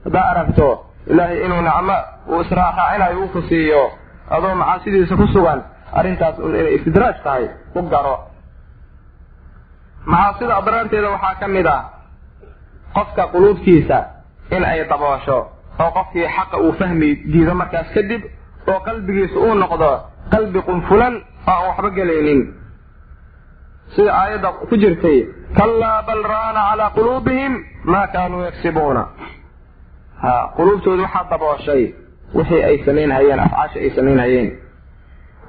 Haddaa 0.05 0.31
aragto 0.31 0.69
ilaahay 1.07 1.45
inuu 1.45 1.63
nicmo 1.63 1.97
uu 2.29 2.41
israaxaacinayo 2.41 3.21
uu 3.23 3.29
ku 3.29 3.43
siiyo 3.49 3.83
adoo 4.31 4.55
macaasidiisa 4.55 5.17
ku 5.17 5.27
sugan 5.33 5.63
arrintaas 5.93 6.39
un 6.39 6.55
inay 6.55 6.75
istidraaj 6.75 7.17
tahay 7.25 7.45
ku 7.73 7.83
garo. 7.93 8.17
Macaasida 10.07 10.57
adraarteeda 10.57 11.09
waxaa 11.11 11.35
ka 11.41 11.49
mid 11.49 11.67
ah 11.67 11.83
qofka 12.95 13.27
quluubtiisa 13.33 13.99
in 14.57 14.65
ay 14.65 14.85
daboosho 14.89 15.39
oo 15.81 15.91
qofkii 15.97 16.27
xaqa 16.37 16.57
uu 16.59 16.73
fahmi 16.73 17.15
diido 17.33 17.55
markaas 17.55 17.89
kadib 17.95 18.23
oo 18.71 18.81
qalbigiisa 18.87 19.37
uu 19.39 19.55
noqdo 19.55 19.91
qalbi 20.33 20.61
qunfulan 20.69 21.15
oo 21.47 21.53
aan 21.53 21.67
waxba 21.69 21.91
gelaynin 21.91 22.41
sida 23.97 24.13
aayadda 24.13 24.49
ku 24.69 24.77
jirtay 24.77 25.27
kallaa 25.59 26.03
bal 26.03 26.23
raana 26.23 26.61
calaa 26.71 26.91
quluubihim 26.91 27.53
maa 27.85 28.07
kaanuu 28.07 28.43
yagsibuuna 28.49 29.03
ha 30.23 30.33
quluubtooda 30.57 31.03
waxaa 31.03 31.27
dabooshay 31.31 31.83
wixii 32.35 32.63
ay 32.63 32.79
samaynhayeen 32.87 33.41
afcaasha 33.41 33.81
ay 33.81 33.91
samaynhayeen 33.97 34.49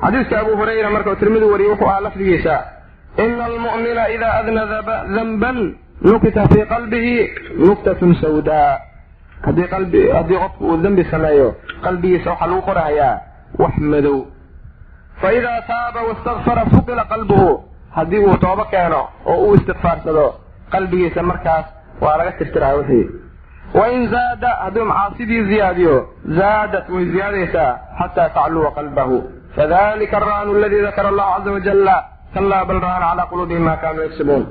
xadiiska 0.01 0.39
abu 0.39 0.55
hurayra 0.55 0.89
marka 0.89 1.15
tirmidi 1.15 1.45
wariyey 1.45 1.71
wuxuu 1.71 1.89
ahaa 1.89 2.01
lafdigiisa 2.07 2.55
ina 3.17 3.45
almu'mina 3.45 4.07
idaa 4.15 4.33
adnaba 4.39 5.05
danban 5.15 5.75
nukita 6.01 6.47
fii 6.47 6.65
qalbihi 6.65 7.15
nuktatun 7.67 8.15
sawdaa 8.21 8.79
haddii 9.41 9.67
qalbi 9.67 10.09
haddii 10.17 10.39
qofku 10.43 10.65
uu 10.69 10.77
dembi 10.83 11.03
sameeyo 11.11 11.55
qalbigiisa 11.83 12.29
waxaa 12.29 12.47
lagu 12.47 12.61
qorahayaa 12.61 13.15
wax 13.59 13.73
madow. 13.77 14.25
Fa 15.21 15.29
taaba 15.67 16.01
wastakfara 16.09 16.65
fuqila 16.65 17.03
qalbuhu 17.05 17.68
haddii 17.95 18.19
uu 18.27 18.37
toobo 18.43 18.63
keeno 18.73 19.01
oo 19.31 19.37
uu 19.45 19.55
istikfaarsado 19.55 20.25
qalbigiisa 20.73 21.21
markaas 21.31 21.65
waa 22.03 22.17
laga 22.19 22.31
tirtiraya 22.39 22.75
wixii 22.79 23.05
wain 23.79 24.01
zaada 24.13 24.49
hadduu 24.63 24.85
macaasidii 24.91 25.41
ziyaadiyo 25.49 25.95
zaadat 26.39 26.85
way 26.93 27.05
ziyaadaysaa 27.13 27.71
xataa 27.99 28.29
tacluwa 28.37 28.71
qalbahu. 28.77 29.17
Fadalika 29.55 30.17
araanu 30.17 30.51
aladii 30.57 30.81
dakara 30.87 31.09
allahu 31.09 31.31
caza 31.37 31.51
wajalla 31.57 31.95
kalaa 32.33 32.65
bal 32.69 32.79
raana 32.85 33.05
calaa 33.09 33.25
quluubihim 33.31 33.63
ma 33.69 33.75
kaanuu 33.83 34.03
yagsibuun 34.07 34.43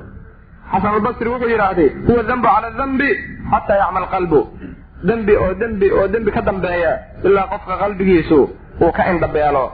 xasan 0.71 0.93
albasri 0.97 1.29
wuxuu 1.33 1.49
yidhaahday 1.53 1.89
huwa 2.07 2.23
dembu 2.29 2.47
cala 2.53 2.69
dembi 2.79 3.09
xataa 3.51 3.77
yacmal 3.81 4.07
qalbu. 4.13 4.39
Dembi 5.07 5.33
oo 5.43 5.53
dembi 5.61 5.87
oo 5.97 6.07
dembi 6.13 6.31
ka 6.35 6.41
dambeeya 6.47 6.91
ilaa 7.27 7.47
qofka 7.51 7.73
qalbigiisu 7.81 8.39
uu 8.81 8.91
ka 8.97 9.03
indhabeelo. 9.11 9.65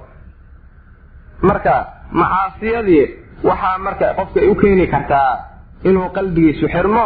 Marka 1.47 1.75
macaasiyadii 2.19 3.05
waxaa 3.49 3.77
marka 3.85 4.07
qofka 4.19 4.39
u 4.51 4.55
keeni 4.61 4.85
kartaa 4.93 5.31
inuu 5.89 6.09
qalbigiisu 6.17 6.65
xirmo 6.73 7.05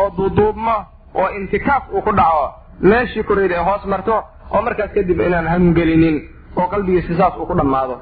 oo 0.00 0.08
duuduubmo 0.16 0.76
oo 1.20 1.28
intikaaf 1.38 1.82
uu 1.94 2.02
ku 2.06 2.12
dhaco 2.18 2.44
meeshii 2.90 3.22
korayda 3.28 3.54
ay 3.58 3.64
hoos 3.68 3.84
marto 3.92 4.14
oo 4.54 4.62
markaas 4.66 4.90
kadib 4.96 5.20
inaan 5.26 5.46
hangelinin 5.52 6.16
oo 6.58 6.66
qalbigiisa 6.72 7.12
saas 7.20 7.34
uu 7.40 7.46
ku 7.50 7.54
dhammaado. 7.58 7.96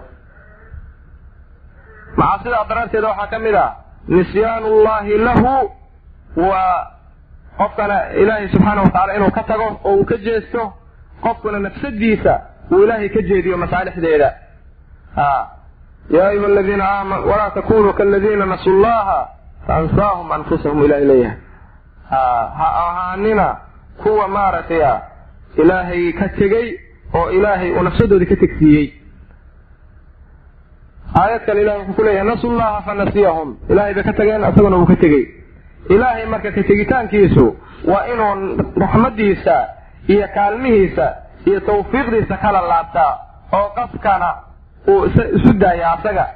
Macaasida 2.16 2.56
adraarteeda 2.64 3.08
waxaa 3.08 3.30
ka 3.32 3.38
mid 3.44 3.54
ah 3.64 3.70
nisyaanu 4.08 4.68
llahi 4.86 5.14
lahu 5.26 5.52
waa 6.48 6.86
qofkana 7.58 7.96
ilaahay 8.22 8.48
subxaana 8.52 8.80
watacaala 8.82 9.12
inuu 9.16 9.30
ka 9.36 9.42
tago 9.50 9.66
oo 9.84 9.94
uu 9.96 10.04
ka 10.10 10.16
jeesto 10.26 10.62
qofkuna 11.24 11.58
nafsadiisa 11.66 12.34
uu 12.72 12.82
ilaahay 12.84 13.08
ka 13.08 13.20
jeediyo 13.28 13.56
masaalixdeeda. 13.64 14.28
Ha 15.16 15.28
yaa 16.16 16.28
ayuha 16.28 16.46
aladiina 16.46 16.84
aamanu 16.88 17.30
walaa 17.30 17.50
takunuu 17.50 17.92
kaladiina 17.92 18.46
nasu 18.46 18.70
llaha 18.82 19.18
faansaahum 19.66 20.32
anfusahum 20.32 20.84
ilahay 20.84 21.04
leeyahay 21.04 21.36
ha 22.10 22.22
ha 22.58 22.68
ahaanina 22.86 23.46
kuwa 24.02 24.28
maaragtay 24.28 24.82
a 24.84 24.94
ilaahay 25.62 26.12
ka 26.12 26.28
tegey 26.38 26.66
oo 27.14 27.30
ilaahay 27.30 27.70
uu 27.72 27.82
nafsadoodii 27.88 28.26
ka 28.32 28.36
tegsiiyey 28.44 28.86
aayad 31.20 31.42
kale 31.46 31.60
ilahay 31.62 31.78
wuxuu 31.80 31.94
ku 31.98 32.02
leeyahay 32.02 32.28
nasu 32.30 32.48
llaha 32.58 32.80
fanasiyahum 32.86 33.56
ilahay 33.70 33.94
bay 33.94 34.04
ka 34.08 34.12
tageen 34.12 34.42
isaguna 34.50 34.76
uu 34.76 34.86
ka 34.92 34.96
tegey 35.04 35.24
ilaahay 35.94 36.26
marka 36.32 36.50
ka 36.56 36.62
tegitaankiisu 36.70 37.44
waa 37.90 38.04
inuu 38.12 38.32
raxmadiisa 38.82 39.56
iyo 40.14 40.28
kaalmihiisa 40.34 41.06
iyo 41.48 41.60
tawfiiqdiisa 41.60 42.36
kala 42.42 42.60
laabtaa 42.70 43.12
oo 43.58 43.68
qofkana 43.78 44.30
uu 44.90 45.04
isu 45.36 45.52
daaya 45.62 45.86
asaga. 45.92 46.26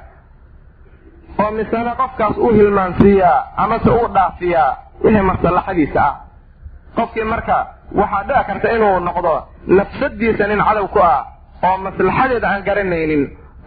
oo 1.41 1.51
misena 1.57 1.91
qofkaas 2.01 2.35
u 2.37 2.49
hilmaansiiyaa 2.57 3.37
amase 3.63 3.89
uu 3.89 4.07
dhaafiyaa 4.15 4.69
wixii 5.03 5.21
maslaxadiisa 5.31 6.01
ah. 6.07 6.15
Qofkii 6.95 7.23
marka 7.33 7.55
waxaa 7.99 8.23
dhici 8.27 8.43
karta 8.47 8.67
inuu 8.75 8.99
noqdo 9.07 9.33
nafsadiisa 9.77 10.47
nin 10.47 10.61
cadow 10.67 10.87
ku 10.93 10.99
ah 10.99 11.19
oo 11.67 11.77
maslaxadeeda 11.85 12.47
aan 12.51 12.63
garanaynin 12.67 13.23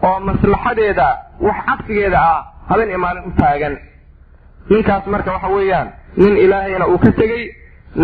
oo 0.07 0.19
maslaxadeeda 0.29 1.07
wax 1.47 1.57
cagsigeeda 1.67 2.19
ah 2.31 2.39
haben 2.69 2.89
iyo 2.89 2.99
maalin 3.03 3.23
u 3.29 3.31
taagan. 3.41 3.75
Ninkaas 4.69 5.05
marka 5.13 5.31
waxa 5.35 5.47
weeyaan 5.55 5.87
nin 6.17 6.37
ilaahayna 6.43 6.85
uu 6.87 6.97
ka 7.03 7.11
tegey 7.19 7.43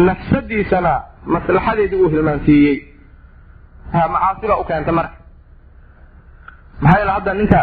nafsadiisana 0.07 0.93
maslaxadeedii 1.35 2.01
uu 2.03 2.09
hilmaansiiyey. 2.13 2.75
Macaasibaa 4.13 4.57
u 4.61 4.63
keenta 4.63 4.91
marka 4.91 5.15
maxaa 6.83 6.99
yeele 6.99 7.11
hadda 7.17 7.33
ninka 7.39 7.61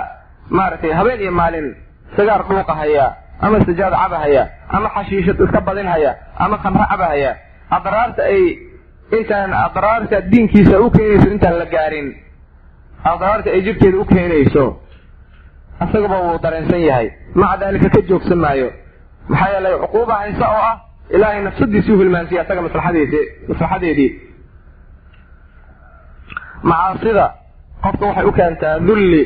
maaragtay 0.57 0.93
habeen 0.99 1.21
iyo 1.25 1.33
maalin 1.41 1.67
sagaar 2.17 2.43
dhuuqahaya 2.49 3.07
ama 3.45 3.57
sajaad 3.67 3.95
cabahaya 4.03 4.43
ama 4.77 4.89
xashiishad 4.95 5.39
iska 5.45 5.61
badinhaya 5.69 6.11
ama 6.45 6.57
khamro 6.63 6.85
cabahaya 6.93 7.31
adraarta 7.77 8.23
ay 8.33 8.43
intaan 9.19 9.53
adraarta 9.67 10.17
diinkiisa 10.31 10.77
u 10.85 10.91
keenayso 10.97 11.29
intaan 11.35 11.57
la 11.61 11.67
gaarin 11.75 12.09
adraarta 13.13 13.49
ay 13.55 13.61
jirkeeda 13.67 13.99
u 13.99 14.05
keenayso 14.13 14.65
isagaba 15.85 16.17
wuu 16.25 16.39
dareensan 16.45 16.81
yahay. 16.89 17.09
Maca 17.41 17.57
daalika 17.61 17.89
ka 17.95 18.01
joogsan 18.09 18.39
maayo. 18.45 18.69
Maxaa 19.29 19.49
yeelay 19.53 19.75
cuquuba 19.83 20.15
haysa 20.21 20.45
oo 20.55 20.63
ah 20.71 20.77
ilaahay 21.15 21.41
nafsadiisii 21.47 21.93
u 21.95 21.99
hilmaansiya 22.01 22.43
isaga 22.45 22.63
maslaxadiisi 22.67 23.21
maslaxadeedii. 23.49 24.11
Macaasida 26.63 27.27
qofka 27.83 28.07
waxay 28.07 28.25
u 28.25 28.33
keentaa 28.33 28.79
dulli 28.79 29.23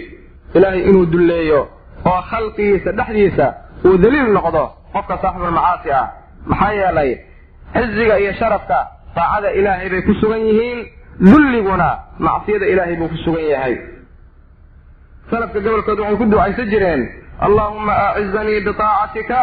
ilaahay 0.55 0.83
inuu 0.91 1.07
dulleeyo 1.13 1.61
oo 2.11 2.21
khalqigiisa 2.31 2.93
dhexdiisa 2.99 3.47
uu 3.87 3.97
daliil 3.99 4.33
noqdo 4.33 4.65
qofka 4.93 5.19
saaxibulmacaasi 5.23 5.91
ah. 5.93 6.07
Maxaa 6.47 6.73
yeelay 6.73 7.11
ciziga 7.75 8.19
iyo 8.19 8.33
sharafka 8.41 8.79
daacada 9.17 9.51
ilaahay 9.59 9.89
bay 9.91 10.03
ku 10.03 10.15
sugan 10.21 10.41
yihiin 10.49 10.79
dulliguna 11.31 11.89
macsiyada 12.19 12.67
ilaahay 12.67 12.97
buu 12.97 13.09
ku 13.09 13.17
sugan 13.25 13.45
yahay. 13.53 13.75
Salafka 15.31 15.61
gobolkood 15.61 15.99
waxay 15.99 16.17
ku 16.17 16.25
ducaysan 16.33 16.71
jireen 16.73 17.03
allahuma 17.41 17.93
acizanii 18.09 18.61
bitaacatika 18.67 19.41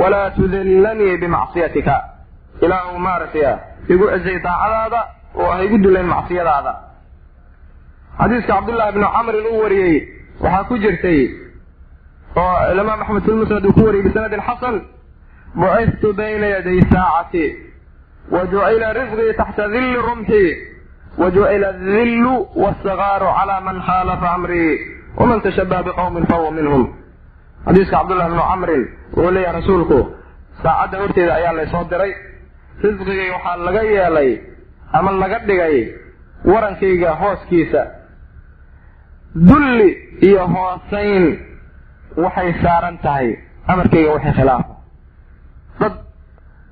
walaa 0.00 0.30
tudillanii 0.30 1.16
bimacsiyatika 1.16 1.96
ilaahu 2.60 2.98
maaragtay 2.98 3.56
igu 3.88 4.04
cizay 4.12 4.38
daacadaada 4.46 5.00
oo 5.34 5.50
ha 5.50 5.62
igu 5.64 5.78
dullayn 5.78 6.06
macsiyadaada 6.06 6.72
xadiiska 8.20 8.52
cabdullaahi 8.54 8.92
bnu 8.96 9.06
camrin 9.16 9.46
uu 9.52 9.60
wariyey 9.62 9.94
waxaa 10.44 10.64
ku 10.68 10.74
jirtay 10.84 11.20
oo 12.36 12.56
imaam 12.82 13.00
axmed 13.02 13.22
filmusnad 13.26 13.64
uu 13.66 13.72
ku 13.76 13.82
wariyey 13.86 14.04
bisanadin 14.06 14.42
xasan 14.48 14.76
buciftu 15.60 16.08
bayna 16.18 16.46
yaday 16.54 16.80
saacati 16.92 17.44
wa 18.34 18.40
jucila 18.52 18.88
risqii 18.98 19.32
taxta 19.40 19.64
dilli 19.74 19.98
rumxi 20.08 20.42
wa 21.20 21.26
jucila 21.34 21.68
adillu 21.74 22.34
waasagaaru 22.62 23.28
calaa 23.38 23.60
man 23.66 23.78
khaalafa 23.86 24.28
amrii 24.36 24.72
waman 25.18 25.40
tashabaha 25.44 25.82
biqowmin 25.88 26.24
fahuwa 26.30 26.50
minhum. 26.58 26.84
Xadiiska 27.66 27.96
cabdullahi 27.96 28.30
bnu 28.32 28.42
camrin 28.50 28.82
wuxuu 29.16 29.30
leeyahay 29.34 29.56
rasuulku 29.60 29.98
saacadda 30.62 30.96
horteeda 31.02 31.32
ayaa 31.38 31.52
laysoo 31.58 31.84
diray 31.90 32.12
risqigay 32.84 33.30
waxaa 33.34 33.56
laga 33.66 33.82
yeelay 33.92 34.30
ama 34.98 35.10
laga 35.22 35.38
dhigay 35.48 35.76
warankayga 36.50 37.10
hooskiisa 37.20 37.82
dulli 39.34 39.90
iyo 40.22 40.46
hoosayn 40.46 41.24
waxay 42.16 42.52
saaran 42.62 42.98
tahay 43.02 43.36
amarkayga 43.66 44.10
waxay 44.14 44.32
khilaafa. 44.32 44.74
Dad 45.80 45.92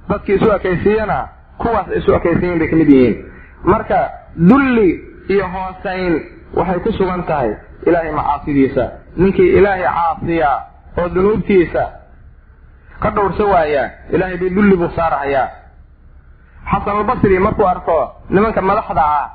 dadkii 0.09 0.35
isu 0.37 0.49
ekaysiiyana 0.57 1.19
kuwaas 1.59 1.87
isu 1.99 2.15
ekaysiiyen 2.15 2.59
bay 2.59 2.69
ka 2.71 2.77
mid 2.77 2.89
yihiin. 2.91 3.17
Marka 3.65 3.99
dulli 4.37 4.89
iyo 5.29 5.47
hoosayn 5.55 6.13
waxay 6.55 6.79
ku 6.81 6.93
sugan 6.93 7.23
tahay 7.27 7.51
ilaahay 7.87 8.13
macaasidiisa. 8.13 8.85
Ninkii 9.17 9.51
ilaahay 9.59 9.83
caasiya 9.85 10.51
oo 10.99 11.09
dunuubtiisa 11.09 11.85
ka 13.03 13.11
dhowrsa 13.11 13.45
waaya 13.45 13.91
ilaahay 14.15 14.37
bay 14.39 14.51
dulli 14.51 14.77
buu 14.77 14.91
saarahayaa. 14.97 15.49
Xasan 16.71 16.97
albasri 16.97 17.39
markuu 17.39 17.67
arko 17.67 17.99
nimanka 18.31 18.61
madaxda 18.63 19.03
ah 19.03 19.27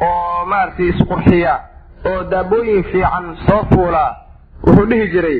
oo 0.00 0.46
maaragtay 0.46 0.88
isqurxiya 0.94 1.54
oo 2.06 2.22
daabooyin 2.30 2.82
fiican 2.84 3.36
soo 3.46 3.62
fuula 3.74 4.04
wuxuu 4.66 4.86
dhihi 4.90 5.06
jiray 5.12 5.38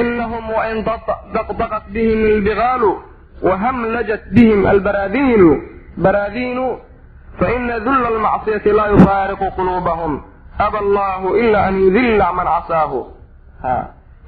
inahum 0.00 0.44
wain 0.56 0.84
daqdaqat 0.84 1.84
bihim 1.94 2.20
albigaalu 2.34 2.90
wahamlajat 3.42 4.22
bihim 4.34 4.66
albaraadiinu 4.66 5.50
baraadiinu 5.96 6.66
faina 7.38 7.78
dulla 7.86 8.08
almacsiyati 8.14 8.72
laa 8.78 8.88
yufaariqu 8.94 9.46
quluubahum 9.56 10.20
aba 10.58 10.78
allahu 10.78 11.36
ila 11.38 11.58
an 11.68 11.74
yudilla 11.84 12.32
man 12.32 12.46
casaahu 12.46 13.00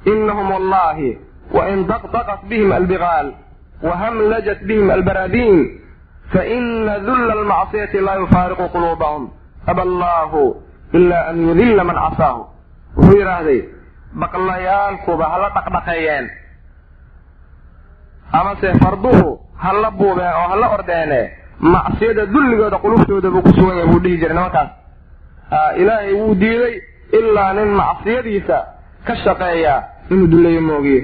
inahum 0.07 0.47
wallahi 0.55 1.19
wain 1.57 1.87
daqdaqat 1.91 2.41
bihim 2.51 2.73
albigaal 2.73 3.35
wahamlajat 3.83 4.63
bihim 4.69 4.91
albaraadiin 4.91 5.59
faina 6.33 6.99
dulla 7.09 7.33
almacsiyati 7.39 7.99
laa 8.07 8.19
yufaariqu 8.23 8.69
quluubahum 8.75 9.31
aba 9.71 9.83
allahu 9.89 10.43
ila 10.99 11.19
an 11.31 11.37
yudilla 11.49 11.83
man 11.89 11.97
casaahu 12.05 12.41
wuxuu 12.97 13.19
yidhaahday 13.21 13.61
baqlayaalkuba 14.23 15.25
hala 15.33 15.49
dhaqdhaqeeyeen. 15.57 16.27
Amase 18.33 18.69
farduhu 18.83 19.29
hala 19.65 19.91
buubeen 19.99 20.33
oo 20.41 20.49
hala 20.53 20.67
ordeene 20.77 21.21
macsiyada 21.75 22.25
dulligooda 22.35 22.79
qulubtooda 22.85 23.29
buu 23.35 23.43
ku 23.47 23.51
sugan 23.57 23.77
yahay 23.79 23.89
buu 23.93 24.01
dhihi 24.05 24.17
jiray. 24.21 24.35
Nimankaas 24.37 24.71
ilaahay 25.81 26.13
wuu 26.21 26.35
diiday 26.43 26.75
ilaa 27.19 27.53
nin 27.59 27.69
macsiyadiisa 27.81 28.59
ka 29.07 29.15
shaqeeya 29.25 29.75
inuu 30.11 30.27
duleeyo 30.33 30.61
moogiye 30.69 31.01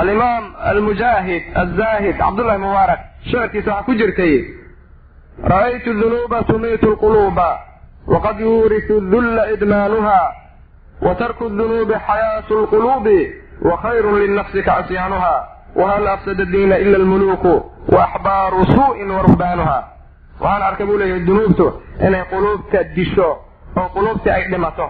alimaam 0.00 0.44
almujaahid 0.70 1.42
azaahid 1.62 2.16
cabdullahi 2.22 2.58
mubaarak 2.64 3.00
shicirkiisa 3.24 3.70
waxaa 3.70 3.86
ku 3.86 3.92
jirtay 4.00 4.34
ra'aytu 5.42 5.92
dunuuba 5.94 6.42
tumiitu 6.44 6.90
lquluuba 6.90 7.58
waqad 8.06 8.40
yuurisu 8.40 9.00
dulla 9.00 9.50
idmaanuha 9.52 10.20
wa 11.02 11.14
tarku 11.14 11.48
dunuubi 11.48 11.94
xayaatu 12.06 12.54
lquluubi 12.62 13.18
wa 13.62 13.76
khayrun 13.82 14.18
linnafsi 14.22 14.62
kacsiyaanuha 14.62 15.34
wahal 15.76 16.08
afsada 16.08 16.44
diina 16.44 16.78
ila 16.78 16.96
almuluuku 16.98 17.54
wa 17.94 18.04
axbaaru 18.08 18.64
suu'in 18.66 19.10
wa 19.10 19.22
ruhbaanuha 19.22 19.78
waxaan 20.40 20.62
arkay 20.62 20.86
buu 20.86 20.98
leeyahay 20.98 21.24
dunuubtu 21.26 21.66
inay 22.06 22.24
quluubta 22.32 22.82
disho 22.96 23.28
oo 23.76 23.88
quluubtii 23.94 24.30
ay 24.30 24.44
dhimato 24.50 24.88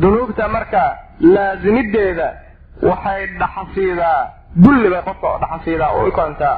dunuubta 0.00 0.48
marka 0.48 0.82
laasimideeda 1.20 2.28
waxay 2.82 3.26
dhaxasiidaa 3.40 4.20
dulli 4.64 4.88
bay 4.90 5.02
qofka 5.02 5.26
oo 5.28 5.38
dhaxasiidaa 5.38 5.90
oo 5.96 6.06
u 6.08 6.12
koontaa 6.12 6.56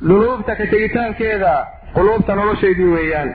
dunuubta 0.00 0.54
ka 0.56 0.64
tegitaankeeda 0.66 1.66
quluubta 1.94 2.34
noloshaydii 2.34 2.90
weeyaan. 2.94 3.30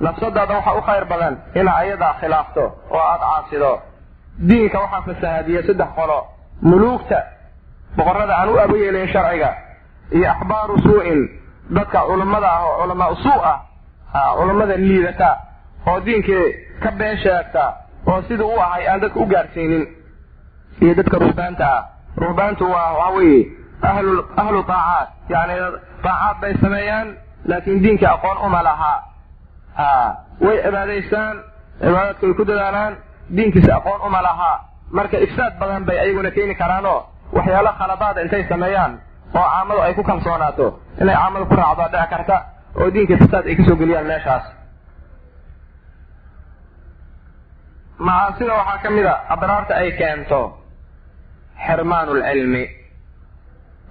Nafsadaada 0.00 0.54
waxaa 0.54 0.74
u 0.78 0.82
khayr 0.82 1.04
badan 1.10 1.34
inaa 1.54 1.76
ayadaa 1.76 2.14
khilaafto 2.20 2.62
oo 2.90 2.98
aada 3.10 3.24
caasido. 3.32 3.72
Diinka 4.48 4.78
waxaa 4.80 5.02
fasahaadiya 5.06 5.62
saddex 5.66 5.88
qolo. 5.96 6.18
Muluugta 6.62 7.18
boqorada 7.96 8.34
aan 8.36 8.48
u 8.48 8.58
abayeelayn 8.64 9.08
sharciga 9.12 9.50
iyo 10.16 10.30
axbaaru 10.30 10.78
suu-in 10.84 11.20
dadka 11.76 12.00
culammada 12.08 12.48
ah 12.56 12.64
oo 12.68 12.76
culamaa 12.82 13.14
suu 13.22 13.40
ah 13.50 13.58
culammada 14.38 14.76
liidata 14.76 15.30
oo 15.86 16.00
diinkii 16.06 16.46
ka 16.82 16.90
been 16.98 17.16
sheegta 17.22 17.64
oo 18.06 18.22
siduu 18.28 18.48
u 18.56 18.60
ahay 18.60 18.86
aan 18.88 19.00
dadka 19.00 19.20
u 19.20 19.26
gaarsiinin 19.26 19.84
iyo 20.82 20.94
dadka 20.94 21.18
ruhbaanta 21.18 21.66
ah. 21.76 21.82
Ruhbaantu 22.16 22.64
waa 22.70 22.92
waxa 22.92 23.14
weeye 23.16 23.46
ahlu 23.90 24.12
ahlu 24.42 24.60
taacaat 24.70 25.08
yani 25.34 25.54
taacaad 26.04 26.36
bay 26.40 26.52
sameeyaan 26.62 27.08
laakiin 27.50 27.82
diinkii 27.82 28.06
aqoon 28.14 28.38
uma 28.46 28.62
laha. 28.68 28.94
Way 30.44 30.56
cibaadaystaan 30.64 31.34
cibaadaadka 31.80 32.24
way 32.26 32.34
ku 32.38 32.44
dadaalaan 32.50 32.92
diinkiisa 33.36 33.72
aqoon 33.78 34.00
uma 34.06 34.20
laha. 34.28 34.52
Marka 34.96 35.16
ifsaad 35.26 35.52
badan 35.60 35.84
bay 35.86 35.98
ayaguna 36.04 36.30
keeni 36.36 36.54
karaanoo 36.54 36.98
waxyaalo 37.36 37.70
khaladaada 37.78 38.20
intay 38.24 38.44
sameeyaan 38.52 38.92
oo 39.38 39.46
caamadu 39.52 39.80
ay 39.86 39.94
ku 39.94 40.02
kalsoonaato. 40.10 40.66
Inay 41.00 41.14
caamadu 41.16 41.44
ku 41.50 41.54
raacdo 41.60 41.84
dhici 41.92 42.06
karta 42.12 42.36
oo 42.80 42.90
diinka 42.94 43.14
fasaad 43.22 43.44
ay 43.48 43.54
ka 43.58 43.62
soo 43.68 43.76
geliyaan 43.80 44.06
meeshaas. 44.10 44.44
Macaasida 47.98 48.52
waxaa 48.60 48.78
ka 48.82 48.90
mid 48.90 49.06
a 49.06 49.14
adraarta 49.34 49.74
ay 49.74 49.90
keento 49.98 50.40
xirmaanu 51.66 52.12
lcilmi 52.20 52.62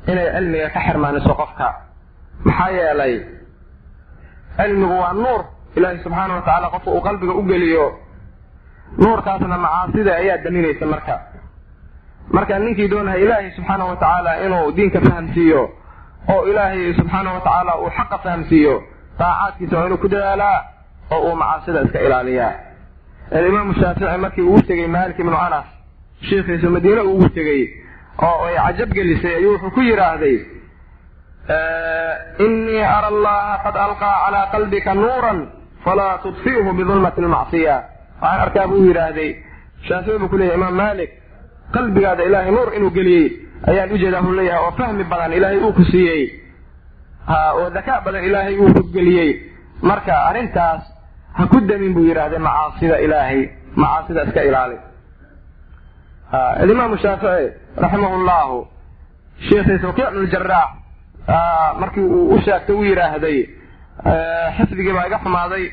inay 0.07 0.27
cilmiga 0.35 0.69
ka 0.73 0.79
xirmaaniso 0.87 1.33
qofka. 1.39 1.67
Maxaa 2.45 2.69
yeelay 2.77 3.13
cilmigu 4.57 4.95
waa 5.01 5.13
nuur. 5.13 5.41
Ilaahi 5.75 5.99
subxaana 6.03 6.33
wa 6.35 6.41
tacaala 6.41 6.67
qofka 6.73 6.89
uu 6.91 7.01
qalbiga 7.01 7.33
u 7.33 7.41
geliyo 7.49 7.85
nuurkaasna 8.97 9.57
macaasida 9.57 10.11
ayaa 10.15 10.37
daminaysa 10.43 10.85
marka. 10.85 11.15
Marka 12.35 12.59
ninkii 12.59 12.87
doonaya 12.87 13.17
ilaahay 13.23 13.51
subxaana 13.55 13.85
wa 13.85 13.95
tacaala 13.95 14.31
inuu 14.45 14.71
diinka 14.75 14.99
fahamsiiyo 15.01 15.61
oo 16.33 16.43
ilaahay 16.49 16.93
subxaana 16.93 17.29
wa 17.33 17.39
tacaala 17.39 17.73
uu 17.81 17.89
xaqa 17.97 18.17
fahamsiiyo 18.23 18.83
daacaadkiisa 19.19 19.77
waa 19.77 19.85
inuu 19.85 19.97
ku 19.97 20.07
dadaalaa 20.07 20.57
oo 21.11 21.19
uu 21.29 21.35
macaasida 21.35 21.81
iska 21.81 21.99
ilaaliyaa. 21.99 22.53
Imaamu 23.47 23.73
shaafici 23.73 24.17
markii 24.17 24.41
uu 24.41 24.61
tegey 24.61 24.87
maalik 24.87 25.19
ibnu 25.19 25.37
anas 25.37 25.65
shiikhiisa 26.29 26.69
madiine 26.69 27.01
uu 27.01 27.15
ugu 27.15 27.29
tegey 27.29 27.61
oo 28.27 28.45
ay 28.47 28.55
cajab 28.65 28.89
gelisay 28.97 29.35
ayuu 29.39 29.51
wuxuu 29.53 29.71
ku 29.75 29.81
yidhaahday 29.89 30.37
inii 32.45 32.83
ara 32.83 33.07
allaha 33.13 33.53
qad 33.65 33.75
alqaa 33.85 34.15
calaa 34.25 34.45
qalbika 34.53 34.93
nuuran 34.93 35.39
falaa 35.85 36.17
tudfi'hu 36.23 36.73
bidulmati 36.77 37.21
lmacsiya 37.21 37.75
waxaan 38.21 38.41
arkaa 38.45 38.67
buu 38.71 38.83
yidhaahday 38.87 39.29
shaafici 39.87 40.17
buu 40.21 40.29
ku 40.33 40.37
leeyahy 40.37 40.57
imaam 40.59 40.75
maalik 40.81 41.11
qalbigaada 41.75 42.23
ilaahay 42.29 42.51
nuur 42.57 42.69
inuu 42.77 42.91
geliyey 42.97 43.27
ayaan 43.69 43.91
u 43.95 43.97
jeedaa 44.03 44.21
buu 44.25 44.35
leeyahay 44.39 44.63
oo 44.65 44.71
fahmi 44.79 45.03
badan 45.11 45.33
ilaahay 45.37 45.59
uu 45.65 45.73
ku 45.79 45.83
siiyey 45.91 46.23
oo 47.59 47.69
dakaa 47.77 47.99
badan 48.05 48.23
ilaahay 48.29 48.55
uu 48.63 48.73
ku 48.77 48.83
geliyey. 48.95 49.31
Marka 49.89 50.13
arrintaas 50.29 50.81
ha 51.37 51.43
ku 51.51 51.57
damin 51.69 51.93
buu 51.95 52.05
yidhaahday 52.09 52.39
macaasida 52.47 52.97
ilaahay 53.05 53.41
macaasida 53.81 54.21
iska 54.27 54.41
ilaali 54.49 54.77
alimaamu 56.31 56.97
shaafici 56.97 57.53
raximah 57.77 58.11
llahu 58.27 58.67
sheikhiisa 59.49 59.87
wakiic 59.87 60.09
bn 60.13 60.27
jaraax 60.31 60.69
markii 61.79 62.01
uu 62.01 62.29
u 62.35 62.41
sheegtay 62.41 62.75
u 62.75 62.83
yidhaahday 62.85 63.39
xifdigii 64.57 64.93
baa 64.93 65.05
iga 65.07 65.19
xumaaday 65.23 65.65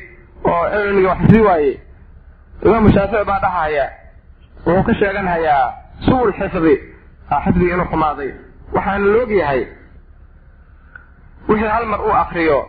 oo 0.51 0.69
cilmigii 0.73 1.05
waa 1.07 1.15
xifdi 1.15 1.39
waaye 1.41 1.79
imaamu 2.65 2.89
shaafici 2.93 3.25
baa 3.25 3.39
dhahaya 3.39 3.85
wuxuu 4.65 4.83
ka 4.83 4.93
sheeganhayaa 4.99 5.73
suul 6.05 6.33
xifdi 6.39 6.73
xifdigii 7.43 7.71
inuu 7.73 7.85
xumaaday 7.91 8.29
waxaana 8.73 9.05
la 9.05 9.23
og 9.23 9.31
yahay 9.31 9.61
wixii 11.49 11.67
hal 11.67 11.85
mar 11.85 12.01
uu 12.01 12.13
akriyo 12.23 12.59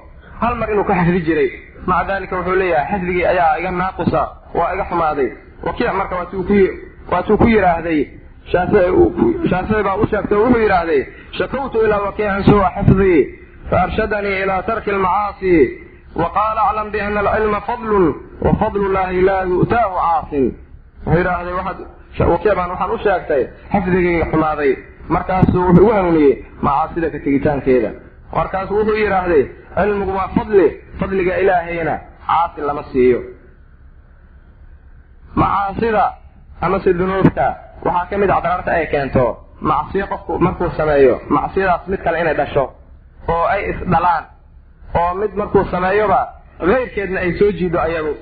hal 0.40 0.54
mar 0.60 0.70
inuu 0.72 0.84
ka 0.84 0.94
xifdi 0.94 1.20
jiray 1.26 1.50
maca 1.86 2.04
dalika 2.08 2.36
wuxuu 2.36 2.54
leeyahay 2.54 2.98
xifdigii 2.98 3.24
ayaa 3.26 3.58
iga 3.58 3.70
naaqusa 3.70 4.22
waa 4.54 4.74
iga 4.74 4.84
xumaaday 4.90 5.28
wakiic 5.66 5.92
marka 5.94 6.16
waatuu 7.10 7.36
ku 7.36 7.48
yidhaahday 7.48 8.00
shaafici 8.52 9.82
baa 9.88 9.96
u 10.02 10.06
sheegtay 10.10 10.38
wuxuu 10.38 10.60
yidhaahday 10.64 11.00
shakawtu 11.38 11.84
ilaa 11.86 12.00
wakiicin 12.06 12.44
suwa 12.44 12.70
xifdii 12.76 13.20
faarshadanii 13.70 14.36
ilaa 14.42 14.62
tarki 14.62 14.90
almacaasi 14.90 15.54
wa 16.20 16.28
qaala 16.36 16.60
aclam 16.68 16.90
biana 16.90 17.20
alcilma 17.20 17.60
fadlun 17.60 18.06
wa 18.44 18.52
fadlu 18.60 18.92
llahi 18.92 19.20
laa 19.28 19.42
yu'taahu 19.52 19.94
caasin 20.04 20.46
wuxuu 21.06 21.18
yidhaahday 21.18 21.54
wakiic 22.32 22.54
baan 22.58 22.70
waxaan 22.70 22.90
u 22.90 22.98
sheegtay 23.06 23.42
xifdigii 23.72 24.22
xumaaday 24.30 24.72
markaasuu 25.14 25.62
wuxuu 25.66 25.82
igu 25.82 25.92
hanuuniyey 25.96 26.34
macaasida 26.62 27.10
ka 27.10 27.18
tegitaankeeda. 27.24 27.90
Markaasuu 28.36 28.76
wuxuu 28.78 28.96
yidhaahday 29.02 29.42
cilmigu 29.78 30.12
waa 30.18 30.28
fadli 30.36 30.66
fadliga 31.00 31.38
ilaahayna 31.42 31.94
caasi 32.26 32.60
lama 32.68 32.82
siiyo 32.92 33.20
amase 36.60 36.92
dunuubta 36.98 37.46
waxaa 37.84 38.06
ka 38.10 38.16
mid 38.18 38.30
a 38.30 38.36
adraarta 38.38 38.70
ay 38.78 38.86
keento 38.92 39.24
macsiyo 39.70 40.06
qofku 40.12 40.38
markuu 40.46 40.70
sameeyo 40.76 41.14
macsiyadaas 41.36 41.86
mid 41.90 42.00
kale 42.04 42.20
inay 42.20 42.34
dhasho 42.40 42.64
oo 43.34 43.44
ay 43.54 43.60
isdhalaan 43.70 44.24
oo 45.00 45.14
mid 45.20 45.32
markuu 45.40 45.64
sameeyoba 45.70 46.20
keyrkeedna 46.60 47.20
ay 47.20 47.32
soo 47.38 47.50
jiido 47.58 47.78
ayagu. 47.80 48.14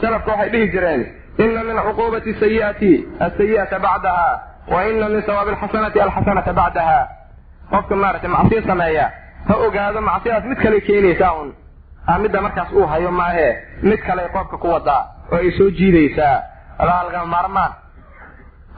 Salafka 0.00 0.30
waxay 0.32 0.50
dhihi 0.52 0.68
jireen 0.72 1.02
ina 1.44 1.62
min 1.68 1.76
cuquubati 1.86 2.32
sayi'ati 2.40 2.92
asayi'ata 3.26 3.78
bacdaha 3.78 4.28
wa 4.72 4.80
ina 4.90 5.08
min 5.08 5.22
sawaabi 5.26 5.50
alxasanati 5.54 6.00
alxasanata 6.00 6.52
bacdaha 6.60 6.98
qofka 7.70 7.94
maaragtay 8.02 8.30
macsiyo 8.36 8.60
sameeya 8.70 9.06
ha 9.48 9.54
ogaado 9.66 10.00
macsidaas 10.00 10.44
mid 10.50 10.58
kale 10.62 10.80
keenaysaa 10.86 11.32
un 11.40 11.48
midda 12.22 12.40
markaas 12.40 12.70
uu 12.72 12.86
hayo 12.92 13.10
maahe 13.20 13.48
mid 13.82 14.00
kale 14.06 14.22
qofka 14.36 14.56
ku 14.62 14.68
wadaa 14.74 15.02
oo 15.32 15.36
ay 15.38 15.50
soo 15.58 15.70
jiidaysaa. 15.78 16.36
Abaalgama 16.78 17.26
maarmaan. 17.34 17.72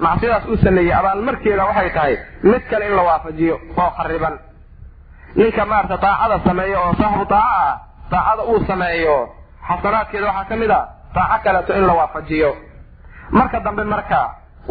Macsidaas 0.05 0.45
uu 0.49 0.57
sameeyey 0.65 0.93
abaalmarkeeda 0.99 1.65
waxay 1.69 1.91
tahay 1.97 2.15
mid 2.43 2.63
kale 2.71 2.87
in 2.89 2.95
la 2.97 3.03
waafajiyo 3.03 3.55
oo 3.77 3.91
khariban. 3.97 4.35
Ninka 5.37 5.65
maarata 5.71 5.97
daacada 6.05 6.39
sameeyo 6.47 6.79
oo 6.85 6.95
saaxibu 7.01 7.25
daaca 7.25 7.57
ah 7.65 7.75
daacada 8.11 8.43
uu 8.51 8.65
sameeyo 8.71 9.17
xasanaadkeeda 9.69 10.27
waxaa 10.27 10.45
ka 10.51 10.57
mid 10.57 10.71
a 10.71 10.81
daaco 11.15 11.39
kaleeto 11.45 11.73
in 11.79 11.87
la 11.87 11.93
waafajiyo. 12.01 12.51
Marka 13.31 13.61
dambe 13.61 13.85
marka 13.85 14.21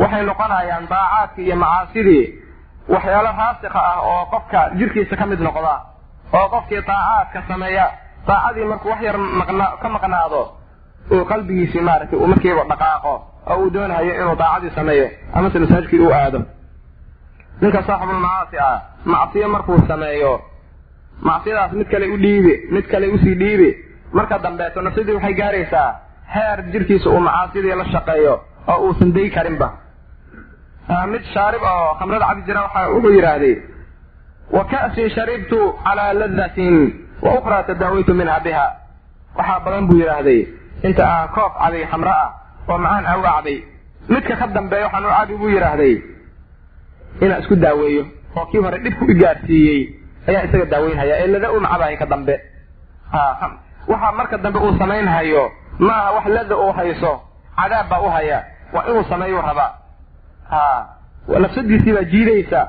waxay 0.02 0.24
noqonayaan 0.30 0.86
daacaadkii 0.94 1.46
iyo 1.48 1.56
macaasidii 1.56 2.26
waxyaalo 2.94 3.30
raasikha 3.40 3.80
ah 3.92 4.00
oo 4.10 4.26
qofka 4.34 4.60
jirkiisa 4.78 5.16
ka 5.20 5.26
mid 5.26 5.40
noqda 5.48 5.76
oo 6.38 6.48
qofkii 6.54 6.82
daacaadka 6.90 7.40
sameeya. 7.48 7.86
Daacadii 8.28 8.66
markuu 8.72 8.90
wax 8.92 9.02
yar 9.08 9.18
ka 9.82 9.88
maqnaado 9.96 10.42
uu 11.12 11.26
qalbigiisii 11.32 11.82
maaragtay 11.88 12.20
uu 12.20 12.28
markiiba 12.34 12.64
dhaqaaqo 12.72 13.14
oo 13.52 13.58
uu 13.64 13.70
doonayo 13.74 14.14
inuu 14.22 14.36
daacadii 14.42 14.72
sameeyo 14.76 15.08
amase 15.34 15.60
masaajkii 15.60 16.00
uu 16.06 16.12
aado. 16.14 16.40
Ninka 17.62 17.82
saaxibulmacaasi 17.88 18.58
ah 18.68 18.76
macsiyo 19.06 19.48
markuu 19.56 19.78
sameeyo 19.88 20.34
macsiyadaas 21.30 21.72
mid 21.80 21.88
kale 21.92 22.06
u 22.14 22.18
dhiibi 22.24 22.54
mid 22.72 22.86
kale 22.92 23.08
u 23.08 23.18
sii 23.24 23.36
dhiibi. 23.42 23.70
Marka 24.14 24.40
dambeeto 24.44 24.82
nafsadii 24.82 25.16
waxay 25.18 25.34
gaaraysaa 25.34 25.90
heer 26.36 26.58
jirkiisa 26.72 27.10
uu 27.10 27.20
macaasidii 27.28 27.76
la 27.82 27.86
shaqeeyo 27.94 28.34
oo 28.68 28.78
uusan 28.86 29.14
dayi 29.14 29.30
karinba. 29.36 29.68
Mid 31.12 31.24
shaarib 31.34 31.62
oo 31.72 31.94
khamrada 32.00 32.26
cabi 32.30 32.42
jira 32.48 32.62
waxa 32.66 32.82
wuxuu 32.94 33.12
yidhaahday 33.18 33.56
wa 34.56 34.64
ka'sin 34.72 35.10
sharibtu 35.16 35.60
calaa 35.84 36.14
ladatin 36.14 36.76
wa 37.22 37.32
ukhraa 37.40 37.64
tadaawaytu 37.64 38.14
minha 38.14 38.40
biha. 38.46 38.66
Waxaa 39.38 39.60
badan 39.66 39.88
buu 39.88 40.00
yidhaahday 40.02 40.40
inta 40.84 41.04
aan 41.14 41.28
koof 41.36 41.54
cabay 41.62 41.86
khamro 41.92 42.12
ah 42.12 42.30
oo 42.70 42.78
macaan 42.78 43.06
aa 43.06 43.18
u 43.18 43.24
acday 43.26 43.58
midka 44.10 44.36
ka 44.36 44.48
dambeeya 44.48 44.86
waxaan 44.86 45.06
u 45.06 45.10
cabi 45.18 45.34
buu 45.40 45.50
yidhaahday 45.50 45.96
inaan 47.22 47.42
isku 47.42 47.56
daaweeyo. 47.56 48.04
Oo 48.36 48.46
kii 48.46 48.62
hore 48.64 48.78
dhibku 48.84 49.06
i 49.12 49.14
gaarsiiyey 49.22 49.82
ayaa 50.28 50.44
isaga 50.48 50.66
daaweynhaya 50.66 51.16
ee 51.24 51.28
lada 51.28 51.52
u 51.52 51.60
macabahay 51.60 51.98
ka 51.98 52.06
dambe. 52.06 52.36
Waxa 53.88 54.12
marka 54.18 54.38
dambe 54.38 54.60
uu 54.60 54.78
samaynhayo 54.80 55.52
maaha 55.80 56.12
wax 56.16 56.26
lada 56.28 56.56
uu 56.58 56.72
hayso 56.72 57.22
cadaab 57.58 57.90
baa 57.90 58.02
u 58.02 58.10
haya. 58.10 58.44
Waa 58.74 58.84
inuu 58.90 59.04
sameeyuu 59.10 59.42
rabaa 59.42 59.72
ha 60.50 60.62
nafsadiisii 61.40 61.94
baa 61.94 62.04
jiidaysa 62.12 62.62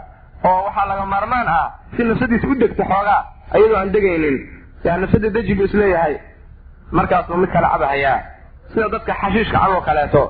oo 0.45 0.65
waxaa 0.67 0.87
laga 0.87 1.07
maarmaan 1.07 1.49
ah 1.49 1.69
si 1.97 2.03
nafsadiisa 2.05 2.49
u 2.49 2.55
degto 2.55 2.83
xoogaa 2.85 3.23
ayadoo 3.55 3.77
aan 3.79 3.93
degaynin. 3.93 4.37
Yaa 4.85 4.97
nafsada 4.97 5.29
deji 5.31 5.55
buu 5.55 5.65
is 5.69 5.75
leeyahay 5.75 6.17
markaasuu 6.97 7.37
mid 7.43 7.51
kale 7.55 7.67
cabahayaa 7.75 8.17
sida 8.73 8.89
dadka 8.95 9.13
xashiishka 9.21 9.59
caboo 9.63 9.81
kaleeto. 9.89 10.23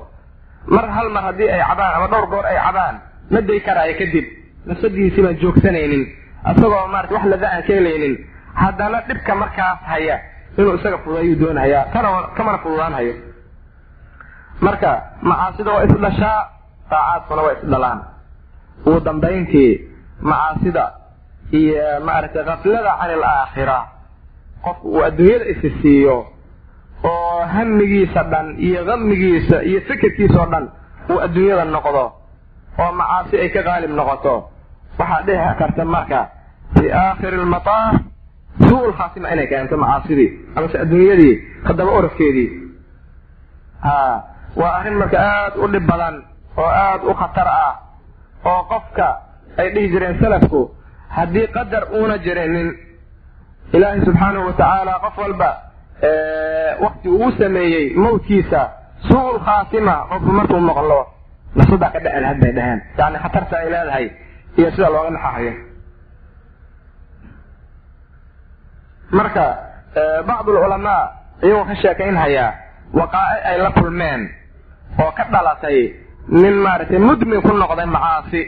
mar 0.75 0.85
hal 0.95 1.07
mar 1.15 1.23
haddii 1.27 1.49
ay 1.55 1.61
cabaan 1.69 1.93
ama 1.97 2.07
dhowr 2.11 2.27
goor 2.31 2.45
ay 2.51 2.57
cabaan 2.65 2.95
ma 3.31 3.41
day 3.41 3.59
karaayo 3.65 3.93
kadib. 3.99 4.25
Nafsadiisii 4.67 5.21
baan 5.25 5.37
joogsanaynin. 5.41 6.03
Isagoo 6.51 6.87
maarata 6.93 7.13
wax 7.15 7.25
lada 7.31 7.47
aan 7.53 7.63
ka 7.67 7.73
helaynin 7.77 8.15
haddana 8.61 8.99
dhibka 9.07 9.33
markaas 9.41 9.79
haya 9.91 10.15
inuu 10.57 10.75
isaga 10.77 10.97
fudeeyuu 11.03 11.39
doonahayaa 11.41 11.83
kana 11.93 12.07
kamana 12.37 12.57
fududaanhayo 12.63 13.13
marka 14.65 14.91
macaasida 15.21 15.71
waa 15.75 15.83
isdhashaa 15.87 16.39
daacaadkuna 16.91 17.41
waa 17.45 17.53
isdhalaan 17.57 17.99
ugu 18.85 18.99
dambayntii 19.07 19.71
macaasida 20.29 20.83
iyo 21.59 21.83
maaragtay 22.05 22.43
kaflada 22.49 22.91
can 22.99 23.09
alaakhira 23.17 23.77
qofku 24.65 24.87
uu 24.95 25.03
adduunyada 25.07 25.45
isi 25.53 25.69
siiyo 25.81 26.17
oo 27.03 27.41
hamigiisa 27.53 28.23
dhan 28.31 28.47
iyo 28.59 28.85
hamigiisa 28.85 29.63
iyo 29.63 29.81
fikirkiisa 29.87 30.37
oo 30.41 30.49
dhan 30.53 30.65
uu 31.11 31.19
adduunyada 31.25 31.65
noqdo 31.65 32.03
oo 32.81 32.91
macaasi 32.99 33.35
ay 33.43 33.49
ka 33.49 33.61
qaalib 33.67 33.91
noqoto. 33.99 34.33
Waxaa 34.99 35.21
dhici 35.27 35.53
karta 35.59 35.85
marka 35.85 36.19
fi 36.75 36.91
aakhiri 36.91 37.37
lmataaf 37.37 37.95
suul 38.67 38.93
khaatima 38.97 39.27
inay 39.33 39.47
keento 39.47 39.77
macaasidii 39.77 40.29
amase 40.55 40.77
adduunyadii 40.83 41.33
haddaba 41.67 41.91
orafkeedii 41.99 42.49
ha 43.85 43.95
waa 44.55 44.71
arrin 44.79 44.95
marka 45.01 45.17
aada 45.19 45.55
u 45.63 45.67
dhib 45.73 45.85
badan 45.91 46.15
oo 46.57 46.65
aada 46.83 47.03
u 47.11 47.13
khatar 47.21 47.47
ah 47.47 47.73
oo 48.45 48.61
qofka 48.71 49.07
ay 49.57 49.69
dhihi 49.73 49.87
jireen 49.93 50.19
salafku 50.21 50.61
haddii 51.17 51.47
qadar 51.55 51.83
uuna 51.97 52.17
jirinin 52.17 52.69
ilaahay 53.73 54.01
subxaanahu 54.05 54.45
watacaala 54.47 54.99
qof 55.03 55.17
walba 55.17 55.49
wakti 56.83 57.09
uu 57.09 57.31
sameeyey 57.39 57.85
mawtkiisa 58.03 58.61
suul 59.09 59.39
khaatima 59.45 59.95
qofku 60.09 60.31
markuu 60.37 60.59
maqlo 60.69 60.99
nafsadaa 61.55 61.89
ka 61.93 61.99
dheci 62.03 62.19
lahayd 62.21 62.39
bay 62.43 62.51
dhaheen. 62.57 62.79
Yani 62.97 63.17
khatarta 63.23 63.55
ay 63.57 63.69
leedahay 63.73 64.05
iyo 64.57 64.69
sida 64.71 64.89
looga 64.93 65.09
naxahayo 65.15 65.53
marka 69.17 69.45
bacdu 70.27 70.49
lculamaa 70.55 71.03
iyagoo 71.43 71.65
ka 71.69 71.75
sheekaynhayaa 71.81 72.49
waqaaci 72.99 73.39
ay 73.49 73.57
la 73.63 73.71
kulmeen 73.77 74.21
oo 75.03 75.11
ka 75.17 75.23
dhalatay 75.33 75.79
nin 76.41 76.55
maaragtay 76.65 76.99
mudmin 76.99 77.41
ku 77.41 77.51
noqday 77.61 77.85
macaasi. 77.85 78.41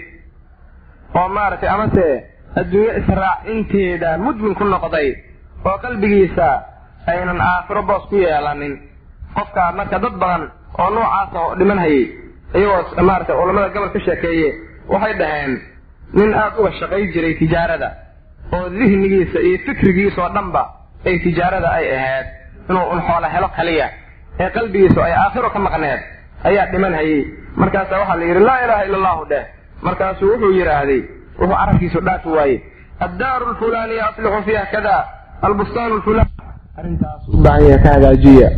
Oo 1.16 1.28
maaragtay 1.36 1.70
amase 1.70 2.08
adduunye 2.60 2.91
israacinteeda 2.99 4.18
mudmin 4.18 4.56
ku 4.56 4.64
noqday 4.64 5.10
oo 5.66 5.78
qalbigiisa 5.84 6.47
aynan 7.12 7.41
aakhiro 7.41 7.82
boos 7.89 8.04
ku 8.10 8.16
yeelanin. 8.16 8.74
Qofka 9.36 9.72
marka 9.78 9.97
dad 10.04 10.16
badan 10.22 10.43
oo 10.80 10.89
noocaasa 10.95 11.38
oo 11.45 11.56
dhiman 11.60 11.80
hayay 11.84 12.04
iyagoo 12.56 13.04
maaragtay 13.08 13.36
culamada 13.39 13.70
gobol 13.76 13.89
ka 13.95 13.99
sheekeeye 14.06 14.49
waxay 14.93 15.14
dhaheen 15.20 15.54
nin 16.18 16.34
aada 16.34 16.58
uga 16.62 16.72
shaqay 16.80 17.04
jiray 17.14 17.34
tijaarada 17.41 17.89
oo 18.56 18.70
dihnigiisa 18.70 19.39
iyo 19.47 19.58
fikrigiisa 19.66 20.20
oo 20.24 20.30
dhanba 20.36 20.64
ay 21.06 21.16
tijaarada 21.26 21.70
ay 21.78 21.86
ahayd 21.97 22.28
inuu 22.70 22.86
un 22.93 23.01
xoola 23.08 23.28
helo 23.36 23.47
kaliya 23.58 23.88
ee 24.39 24.49
qalbigiisu 24.56 24.99
ay 25.08 25.14
aakhiro 25.24 25.49
ka 25.56 25.60
maqneed 25.66 26.01
ayaa 26.47 26.66
dhiman 26.72 26.93
hayay 26.99 27.20
markaasa 27.62 27.93
waxaa 28.01 28.16
la 28.20 28.26
yidhi 28.30 28.43
laa 28.49 28.60
ilaaha 28.66 28.84
illa 28.88 28.97
allahu 29.01 29.24
dheh. 29.32 29.43
Markaasuu 29.86 30.28
wuxuu 30.32 30.51
yidhaahday 30.60 31.01
wuxuu 31.39 31.56
carabkiisu 31.60 31.99
dhaafi 32.08 32.30
waaye 32.38 32.58
addaaru 33.06 33.45
lfulaaniya 33.54 34.04
aslixu 34.10 34.41
fiiha 34.47 34.66
kada 34.74 34.95
albustaanu 35.45 35.95
lfulaan 35.99 36.30
arrintaas 36.78 37.21
u 37.30 37.38
baahan 37.38 37.63
yahay 37.69 37.82
ka 37.84 37.89
hagaajiya. 37.95 38.49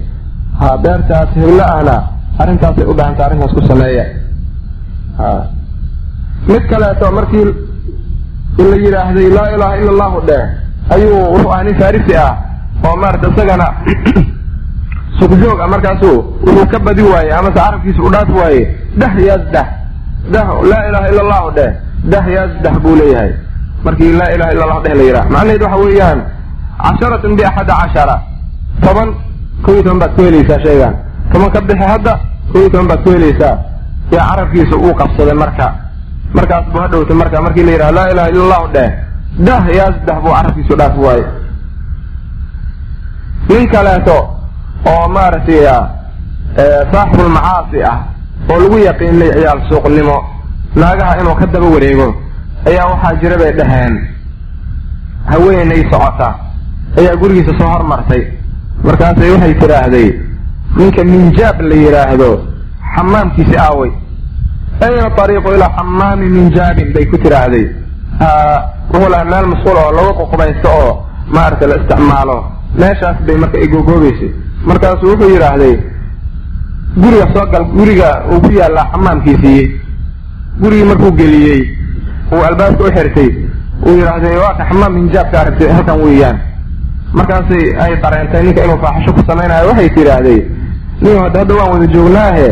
Ha 0.60 0.78
beertaas 0.84 1.30
heblo 1.36 1.64
ahna. 1.64 1.98
Arrintaasay 2.40 2.86
u 2.88 2.94
baahanta 2.94 3.26
arrintaas 3.26 3.54
ku 3.56 3.62
sameeya 3.68 4.06
ha. 5.20 5.48
Mid 6.48 6.64
kaleeto 6.70 7.12
markii 7.12 7.46
la 8.72 8.76
yidhaahday 8.84 9.30
laa 9.38 9.50
ilaaha 9.56 9.76
illa 9.82 9.92
allahu 9.96 10.18
dheh 10.28 10.44
ayuu 10.96 11.20
wuxuu 11.34 11.52
ahaa 11.52 11.64
nin 11.68 11.76
farisi 11.80 12.16
ah 12.16 12.34
oo 12.88 12.96
maarata 13.02 13.28
isagana 13.32 13.68
sugjoog 15.20 15.60
ah. 15.64 15.68
Markaasuu 15.68 16.18
wuxuu 16.46 16.68
ka 16.72 16.80
badi 16.80 17.04
waaye 17.04 17.32
amase 17.40 17.56
carabkiisa 17.60 18.02
u 18.08 18.12
dhaafi 18.16 18.32
waaye 18.42 18.62
dah 19.00 19.14
yasdah 19.30 19.68
dah 20.32 20.48
laa 20.72 20.84
ilaha 20.90 21.06
illa 21.12 21.22
allahu 21.26 21.50
dheh. 21.58 21.72
Dah 22.14 22.26
yasdah 22.38 22.74
buu 22.84 22.96
leeyahay. 22.96 23.32
Markii 23.84 24.12
laa 24.20 24.32
ilaha 24.36 24.52
illa 24.54 24.64
allahu 24.68 24.84
dheh 24.88 24.96
la 25.00 25.04
yidhaha 25.04 25.30
macnaheed 25.36 25.62
waxa 25.68 25.78
weeyaan 25.84 26.20
casharatun 26.84 27.36
biaxada 27.40 27.74
cashara 27.82 28.16
toban 28.84 29.10
kow 29.66 29.78
toban 29.84 30.00
baad 30.02 30.12
ku 30.16 30.22
helaysaa 30.28 30.60
shaygan 30.66 30.94
toban 31.32 31.50
ka 31.56 31.60
bixi 31.70 31.86
hadda 31.94 32.14
kow 32.54 32.64
toban 32.74 32.88
baad 32.92 33.02
ku 33.04 33.10
helaysaa 33.16 33.54
yaa 34.16 34.26
carabkiisa 34.30 34.76
uu 34.86 34.94
qabsaday 35.02 35.38
marka 35.44 35.68
markaas 36.38 36.66
buu 36.72 36.82
hadhowtay 36.84 37.16
marka 37.22 37.42
markii 37.46 37.64
la 37.68 37.72
yidhaha 37.72 37.92
laa 37.98 38.08
ilaha 38.14 38.28
illa 38.32 38.44
allahu 38.46 38.68
dheh 38.76 38.90
dah 39.48 39.64
yasdah 39.80 40.18
buu 40.24 40.34
carabkiisu 40.38 40.74
dhaafi 40.80 41.00
waaye 41.08 41.26
nin 43.50 43.68
kaleeto 43.74 44.18
oo 44.92 45.06
maaragtay 45.16 45.62
saaxibulmacaasi 46.94 47.80
ah 47.92 47.98
oo 48.52 48.58
lagu 48.64 48.78
yaqiinay 48.88 49.32
ciyaal 49.38 49.62
suuqnimo 49.70 50.18
naagaha 50.76 51.14
inuu 51.22 51.36
ka 51.40 51.46
daba 51.54 51.68
wareego 51.76 52.08
ayaa 52.70 52.86
waxaa 52.92 53.16
jira 53.22 53.36
bay 53.42 53.52
dhaheen 53.60 53.94
haweenay 55.32 55.82
socota 55.92 56.30
ayaa 57.00 57.16
gurigiisa 57.22 57.54
soo 57.60 57.68
hormartay. 57.74 58.24
Markaasay 58.84 59.30
waxay 59.34 59.54
tidhaahday 59.62 60.08
ninka 60.78 61.04
minjaab 61.04 61.62
la 61.62 61.76
yidhaahdo 61.76 62.30
xamaamkiisi 62.96 63.58
aaway. 63.58 63.92
Ayna 64.86 65.10
ariiqu 65.24 65.50
ilaa 65.56 65.72
xamaami 65.78 66.26
minjaabin 66.38 66.94
bay 66.94 67.06
ku 67.06 67.18
tidhaahday. 67.18 67.66
Wuxuu 68.92 69.10
lahaa 69.14 69.26
meel 69.32 69.46
masquul 69.52 69.78
oo 69.84 69.92
lagu 69.98 70.12
ququbaysto 70.20 70.70
oo 70.82 70.92
maaragtay 71.36 71.68
la 71.68 71.76
isticmaalo. 71.82 72.38
Meeshaas 72.80 73.18
bay 73.28 73.38
marka 73.44 73.58
igogoobeysay 73.66 74.30
markaasuu 74.70 75.10
wuxuu 75.12 75.30
yidhaahday 75.36 75.76
guriga 77.02 77.26
soo 77.34 77.46
gal 77.52 77.66
guriga 77.78 78.10
uu 78.32 78.40
ku 78.42 78.52
yaallaa 78.60 78.88
xamaamkiisii. 78.94 79.64
Gurigii 80.62 80.86
markuu 80.92 81.12
geliyey 81.12 81.62
uu 82.32 82.44
albaabka 82.50 82.84
u 82.84 82.92
xirtay 82.98 83.30
uu 83.86 83.96
yidhaahday 84.00 84.36
waa 84.44 84.54
ka 84.58 84.66
xamaam 84.70 84.94
hinjaabka 84.98 85.40
aragtay 85.42 85.68
halkan 85.76 86.00
weeyaan 86.04 86.38
markaasay 87.18 87.64
ay 87.84 87.94
dareentay 88.04 88.42
ninka 88.44 88.62
inuu 88.66 88.80
faaxisho 88.84 89.12
ku 89.18 89.22
samaynayo 89.30 89.68
waxay 89.70 89.90
tidhaahday 89.96 90.40
nin 91.02 91.16
hadda 91.24 91.54
waan 91.60 91.72
wada 91.74 91.88
joognaahe. 91.96 92.48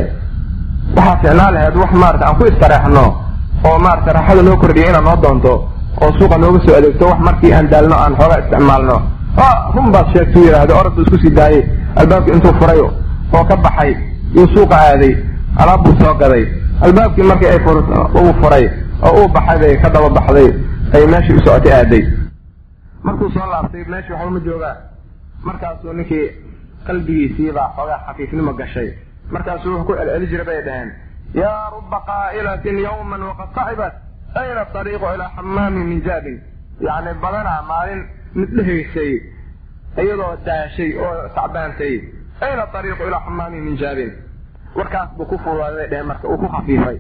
Waxaa 0.95 1.18
ficnaa 1.22 1.51
laheed 1.55 1.76
wax 1.82 1.91
maarata 2.01 2.26
aan 2.28 2.36
ku 2.39 2.43
istareexno 2.51 3.03
oo 3.68 3.78
maarata 3.86 4.14
raaxada 4.18 4.41
noo 4.47 4.57
kordhiya 4.61 4.89
inaad 4.89 5.03
noo 5.07 5.16
doonto 5.24 5.53
oo 6.01 6.11
suuqa 6.20 6.38
nooga 6.38 6.59
soo 6.66 6.76
adeegto 6.78 7.05
wax 7.11 7.20
markii 7.28 7.53
aan 7.53 7.68
daalno 7.72 7.95
aan 8.03 8.14
xoogaa 8.20 8.39
isticmaalno. 8.43 8.97
Run 9.76 9.91
baad 9.93 10.07
sheegtuu 10.14 10.43
yidhahday 10.47 10.76
orad 10.80 10.97
isku 11.03 11.18
sii 11.24 11.34
daayey 11.38 11.61
albaabki 11.95 12.32
intuu 12.36 12.53
furay 12.59 12.80
oo 12.82 13.43
ka 13.49 13.55
baxay 13.66 13.91
yuu 14.36 14.47
suuqa 14.55 14.76
aaday 14.76 15.14
alaab 15.61 15.80
buu 15.86 15.95
soo 16.01 16.14
gaday. 16.22 16.43
Albaabkii 16.86 17.24
markii 17.24 17.47
ay 17.53 17.59
uu 18.22 18.34
furay 18.41 18.66
oo 19.05 19.14
uu 19.22 19.28
baxay 19.36 19.57
bay 19.59 19.74
ka 19.82 19.89
daba 19.89 20.09
baxday 20.09 20.49
ay 20.93 21.03
meeshii 21.07 21.36
u 21.38 21.41
socotay 21.45 21.74
aaday 21.80 22.03
markuu 23.04 23.30
soo 23.36 23.47
laabtay 23.51 23.84
meeshii 23.93 24.14
waxba 24.14 24.30
ma 24.36 24.39
joogaa 24.47 24.76
markaasuu 25.47 25.93
ninkii 25.99 26.26
qalbigiisiibaa 26.88 27.68
xoogaa 27.76 27.99
xafiifnimo 28.08 28.54
gashay. 28.60 28.89
Markaasuu 29.32 29.72
wuxuu 29.72 29.86
ku 29.88 29.93
celceli 29.99 30.28
jiray 30.32 30.45
bay 30.49 30.62
dhaheen 30.68 30.89
yaa 31.41 31.70
ruba 31.74 31.99
qaa'ilatin 32.10 32.78
yawman 32.86 33.22
waqad 33.30 33.49
tacibat 33.56 33.93
ayna 34.41 34.64
ariiqu 34.82 35.06
ilaa 35.16 35.30
xamaamin 35.36 35.86
min 35.91 36.01
jaabin 36.08 36.38
yacni 36.88 37.14
badanaa 37.24 37.62
maalin 37.70 38.01
mid 38.36 38.49
dhehaysay 38.58 39.12
iyadoo 40.04 40.34
daashay 40.45 40.91
oo 41.06 41.14
tacbaantay 41.36 41.95
ayna 42.47 42.64
ariiqu 42.80 43.04
ilaa 43.10 43.22
xamaamin 43.26 43.62
min 43.68 43.76
jaabin 43.82 44.12
warkaas 44.78 45.10
buu 45.18 45.26
ku 45.32 45.38
fuulaaday 45.43 45.88
dheheen 45.91 46.08
marka 46.12 46.28
uu 46.28 46.38
ku 46.43 46.47
khafiifay 46.56 46.97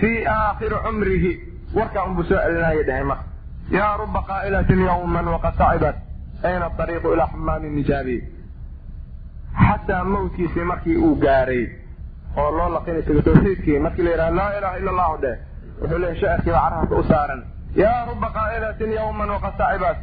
fii 0.00 0.18
aakhiri 0.36 0.76
cumrihi 0.86 1.32
warkaa 1.80 2.04
unbuu 2.08 2.24
soo 2.28 2.38
celinayay 2.44 2.84
dheheen 2.88 3.06
marka 3.12 3.24
yaa 3.70 3.96
ruba 3.96 4.20
qaa'ilatin 4.28 4.80
yawman 4.86 5.26
waqad 5.34 5.54
tacibat 5.58 5.96
ayna 6.44 6.66
ariiqu 6.78 7.12
ilaa 7.14 7.28
xamaamin 7.32 7.72
min 7.76 7.84
jaabi 7.84 8.16
xataa 9.66 10.04
mawtkiisii 10.04 10.64
markii 10.72 10.96
uu 10.96 11.14
gaaray 11.24 11.64
oo 12.36 12.50
loo 12.58 12.68
laqinay 12.74 13.02
tawxiidkii 13.02 13.78
markii 13.78 14.04
la 14.04 14.10
yidhaha 14.10 14.30
laa 14.40 14.52
ilaha 14.58 14.76
ila 14.78 14.90
allahu 14.90 15.16
dheh 15.22 15.36
wuxuu 15.80 15.98
leeyahy 15.98 16.20
shacirkii 16.20 16.52
baa 16.52 16.70
carabka 16.70 16.96
u 16.96 17.04
saaran 17.12 17.40
yaa 17.82 18.04
ruba 18.10 18.28
qaa'ilatin 18.38 18.90
yawman 18.98 19.30
waqad 19.34 19.54
tacibat 19.60 19.98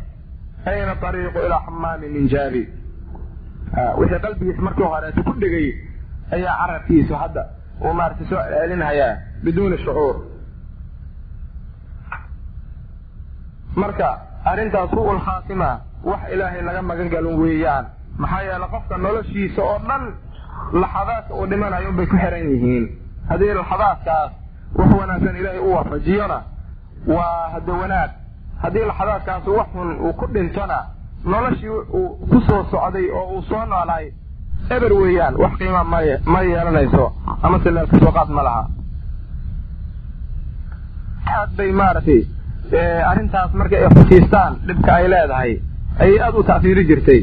ayna 0.66 0.94
ariiqu 1.10 1.40
ilaa 1.48 1.62
xamaamin 1.68 2.12
min 2.18 2.26
jaabi 2.34 2.62
wixii 4.00 4.20
qalbigiisa 4.26 4.62
markii 4.68 4.88
horeeta 4.94 5.22
ku 5.28 5.34
dhegay 5.42 5.68
ayaa 6.36 6.56
carabkiisu 6.62 7.14
hadda 7.24 7.44
uu 7.86 7.94
maarata 8.00 8.24
soo 8.30 8.42
celinhayaa 8.54 9.14
biduuni 9.44 9.78
shucuur 9.86 10.16
marka 13.82 14.10
arrintaas 14.52 14.92
ru'ul 14.98 15.20
khaatima 15.26 15.70
wax 16.10 16.20
ilaahay 16.34 16.62
laga 16.68 16.82
magan 16.82 17.10
galin 17.14 17.36
weeyaan. 17.42 17.86
Maxaa 18.22 18.42
yeele 18.48 18.68
qofka 18.74 18.98
noloshiisa 18.98 19.62
oo 19.62 19.80
dhan 19.88 20.04
laxadaadka 20.82 21.34
uu 21.40 21.46
dhimanayo 21.50 21.90
unbay 21.90 22.06
ku 22.12 22.18
xiran 22.24 22.46
yihiin. 22.52 22.86
Haddii 23.30 23.54
laxadaadkaas 23.60 24.32
wax 24.78 24.90
wanaagsan 25.00 25.36
ilaahay 25.40 25.60
u 25.60 25.74
waafajiyona 25.76 26.38
waa 27.08 27.50
hade 27.54 27.72
wanaag. 27.82 28.10
Haddii 28.64 28.86
laxadaadkaas 28.90 29.48
wax 29.58 29.68
xun 29.74 29.90
uu 30.06 30.14
ku 30.14 30.26
dhintona 30.34 30.80
noloshii 31.26 31.70
uu 32.00 32.10
ku 32.32 32.38
soo 32.48 32.64
socday 32.72 33.08
oo 33.12 33.26
uu 33.36 33.42
soo 33.50 33.66
noolaay 33.66 34.06
eber 34.76 34.94
weeyaan 34.94 35.36
wax 35.42 35.54
qiima 35.60 35.84
may 35.84 36.08
ma 36.26 36.42
yeelanayso 36.42 37.06
ama 37.44 37.58
se 37.64 37.70
ka 37.92 38.00
soo 38.00 38.12
qaad 38.18 38.30
ma 38.30 38.44
laha. 38.44 38.64
Aad 41.36 41.50
bay 41.58 41.72
maaragtay 41.72 42.22
arrintaas 42.78 43.54
marka 43.54 43.76
ay 43.78 43.88
xusiistaan 43.96 44.54
dhibka 44.68 44.92
ay 44.96 45.08
leedahay 45.08 45.52
ayay 46.00 46.20
aada 46.20 46.38
u 46.38 46.44
ta'fiiri 46.44 46.86
jirtay. 46.86 47.22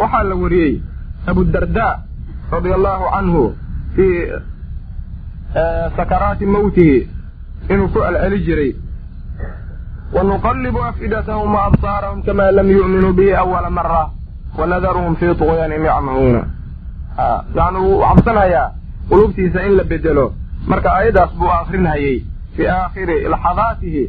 Waxaa 0.00 0.22
la 0.28 0.34
wariyey 0.34 0.80
abudarda 1.26 1.88
radia 2.52 2.74
allahu 2.74 3.04
canhu 3.14 3.42
fii 3.96 4.32
sakaraati 5.96 6.46
mawtihi 6.46 7.08
inuu 7.70 7.88
ku 7.88 7.98
celceli 8.00 8.38
jiray. 8.44 8.72
Wanuqallibu 10.12 10.80
afidatahum 10.84 11.54
wa 11.54 11.64
absaarahum 11.72 12.22
kama 12.22 12.50
lam 12.52 12.68
yu'minuu 12.68 13.12
bihi 13.12 13.32
awala 13.34 13.70
mara 13.70 14.10
wanadaruhum 14.58 15.16
fii 15.16 15.34
tuqyaanihim 15.34 15.84
yacmahuuna 15.84 16.42
yani 17.56 17.78
wuu 17.78 18.00
cabsanayaa 18.04 18.72
qulubtiisa 19.08 19.64
in 19.66 19.76
la 19.76 19.84
bedelo 19.84 20.34
marka 20.68 20.92
aayadaas 20.92 21.32
buu 21.38 21.48
akrinhayey 21.48 22.24
fii 22.56 22.68
aakhiri 22.78 23.16
laxadaatihi 23.34 24.04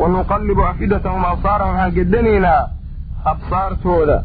wanuqallibu 0.00 0.62
afidatahum 0.72 1.24
absaarahum 1.32 1.74
waxaan 1.74 1.94
gedanaynaa 1.98 2.62
absaartooda 3.32 4.16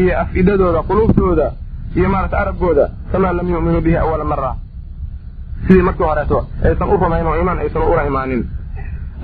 iyo 0.00 0.12
afidadooda 0.22 0.80
qulubtooda 0.88 1.46
iyo 1.96 2.08
maarata 2.08 2.36
arabkooda 2.42 2.84
kamaa 3.12 3.32
lam 3.38 3.48
yu'minuu 3.54 3.80
bihi 3.86 3.96
awala 4.04 4.24
mara 4.32 4.52
sidii 5.66 5.82
markii 5.88 6.04
horeeto 6.10 6.38
aysan 6.64 6.88
u 6.94 6.96
rumayn 7.02 7.26
oo 7.26 7.36
iimaan 7.36 7.58
aysan 7.64 7.82
ula 7.92 8.02
imaanin 8.10 8.42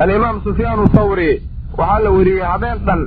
alimaam 0.03 0.37
sufyaan 0.47 0.89
thawri 0.97 1.31
waxaa 1.79 2.01
la 2.05 2.11
weriyey 2.17 2.45
habeen 2.53 2.79
dhan 2.87 3.01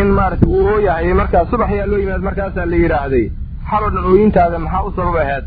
in 0.00 0.08
maaragtay 0.18 0.48
uu 0.54 0.66
ooyahay 0.74 1.12
markaa 1.20 1.44
subax 1.50 1.70
yaa 1.78 1.86
loo 1.90 1.98
yimaad 2.02 2.22
markaasaa 2.28 2.66
la 2.72 2.76
yidhaahday 2.82 3.24
xaloo 3.70 3.90
dhan 3.94 4.04
ooyintaada 4.10 4.58
maxaa 4.64 4.82
u 4.88 4.92
sabab 4.96 5.16
aheed 5.24 5.44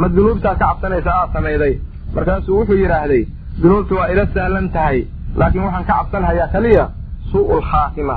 ma 0.00 0.06
dunuubtaad 0.16 0.58
ka 0.58 0.64
cabsanaysa 0.66 1.10
aad 1.20 1.30
samayday 1.36 1.72
markaasuu 2.16 2.54
wuxuu 2.58 2.78
yidhaahday 2.82 3.22
dunuubta 3.62 3.94
waa 3.94 4.08
ila 4.12 4.26
sahlan 4.34 4.68
tahay 4.74 4.98
laakiin 5.36 5.64
waxaan 5.64 5.84
ka 5.88 5.94
cabsanhayaa 5.98 6.48
kaliya 6.52 6.84
suu'ul 7.32 7.62
khaatima 7.70 8.16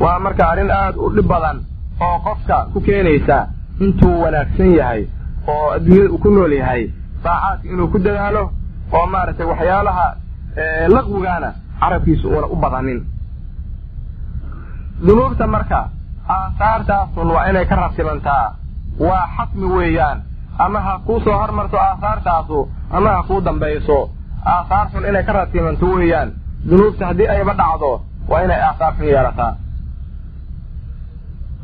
waa 0.00 0.18
marka 0.24 0.44
arrin 0.52 0.70
aada 0.70 0.98
u 1.06 1.08
dhib 1.16 1.26
badan 1.32 1.56
oo 2.06 2.18
qofka 2.26 2.56
ku 2.72 2.78
keenaysa 2.86 3.38
intuu 3.84 4.14
wanaagsan 4.22 4.70
yahay 4.78 5.02
oo 5.52 5.66
adduunyada 5.76 6.10
uu 6.14 6.18
ku 6.24 6.30
nool 6.30 6.52
yahay 6.60 6.82
saacaadka 7.24 7.68
inuu 7.72 7.88
ku 7.92 7.98
dadaalo 7.98 8.42
oo 8.96 9.06
maaragtay 9.12 9.46
waxyaalaha 9.52 10.06
laqwigaana 10.94 11.50
carabkiisa 11.80 12.28
uuna 12.28 12.46
u 12.46 12.56
badanin. 12.62 13.00
Dunuubta 15.06 15.46
marka 15.46 15.80
aahaartaasun 16.28 17.28
waa 17.34 17.48
inay 17.50 17.64
ka 17.70 17.76
ratibantaa 17.76 18.46
waa 18.98 19.24
xasmi 19.36 19.66
weeyaan 19.76 20.18
ama 20.64 20.80
ha 20.86 20.92
kuu 21.06 21.20
soo 21.24 21.36
hormarto 21.42 21.76
aahaartaasu 21.86 22.58
ama 22.96 23.10
ha 23.16 23.22
kuu 23.28 23.40
dambayso. 23.46 23.98
Aahaarxun 24.52 25.08
inay 25.08 25.24
ka 25.24 25.32
ratibanto 25.32 25.86
weeyaan. 25.96 26.30
Dunuubta 26.68 27.06
haddii 27.06 27.28
ayba 27.34 27.54
dhacdo 27.60 27.90
waa 28.30 28.42
inay 28.44 28.60
aahaar 28.68 28.92
xun 28.96 29.06
yeelataa. 29.12 29.52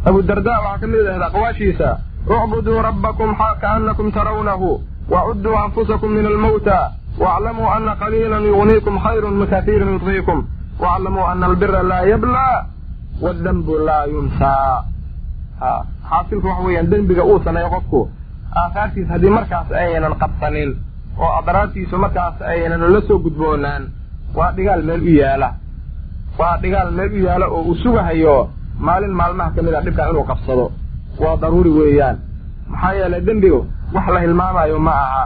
Abudarda 0.06 0.52
waxaa 0.64 0.78
ka 0.80 0.86
mid 0.86 1.06
ahda 1.12 1.26
aqwaashiisa 1.26 1.88
ucbuduu 2.26 2.82
rabbakum 2.82 3.34
kaanakum 3.60 4.12
tarawnahu 4.12 4.80
wacudduu 5.10 5.56
anfusakum 5.64 6.10
min 6.10 6.26
almawta 6.26 6.92
waaclamuu 7.18 7.68
ana 7.70 7.96
qaliilan 7.96 8.42
yugniikum 8.42 8.98
khayrun 8.98 9.34
min 9.38 9.46
katiirin 9.46 9.92
yudfiikum 9.94 10.46
waaclamuu 10.80 11.26
ana 11.26 11.46
albira 11.46 11.82
laa 11.82 12.02
yablaa 12.02 12.66
wadanbu 13.22 13.78
laa 13.78 14.04
yunsaa 14.04 14.84
xaasilku 16.10 16.46
waxa 16.46 16.62
weeyaan 16.66 16.90
dembiga 16.90 17.24
uu 17.24 17.38
qofku 17.74 18.10
aahaartiis 18.60 19.08
haddii 19.12 19.30
markaas 19.38 19.68
aynan 19.82 20.14
qabsanin 20.22 20.70
oo 21.24 21.30
adraartiisu 21.40 21.96
markaas 22.04 22.36
aynan 22.52 22.82
la 22.94 23.00
soo 23.08 23.18
gudboonaan 23.24 23.82
waa 24.36 24.52
dhigaal 24.56 24.82
meel 24.88 25.02
u 25.02 25.12
yaalla. 25.20 25.48
Waa 26.38 26.56
dhigaal 26.62 26.90
meel 26.98 27.12
u 27.12 27.24
yaalla 27.26 27.46
oo 27.54 27.62
uu 27.68 27.74
sugahayo 27.82 28.36
maalin 28.86 29.14
maalmaha 29.20 29.50
ka 29.56 29.62
mid 29.62 29.74
a 29.74 29.80
dhibkaa 29.86 30.08
inuu 30.10 30.24
qabsado. 30.30 30.66
Waa 31.22 31.36
daruuri 31.42 31.70
weeyaan. 31.78 32.16
Maxaa 32.70 32.92
yeelay 32.98 33.20
dembigu 33.26 33.60
wax 33.94 34.06
la 34.14 34.20
hilmaamayo 34.20 34.78
ma 34.86 34.92
aha. 35.04 35.24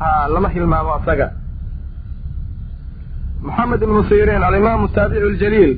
Ha 0.00 0.28
lama 0.34 0.48
hilmaamo 0.54 0.92
asaga. 0.94 1.26
Maxamed 3.46 3.82
ibnu 3.82 4.02
siriin 4.08 4.42
alimaamu 4.48 4.88
taabici 4.88 5.30
ljaliil 5.38 5.72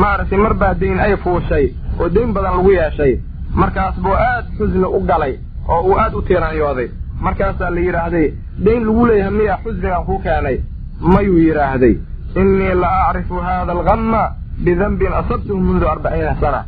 maaragtay 0.00 0.38
mar 0.44 0.54
baa 0.60 0.74
dayn 0.80 0.98
ay 1.00 1.16
fuushay 1.22 1.66
oo 2.00 2.08
dayn 2.14 2.32
badan 2.34 2.54
lagu 2.56 2.70
yeeshay. 2.78 3.12
Markaas 3.60 3.94
buu 4.04 4.12
aad 4.28 4.44
xusni 4.58 4.84
u 4.96 5.00
galay 5.10 5.34
oo 5.68 5.80
uu 5.88 5.96
aad 6.02 6.14
u 6.14 6.22
tiiraanyooday. 6.28 6.88
Markaasaa 7.24 7.70
la 7.74 7.80
yidhaahday 7.86 8.26
dayn 8.64 8.82
lagu 8.86 9.06
leeyahay 9.08 9.34
miya 9.38 9.54
xusnigan 9.64 10.04
kuu 10.06 10.18
keenay. 10.24 10.56
Mayuu 11.12 11.38
yidhaahday 11.46 11.94
innii 12.40 12.74
la 12.82 12.90
acrifu 13.08 13.34
hada 13.46 13.72
algamma 13.76 14.22
bidanbin 14.64 15.12
asabtuhu 15.20 15.60
mundu 15.66 15.86
arbaciina 15.92 16.34
sana. 16.42 16.60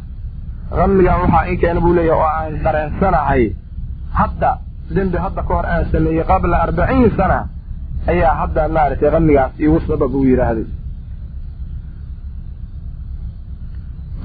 Hamigan 0.79 1.19
waxaa 1.23 1.45
in 1.51 1.57
keena 1.61 1.81
buu 1.85 1.95
leeyahay 1.99 2.21
oo 2.23 2.29
aan 2.39 2.53
dareensanahay 2.65 3.43
hadda 4.19 4.51
dembi 4.95 5.17
hadda 5.25 5.43
ka 5.49 5.55
hor 5.55 5.67
aan 5.73 5.85
sameeyey 5.93 6.25
qabla 6.31 6.57
arbaciin 6.67 7.11
sana 7.19 7.39
ayaa 8.13 8.35
hadda 8.41 8.63
maaragtay 8.77 9.11
qamigaas 9.15 9.53
iigu 9.63 9.79
sabab 9.89 10.15
uu 10.15 10.25
yidhaahday. 10.31 10.67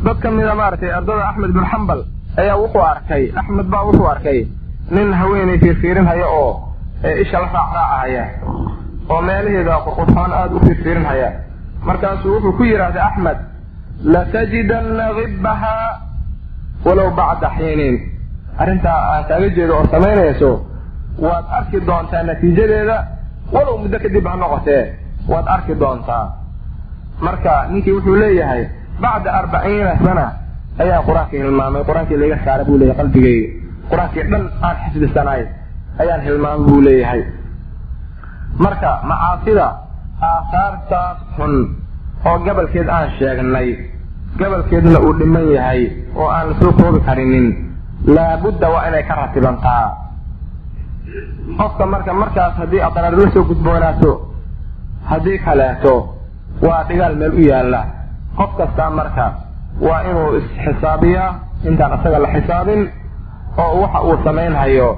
Dad 0.06 0.18
ka 0.22 0.30
mida 0.32 0.54
maaragtay 0.60 0.92
ardada 0.98 1.24
axmed 1.30 1.52
bin 1.56 1.66
xambal 1.72 2.00
ayaa 2.42 2.58
wuxuu 2.62 2.82
arkay 2.94 3.24
axmed 3.40 3.68
baa 3.74 3.84
wuxuu 3.88 4.08
arkay 4.14 4.40
nin 4.92 5.14
haweenay 5.14 5.58
fiirfiirinhaya 5.64 6.28
oo 6.28 6.52
isha 7.22 7.40
la 7.40 7.48
raacraacahaya 7.54 8.24
oo 9.10 9.22
meelaheeda 9.22 9.76
qurqurxoon 9.86 10.32
aada 10.40 10.56
u 10.56 10.60
fiirfiirinhaya 10.66 11.30
markaasuu 11.88 12.32
wuxuu 12.36 12.54
ku 12.58 12.64
yidhaahday 12.64 13.02
axmed 13.10 13.38
latajidanna 14.14 15.06
gibbahaa 15.18 15.90
walow 16.86 17.10
bacda 17.20 17.50
xiinin 17.58 17.96
arrintaa 18.62 19.00
aan 19.14 19.24
kaaga 19.30 19.50
jeedo 19.58 19.74
oo 19.80 19.86
samaynayso 19.94 20.52
waad 21.26 21.46
arki 21.58 21.78
doontaa 21.88 22.24
natiijadeeda 22.30 22.98
walow 23.54 23.78
muddo 23.84 23.98
kadib 24.04 24.26
ha 24.28 24.36
noqotee. 24.44 24.84
Waad 25.32 25.48
arki 25.56 25.74
doontaa. 25.82 26.26
Marka 27.26 27.54
ninkii 27.72 27.94
wuxuu 27.98 28.16
leeyahay 28.22 28.64
bacda 29.02 29.30
arbaciina 29.40 29.92
sana 30.06 30.26
ayaa 30.84 31.02
qur'aankii 31.08 31.40
hilmaamay. 31.44 31.84
Qur'aankii 31.90 32.18
layga 32.22 32.38
saaray 32.46 32.66
buu 32.68 32.78
leeyahay 32.82 32.98
qalbigayga 33.00 33.48
qur'aankii 33.90 34.24
dhan 34.32 34.44
aan 34.68 34.76
xifdisanay 34.84 35.42
ayaan 36.02 36.22
hilmaamay 36.26 36.66
buu 36.68 36.82
leeyahay. 36.88 37.22
Marka 38.64 38.92
macaasida 39.10 39.68
aahaartaas 40.30 41.18
xun 41.38 41.54
oo 42.30 42.38
gabalkeed 42.46 42.88
aan 42.98 43.10
sheegnay 43.20 43.68
gabalkeedna 44.40 45.00
uu 45.06 45.14
dhiman 45.20 45.46
yahay 45.56 45.82
oo 46.16 46.28
aan 46.36 46.46
la 46.50 46.56
soo 46.62 46.72
koobi 46.80 47.00
karinin 47.08 47.48
laabudda 48.16 48.68
waa 48.74 48.88
inay 48.88 49.04
ka 49.10 49.14
ratibantaa. 49.22 49.86
Qofka 51.58 51.86
marka 51.86 52.14
markaas 52.14 52.54
haddii 52.60 52.82
aqraar 52.88 53.14
la 53.18 53.30
soo 53.34 53.44
gudboonaato 53.50 54.12
haddii 55.10 55.38
kaleeto 55.46 55.94
waa 56.66 56.84
dhigaal 56.88 57.16
meel 57.20 57.34
u 57.40 57.42
yaalla. 57.52 57.82
Qof 58.38 58.52
kastaa 58.58 58.90
marka 58.90 59.26
waa 59.88 60.02
inuu 60.10 60.30
isxisaabiyaa 60.40 61.30
intaan 61.70 61.94
isaga 62.00 62.20
la 62.24 62.30
xisaabin 62.36 62.82
oo 63.58 63.82
waxa 63.82 64.00
uu 64.08 64.18
samaynhayo 64.24 64.90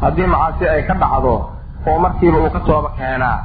haddii 0.00 0.26
macaasi 0.26 0.64
ay 0.68 0.82
ka 0.88 0.94
dhacdo 1.02 1.34
oo 1.88 1.98
markiiba 2.04 2.38
uu 2.38 2.50
ka 2.50 2.60
tooba 2.60 2.90
keenaa 2.98 3.38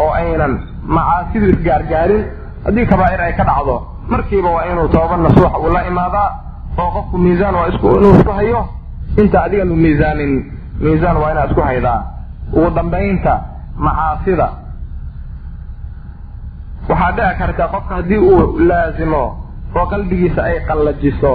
oo 0.00 0.10
aynan 0.20 0.52
macaasidu 0.96 1.46
isgaargaarin 1.54 2.22
haddii 2.64 2.86
kabaa'ir 2.90 3.20
ay 3.26 3.32
ka 3.38 3.44
dhacdo 3.50 3.76
markiiba 4.12 4.50
waa 4.56 4.64
inuu 4.72 4.88
tooba 4.88 5.16
nasuuxa 5.16 5.58
uu 5.58 5.72
imaadaa 5.90 6.28
oo 6.80 6.90
qofku 6.94 7.16
miisaan 7.18 7.54
waa 7.54 7.66
inuu 7.68 8.14
isku 8.18 8.32
hayo. 8.32 8.60
Inta 9.20 9.42
adigan 9.42 9.70
u 9.72 9.76
miisaanin 9.76 10.32
miisaan 10.80 11.16
waa 11.16 11.30
inaad 11.32 11.50
isku 11.50 11.60
haydaa. 11.60 12.00
Ugu 12.52 12.70
dambaynta 12.76 13.34
macaasida. 13.76 14.48
Waxaa 16.88 17.12
dhici 17.16 17.34
karta 17.38 17.64
qofka 17.72 17.94
haddii 17.94 18.18
uu 18.18 18.58
laasimo 18.68 19.22
oo 19.76 19.86
qalbigiisa 19.92 20.42
ay 20.48 20.56
qallajiso 20.68 21.32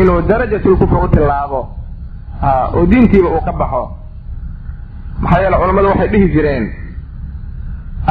inuu 0.00 0.20
darajatul 0.28 0.76
kufri 0.76 0.96
u 1.04 1.08
tillaabo 1.08 1.60
oo 2.76 2.86
diintiiba 2.86 3.28
uu 3.28 3.40
ka 3.44 3.52
baxo. 3.52 3.82
Maxaa 5.20 5.40
yeele 5.42 5.56
culammadu 5.56 5.88
waxay 5.88 6.08
dhihi 6.12 6.28
jireen 6.34 6.64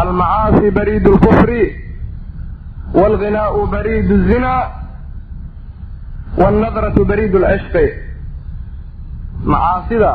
almacaasi 0.02 0.72
bariidu 0.72 1.12
lkufri 1.16 1.62
waalghinaau 3.00 3.68
bariidu 3.74 4.16
zina 4.30 4.54
waalnadratu 6.38 7.06
bariidu 7.06 7.40
lcishqi 7.40 7.86
macaasida 9.46 10.12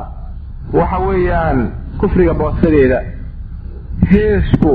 waxa 0.73 0.99
weeyaan 0.99 1.59
kufriga 2.01 2.35
boostadeeda 2.35 2.99
heesku 4.11 4.73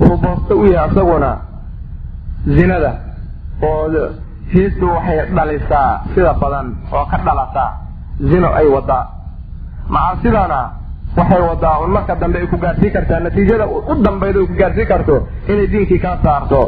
wuxuu 0.00 0.16
boosto 0.24 0.54
u 0.60 0.66
yahay 0.66 0.90
isaguna 0.90 1.30
zinada 2.46 2.92
oo 3.62 3.88
heestu 4.54 4.86
waxay 4.94 5.18
dhalisaa 5.36 5.90
sida 6.14 6.32
badan 6.42 6.66
oo 6.92 7.04
ka 7.10 7.16
dhalata 7.26 7.66
zino 8.30 8.48
ay 8.60 8.66
wadaa 8.74 9.04
macaasidana 9.94 10.60
waxay 11.16 11.40
wadaa 11.48 11.78
un 11.84 11.90
marka 11.90 12.14
dambe 12.20 12.38
ay 12.38 12.46
ku 12.46 12.56
gaarsiin 12.56 12.92
kartaa. 12.92 13.20
Natiijada 13.20 13.66
u 13.66 13.94
dambayda 14.04 14.38
ay 14.40 14.46
ku 14.46 14.54
gaarsiin 14.60 14.86
karto 14.88 15.16
inay 15.48 15.66
diinkii 15.72 15.98
kaa 15.98 16.16
saarto. 16.24 16.62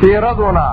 Siiraduna 0.00 0.66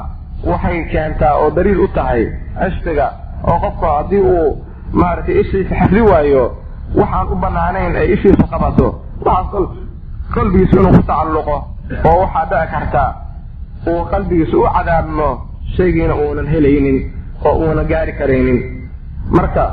waxay 0.52 0.86
keentaa 0.92 1.34
oo 1.42 1.50
daliil 1.56 1.80
u 1.80 1.88
tahay 1.88 2.22
cishqiga 2.60 3.08
oo 3.50 3.60
qofka 3.64 3.88
haddii 3.98 4.22
uu 4.22 4.66
maaragtay 4.94 5.40
ishiisa 5.42 5.76
xafdi 5.80 6.02
waayo 6.02 6.44
waxaan 6.96 7.28
u 7.34 7.36
banaanayn 7.36 7.96
ay 7.96 8.08
ishiisu 8.14 8.44
qabato. 8.52 8.88
Waxaas 9.26 9.70
qalbigiisu 10.36 10.76
inuu 10.80 10.92
ku 10.98 11.04
tacalluqo 11.10 11.58
oo 12.10 12.18
waxaa 12.24 12.46
dhici 12.52 12.68
karta 12.74 13.04
uu 13.88 14.06
qalbigiisu 14.12 14.56
u 14.64 14.68
cadaabmo 14.76 15.30
shaygiina 15.78 16.16
uunan 16.16 16.48
helaynin 16.54 16.98
oo 17.46 17.54
uuna 17.66 17.84
gaari 17.84 18.14
karaynin. 18.14 18.60
Marka 19.36 19.66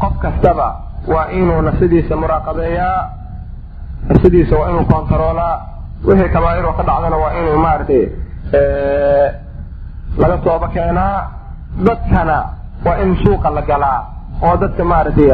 qof 0.00 0.14
kastaba 0.22 0.66
waa 1.12 1.28
inuu 1.38 1.60
nafsadiisa 1.62 2.16
muraaqabeeyaa 2.16 3.10
nafsadiisa 4.08 4.56
waa 4.56 4.68
inuu 4.70 4.84
kontaroolaa 4.92 5.54
wixii 6.06 6.28
kabaa'ir 6.34 6.66
oo 6.66 6.72
ka 6.78 6.82
dhacdana 6.88 7.16
waa 7.16 7.32
inuu 7.40 7.56
maaragtay 7.64 8.02
laga 10.18 10.36
tooba 10.44 10.68
keenaa 10.68 11.30
dadkana 11.86 12.36
waa 12.86 12.96
in 13.02 13.16
suuqa 13.24 13.50
la 13.50 13.62
galaa 13.62 14.00
oo 14.42 14.56
dadka 14.56 14.84
maaragtay 14.84 15.30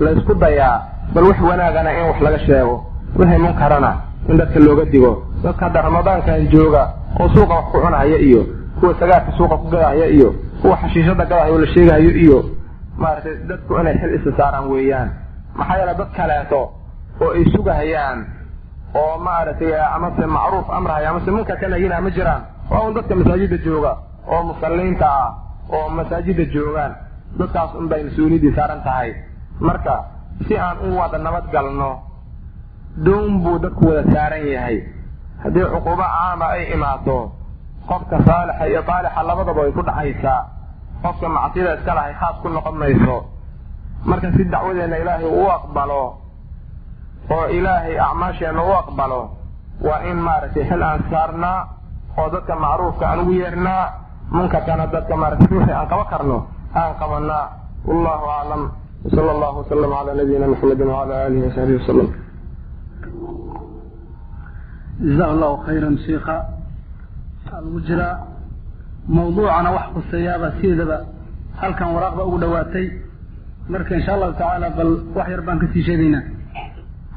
laysku 0.00 0.34
dayaa 0.34 0.74
bal 1.14 1.24
wax 1.24 1.38
wanaagana 1.40 1.90
in 1.98 2.04
wax 2.10 2.20
laga 2.20 2.38
sheego. 2.38 2.84
Wixii 3.18 3.38
munkarana 3.38 3.90
in 4.28 4.36
dadka 4.38 4.58
looga 4.60 4.84
digo 4.84 5.25
dadka 5.42 5.64
hadda 5.66 5.82
ramadaankan 5.82 6.48
jooga 6.52 6.82
oo 7.20 7.28
suuqa 7.34 7.54
wax 7.54 7.64
ku 7.72 7.78
cunahaya 7.80 8.18
iyo 8.28 8.42
kuwa 8.80 8.94
sagaarka 9.00 9.32
suuqa 9.38 9.56
ku 9.56 9.66
gadahaya 9.72 10.06
iyo 10.16 10.28
kuwa 10.62 10.76
xashiishada 10.82 11.24
gadahayo 11.24 11.58
la 11.58 11.66
sheegahayo 11.74 12.10
iyo 12.24 12.38
maaragtay 12.98 13.34
dadku 13.48 13.72
inay 13.80 13.94
xil 14.00 14.12
isa 14.18 14.30
saaraan 14.38 14.66
weeyaan. 14.72 15.08
Maxaa 15.56 15.76
yeele 15.78 15.94
dad 16.00 16.10
kaleeto 16.16 16.60
oo 17.20 17.30
ay 17.36 17.44
sugahayaan 17.54 18.18
oo 18.94 19.14
maaragtay 19.26 19.72
amase 19.96 20.24
macruuf 20.26 20.66
amrahaya 20.70 21.10
amase 21.10 21.30
munkar 21.30 21.56
ka 21.60 21.68
nagina 21.68 22.00
ma 22.00 22.10
jiraan. 22.10 22.42
Waa 22.70 22.80
un 22.88 22.94
dadka 22.94 23.14
masaajida 23.14 23.56
jooga 23.64 23.92
oo 24.32 24.42
musalliinta 24.48 25.06
ah 25.06 25.28
oo 25.72 25.88
masaajida 25.88 26.44
joogaan. 26.54 26.92
Dadkaas 27.38 27.74
un 27.78 27.88
bay 27.88 28.02
mas'uuliyaddii 28.04 28.54
saaran 28.56 28.80
tahay. 28.84 29.12
Marka 29.60 29.94
si 30.48 30.56
aan 30.56 30.76
u 30.88 30.96
wada 30.96 31.18
nabad 31.18 31.44
galno 31.52 32.00
doon 33.04 33.40
buu 33.44 33.58
dadku 33.58 33.86
wada 33.88 34.04
saaran 34.12 34.44
yahay 34.46 34.76
haddii 35.42 35.66
cuquubo 35.72 36.04
caama 36.12 36.46
ay 36.54 36.62
imaato 36.74 37.16
qofka 37.88 38.16
saalixa 38.26 38.64
iyo 38.70 38.80
saalixa 38.88 39.22
labadaba 39.28 39.60
way 39.62 39.72
ku 39.76 39.82
dhacaysaa 39.88 40.40
qofka 41.02 41.26
macsida 41.36 41.70
iska 41.78 41.92
lahay 41.94 42.14
khaas 42.20 42.36
ku 42.42 42.48
noqon 42.48 42.76
mayso. 42.80 43.16
Marka 44.08 44.28
si 44.36 44.44
dacwadeenna 44.44 44.96
ilaahay 45.02 45.26
uu 45.38 45.48
aqbalo 45.58 46.02
oo 47.36 47.46
ilaahay 47.58 47.94
acmaasheenna 47.98 48.62
u 48.62 48.72
aqbalo 48.82 49.20
waa 49.86 50.00
in 50.10 50.16
maaragtay 50.26 50.64
xil 50.68 50.82
aan 50.82 51.00
saarnaa 51.10 51.58
oo 52.18 52.28
dadka 52.34 52.54
macruufka 52.64 53.04
aan 53.10 53.18
ugu 53.22 53.32
yeernaa 53.40 53.84
munkarkana 54.30 54.86
dadka 54.94 55.14
maaragtay 55.16 55.48
ruuxii 55.50 55.74
aan 55.78 55.88
qaba 55.92 56.04
karno 56.12 56.38
aan 56.80 56.92
qabanaa 57.00 57.44
wallahu 57.88 58.26
aclam 58.38 58.62
wsala 59.06 59.30
allahu 59.34 59.56
wasalam 59.62 59.90
calaa 59.96 60.14
nabiyina 60.20 60.46
maxamedin 60.52 60.88
wacala 60.94 61.14
aalihi 61.22 61.42
wasaxbihi 61.46 61.78
wasalam 61.82 62.08
jazahu 65.00 65.30
allahu 65.34 65.56
khayran 65.66 65.96
sheikha. 66.06 66.36
Waxaa 67.44 67.60
lagu 67.64 67.80
jiraa 67.88 68.14
mawduucana 69.16 69.70
wax 69.76 69.86
khuseeyaaba 69.94 70.48
sideedaba 70.58 70.98
halkan 71.60 71.88
waraaqda 71.94 72.22
ugu 72.28 72.38
dhawaatay. 72.42 72.86
Marka 73.72 73.92
insha 73.98 74.12
allahu 74.16 74.32
tacaala 74.32 74.68
bal 74.78 74.90
wax 75.16 75.26
yar 75.32 75.42
baan 75.46 75.58
ka 75.62 75.66
sii 75.72 75.82
sheegaynaa. 75.88 76.24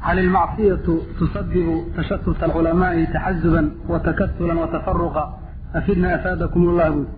Hal 0.06 0.18
ilmacsiyatu 0.24 0.92
tusadibu 1.18 1.74
tashatut 1.96 2.38
alculamaai 2.42 3.06
taxazuban 3.14 3.66
watakasulan 3.92 4.58
watafaruqa 4.62 5.22
afidna 5.78 6.08
afaadakum 6.16 6.60
ullah 6.70 6.88
buud 6.94 7.08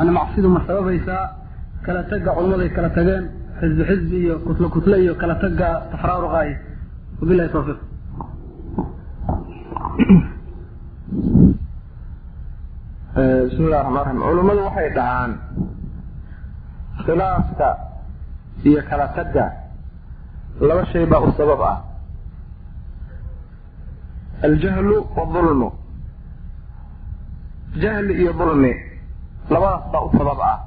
ana 0.00 0.10
macsidu 0.18 0.48
ma 0.48 0.60
sababaysaa? 0.66 1.24
Kala 1.84 2.02
taga 2.10 2.30
culummaday 2.36 2.70
kala 2.76 2.90
tageen 2.96 3.24
xisbi 3.60 3.82
xisbi 3.90 4.16
iyo 4.24 4.34
kutlo 4.46 4.68
kutle 4.74 4.96
iyo 5.04 5.14
kala 5.20 5.34
taga 5.44 5.68
tafraaruqaay. 5.92 6.50
Wabilahi 7.20 7.48
tawfiiq 7.54 7.78
bismillahi 13.16 13.82
raxmaan 13.82 14.06
raxiim 14.06 14.20
culummadu 14.22 14.60
waxay 14.66 14.88
dhahaan 14.96 15.32
khilaafka 17.04 17.68
iyo 18.68 18.80
kala 18.88 19.06
tagga. 19.18 19.46
Laba 20.60 20.82
shay 20.92 21.04
baa 21.10 21.20
u 21.26 21.32
sabab 21.38 21.60
ah. 21.60 21.78
Aljahlu 24.46 24.96
wadulmu 25.16 25.68
jahli 27.82 28.12
iyo 28.22 28.32
dulmi 28.38 28.72
labadaas 29.50 29.84
baa 29.92 30.06
u 30.06 30.10
sabab 30.18 30.40
ah. 30.52 30.58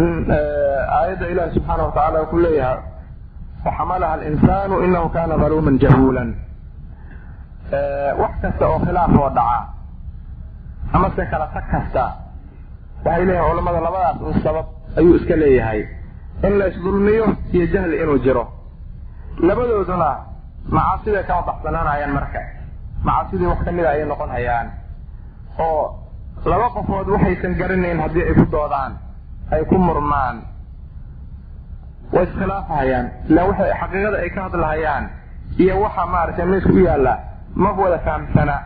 In 0.00 0.32
aayadda 0.32 1.26
ilaahi 1.32 1.54
subxaana 1.54 1.82
watacaala 1.92 2.18
wuxuu 2.24 2.40
leeyahay 2.40 2.93
waxamalaha 3.64 4.12
alinsaanu 4.18 4.74
inahu 4.86 5.08
kana 5.16 5.34
daluuman 5.42 5.78
jahuulan 5.82 6.30
wax 8.22 8.32
kasta 8.42 8.64
oo 8.68 8.78
khilaaf 8.84 9.12
oo 9.22 9.30
dhaca 9.30 9.60
amase 10.92 11.22
kala 11.30 11.46
tag 11.54 11.64
kasta 11.72 12.04
waxay 13.04 13.24
leeyihiin 13.28 13.48
culamada 13.50 13.80
labadaas 13.86 14.18
un 14.28 14.34
sabab 14.44 14.66
ayuu 14.98 15.14
iska 15.18 15.36
leeyahay 15.42 15.80
in 16.46 16.52
la 16.58 16.66
isdulmiyo 16.72 17.24
iyo 17.52 17.66
jahli 17.72 17.96
inuu 18.02 18.18
jiro 18.24 18.44
labadooduna 19.48 20.10
macaasiday 20.76 21.24
kama 21.28 21.42
baxsanaanayaan 21.48 22.12
marka 22.18 22.40
macaasidii 23.06 23.46
wax 23.52 23.58
kamida 23.66 23.88
ayay 23.90 24.06
noqon 24.12 24.30
hayaan 24.36 24.66
oo 25.66 25.82
laba 26.50 26.66
qofood 26.76 27.08
waxaysan 27.14 27.52
garanayn 27.60 28.00
haddii 28.04 28.24
ay 28.28 28.34
ku 28.40 28.44
doodaan 28.54 28.92
ay 29.54 29.62
ku 29.70 29.76
murmaan 29.86 30.36
way 32.14 32.24
iskhilaafahayaan 32.28 33.06
ilaan 33.30 33.46
waxay 33.50 33.70
xaqiiqada 33.80 34.16
ay 34.24 34.30
ka 34.36 34.40
hadlahayaan 34.46 35.04
iyo 35.62 35.74
waxa 35.84 36.02
maaragtay 36.12 36.46
miiska 36.50 36.72
u 36.72 36.78
yaalla 36.88 37.14
ma 37.62 37.70
wada 37.80 37.98
fahamsana 38.06 38.56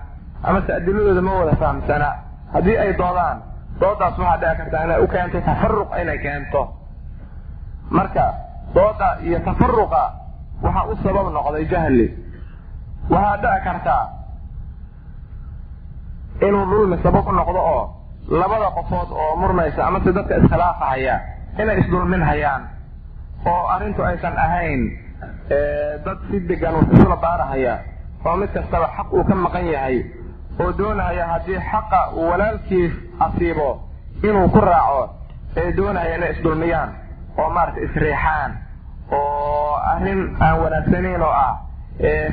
amase 0.48 0.70
adiladooda 0.78 1.22
ma 1.28 1.32
wada 1.40 1.54
fahamsana. 1.62 2.08
Haddii 2.52 2.76
ay 2.84 2.92
doodaan 3.00 3.36
doodaas 3.80 4.14
waxaa 4.18 4.36
dhici 4.42 4.56
kartaa 4.60 4.84
inay 4.84 5.00
u 5.04 5.06
keento 5.12 5.40
tafaruq 5.48 5.88
inay 6.02 6.18
keento. 6.24 6.62
Marka 7.96 8.24
dooda 8.74 9.08
iyo 9.26 9.38
tafaruqa 9.46 10.02
waxaa 10.64 10.84
u 10.92 10.96
sabab 11.02 11.26
noqday 11.36 11.64
jahli. 11.72 12.06
Waxaa 13.12 13.36
dhici 13.42 13.60
kartaa 13.66 14.04
inuu 16.46 16.64
dulmi 16.70 16.96
sabab 17.02 17.26
u 17.28 17.32
noqdo 17.32 17.60
oo 17.74 17.84
labada 18.40 18.68
qofood 18.76 19.08
oo 19.22 19.36
murmaysa 19.40 19.80
amase 19.88 20.12
dadka 20.16 20.34
iskhilaafahaya 20.40 21.14
inay 21.62 21.76
isdulmin 21.82 22.22
hayaan 22.30 22.62
oo 23.50 23.66
arrintu 23.74 24.02
aysan 24.04 24.36
ahayn 24.46 24.80
dad 26.04 26.18
si 26.30 26.36
degan 26.48 26.74
wax 26.78 26.86
isula 26.94 27.16
baarahaya 27.24 27.74
oo 28.26 28.36
mid 28.36 28.50
kastaba 28.56 28.86
xaq 28.96 29.08
uu 29.12 29.24
ka 29.28 29.34
maqan 29.34 29.66
yahay 29.74 29.96
oo 30.60 30.72
doonaya 30.78 31.24
haddii 31.32 31.60
xaqa 31.70 32.00
uu 32.16 32.28
walaalkiis 32.30 32.92
asiibo 33.26 33.70
inuu 34.22 34.48
ku 34.54 34.60
raaco 34.60 35.02
ee 35.56 35.72
doonaya 35.78 36.14
inay 36.16 36.30
isdulmiyaan 36.36 36.90
oo 37.38 37.48
maaragtay 37.56 37.84
isriixaan 37.84 38.50
oo 39.12 39.74
arrin 39.92 40.20
aan 40.40 40.56
wanaagsanayn 40.62 41.22
oo 41.22 41.32
ah 41.46 41.54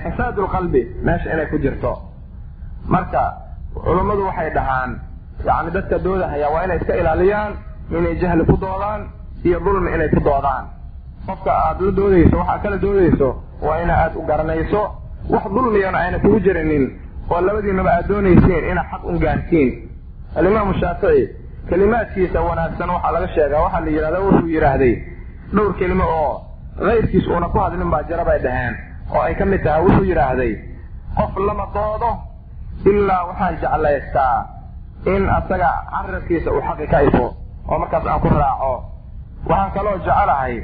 fasaad 0.03 0.37
lqalbi 0.45 0.81
meesha 1.05 1.33
inay 1.33 1.47
ku 1.51 1.57
jirto. 1.57 1.93
Marka 2.93 3.21
culummadu 3.73 4.25
waxay 4.29 4.49
dhahaan 4.57 4.91
yani 5.47 5.69
dadka 5.75 5.97
doodahaya 6.05 6.47
waa 6.53 6.63
inay 6.65 6.77
iska 6.77 6.93
ilaaliyaan 7.01 7.51
inay 7.97 8.15
jahli 8.21 8.43
ku 8.45 8.55
doodaan 8.65 9.01
iyo 9.45 9.59
dulmi 9.65 9.89
inay 9.95 10.09
ku 10.13 10.19
doodaan 10.27 10.65
qofka 11.27 11.52
aad 11.68 11.80
la 11.81 11.91
doodayso 11.91 12.38
waxaad 12.38 12.61
kala 12.64 12.77
doodayso 12.85 13.30
waa 13.65 13.81
ina 13.84 13.93
aad 14.03 14.14
u 14.15 14.22
garanayso 14.30 14.81
wax 15.34 15.43
dulmiyana 15.56 15.97
ayna 16.03 16.19
kugu 16.19 16.39
jirinin 16.45 16.84
oo 17.31 17.41
labadiinaba 17.41 17.91
aad 17.97 18.07
doonayseen 18.10 18.64
inaad 18.72 18.88
xaq 18.91 19.03
un 19.10 19.18
gaartiin 19.23 19.69
alimaamu 20.35 20.73
shaafici 20.81 21.23
kelimaadkiisa 21.69 22.41
wanaagsan 22.41 22.89
waxaa 22.95 23.11
laga 23.15 23.27
sheegaa 23.35 23.61
waxaa 23.65 23.81
la 23.85 23.89
yidhahda 23.95 24.19
wuxuu 24.26 24.47
yidhaahday 24.56 24.93
dhowr 25.56 25.73
kelimo 25.80 26.06
oo 26.19 26.34
kayrkiis 26.80 27.27
uuna 27.27 27.47
ku 27.49 27.57
hadlin 27.60 27.89
baa 27.93 28.03
jira 28.10 28.26
bay 28.26 28.39
dhaheen 28.45 28.73
oo 29.15 29.22
ay 29.22 29.35
ka 29.35 29.45
mid 29.45 29.64
tahay 29.64 29.81
wuxuu 29.85 30.06
yidhaahday 30.11 30.52
qof 31.18 31.38
lama 31.47 31.65
doodo 31.76 32.11
ilaa 32.91 33.23
waxaan 33.30 33.56
jeclaystaa 33.61 34.38
in 35.15 35.30
asaga 35.38 35.69
carabkiisa 35.91 36.52
uu 36.52 36.61
xaqi 36.68 36.88
ka 36.93 36.99
ifo 37.10 37.26
oo 37.69 37.77
markaas 37.80 38.06
aan 38.07 38.19
ku 38.22 38.30
raaco. 38.30 38.73
Waxaan 39.49 39.72
kaloo 39.76 39.97
jecelahay 39.97 40.56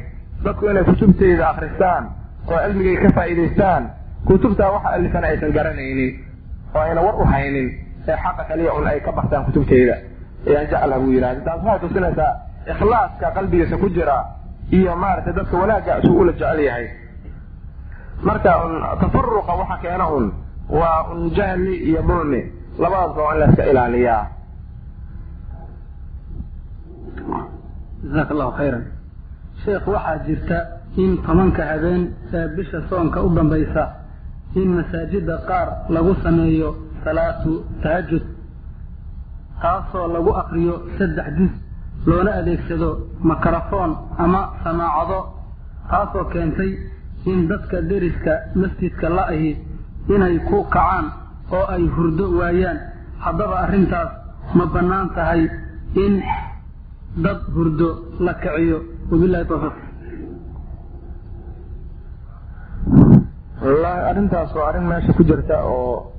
dadku 0.44 0.66
inay 0.70 0.84
kutubtayda 0.84 1.46
akristaan 1.50 2.04
oo 2.52 2.58
cilmigay 2.66 2.98
ka 3.04 3.10
faa'iidaystaan 3.18 3.84
kutubtaa 4.28 4.72
waxa 4.76 4.90
alifana 4.98 5.28
aysan 5.28 5.52
garanaynin 5.58 6.12
oo 6.76 6.82
ayna 6.82 7.02
war 7.06 7.16
u 7.22 7.26
haynin 7.34 7.68
ee 8.08 8.18
xaqa 8.24 8.44
kaliya 8.50 8.74
un 8.74 8.88
ay 8.88 9.00
ka 9.06 9.12
bartaan 9.12 9.46
kutubtayda 9.46 9.96
ayaan 10.48 10.68
jeclaha 10.72 11.00
buu 11.04 11.12
yidhahda 11.16 11.42
taas 11.48 11.62
waxay 11.66 11.80
tusinaysaa 11.88 12.34
ikhlaaska 12.72 13.28
qalbigiisa 13.38 13.78
ku 13.78 13.88
jira 13.96 14.18
iyo 14.78 14.96
maaragtay 14.96 15.34
dadka 15.34 15.56
wanaagga 15.62 15.94
isuu 16.00 16.18
ula 16.22 16.32
jecel 16.32 16.60
yahay 16.68 16.86
marka 18.28 18.52
un 18.66 18.74
tafaruqa 19.02 19.54
waxa 19.62 19.78
keena 19.84 20.06
un 20.18 20.26
waa 20.80 21.00
un 21.14 21.30
jahli 21.38 21.76
iyo 21.90 22.02
dulmi 22.10 22.42
labadaasba 22.82 23.22
waa 23.24 23.34
in 23.34 23.40
la 23.40 23.48
iska 23.52 23.64
ilaaliyaa. 23.72 24.24
Jasaaka 28.04 28.32
allahu 28.34 28.52
khayran 28.58 28.84
sheekh 29.64 29.88
waxaa 29.88 30.18
jirta 30.26 30.58
in 31.04 31.18
tobanka 31.26 31.64
habeen 31.72 32.04
ee 32.34 32.48
bisha 32.56 32.80
soonka 32.90 33.24
u 33.24 33.30
dambaysa 33.36 33.84
in 34.56 34.70
masaajida 34.78 35.36
qaar 35.50 35.68
lagu 35.90 36.14
sameeyo 36.24 36.70
salaatu 37.04 37.52
tahajud 37.84 38.24
taasoo 39.62 40.08
lagu 40.16 40.32
akriyo 40.42 40.76
saddex 40.98 41.28
juz 41.38 41.52
loona 42.08 42.32
adeegsado 42.40 42.90
makarafoon 43.30 43.92
ama 44.24 44.42
samaacado 44.64 45.20
taasoo 45.90 46.26
keentay 46.34 46.72
in 47.32 47.48
dadka 47.48 47.82
deriska 47.90 48.34
masjidka 48.56 49.10
la-ahi 49.18 49.52
inay 50.16 50.36
ku 50.50 50.58
kacaan 50.74 51.06
oo 51.52 51.66
ay 51.76 51.84
hurdo 51.96 52.26
waayaan. 52.40 52.80
Haddaba 53.26 53.56
arrintaas 53.66 54.10
ma 54.58 54.66
bannaan 54.74 55.10
tahay 55.16 55.44
in 56.04 56.14
dad 57.24 57.40
hurdo 57.56 57.90
la 58.26 58.34
kiciyo 58.34 58.78
wabilahi 59.12 59.46
tawfiiq 59.52 59.76
wallaahi 63.64 64.02
arrintaas 64.12 64.52
waa 64.56 64.68
arrin 64.70 64.86
meesha 64.92 65.14
ku 65.18 65.24
jirta 65.30 65.58
oo 65.66 66.12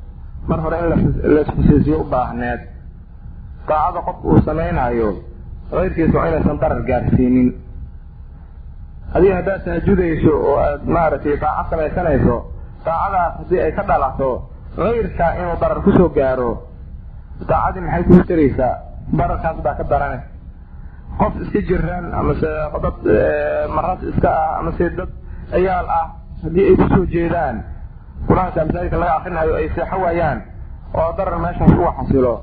mar 0.49 0.59
hore 0.65 0.77
in 0.83 0.89
laisxusiisiyo 1.35 1.97
u 2.03 2.05
baahneed 2.15 2.61
daacada 3.69 4.01
qofku 4.07 4.25
uu 4.33 4.41
samaynayo 4.49 5.11
kayrkiisa 5.71 6.19
waa 6.19 6.29
inaysan 6.31 6.59
darar 6.63 6.83
gaarsiinin. 6.91 7.49
Adiga 9.15 9.35
haddaad 9.39 9.61
tahajudayso 9.65 10.33
oo 10.49 10.57
aad 10.67 10.83
maaragtay 10.95 11.37
daaco 11.43 11.71
samaysanayso 11.71 12.37
daacadaas 12.87 13.33
haddii 13.39 13.61
ay 13.67 13.73
ka 13.79 13.83
dhalato 13.91 14.31
kayrka 14.77 15.27
inuu 15.41 15.57
darar 15.63 15.79
ku 15.85 15.91
soo 15.99 16.09
gaaro 16.19 16.51
daacadii 17.49 17.83
maxay 17.87 18.03
kugu 18.09 18.23
taraysaa 18.31 18.75
dararkaas 19.19 19.57
baa 19.65 19.75
ka 19.81 19.85
darane 19.93 20.19
qof 21.21 21.33
iska 21.45 21.61
jiraan 21.69 22.05
amase 22.21 22.49
dad 22.85 22.97
maras 23.75 24.01
iska 24.11 24.29
ah 24.31 24.59
amase 24.61 24.85
dad 24.99 25.11
ciyaal 25.53 25.87
ah 26.01 26.07
haddii 26.43 26.65
ay 26.71 26.77
ku 26.81 26.87
soo 26.95 27.07
jeedaan 27.15 27.57
qur'aanka 28.29 28.65
masaajidka 28.69 28.97
laga 29.03 29.15
akrinayo 29.21 29.53
ay 29.61 29.69
seexo 29.75 29.97
waayaan 30.05 30.39
oo 30.95 31.11
darar 31.19 31.39
meeshaas 31.45 31.73
uga 31.79 31.93
xasilo 31.99 32.35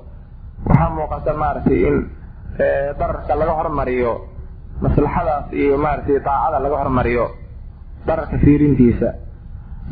waxaa 0.68 0.90
muuqata 0.96 1.34
maaragtay 1.42 1.80
in 1.90 1.98
dararka 3.00 3.34
laga 3.42 3.54
hormariyo 3.60 4.14
maslaxadaas 4.84 5.46
iyo 5.62 5.78
maaragtay 5.78 6.20
daacada 6.28 6.58
laga 6.66 6.76
hormariyo 6.82 7.26
dararka 8.08 8.38
fiirintiisa. 8.44 9.10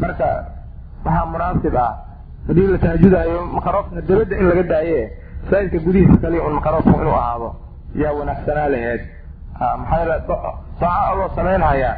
Marka 0.01 0.27
waxaa 1.05 1.25
munaasib 1.33 1.75
ah 1.75 1.91
haddii 2.47 2.67
la 2.73 2.77
tahajudaayo 2.83 3.39
makaroofka 3.57 4.01
dabadda 4.09 4.35
in 4.41 4.45
laga 4.51 4.63
daaye 4.63 4.99
masaajidka 5.43 5.79
gudihiisa 5.85 6.17
kaliya 6.23 6.41
un 6.47 6.53
makaroofku 6.59 6.93
inuu 7.01 7.15
ahaado 7.21 7.49
yaa 8.01 8.13
wanaagsanaa 8.19 8.69
laheyd 8.73 9.01
maxaa 9.79 9.99
yeele 9.99 10.15
daaco 10.27 10.51
adoo 11.11 11.27
samaynhaya 11.35 11.91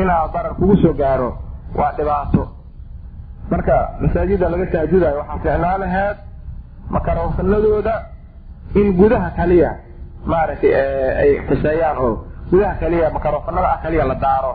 inaad 0.00 0.32
darar 0.34 0.54
kugu 0.58 0.76
soo 0.82 0.92
gaaro 1.00 1.30
waa 1.78 1.92
dhibaato. 1.96 2.42
Marka 3.50 3.74
masaajida 4.00 4.46
laga 4.52 4.66
tahajudaayo 4.72 5.18
waxaa 5.20 5.38
ficnaa 5.44 5.78
laheyd 5.82 6.16
makarofanadooda 6.94 7.94
in 8.80 8.86
gudaha 8.98 9.28
kaliya 9.38 9.70
maaragtay 10.30 10.72
ay 11.22 11.30
xuseeyaan 11.48 11.96
oo 12.04 12.10
gudaha 12.50 12.74
kaliya 12.82 13.06
makarofanada 13.16 13.68
ah 13.74 13.78
kaliya 13.84 14.04
la 14.10 14.14
daaro. 14.24 14.52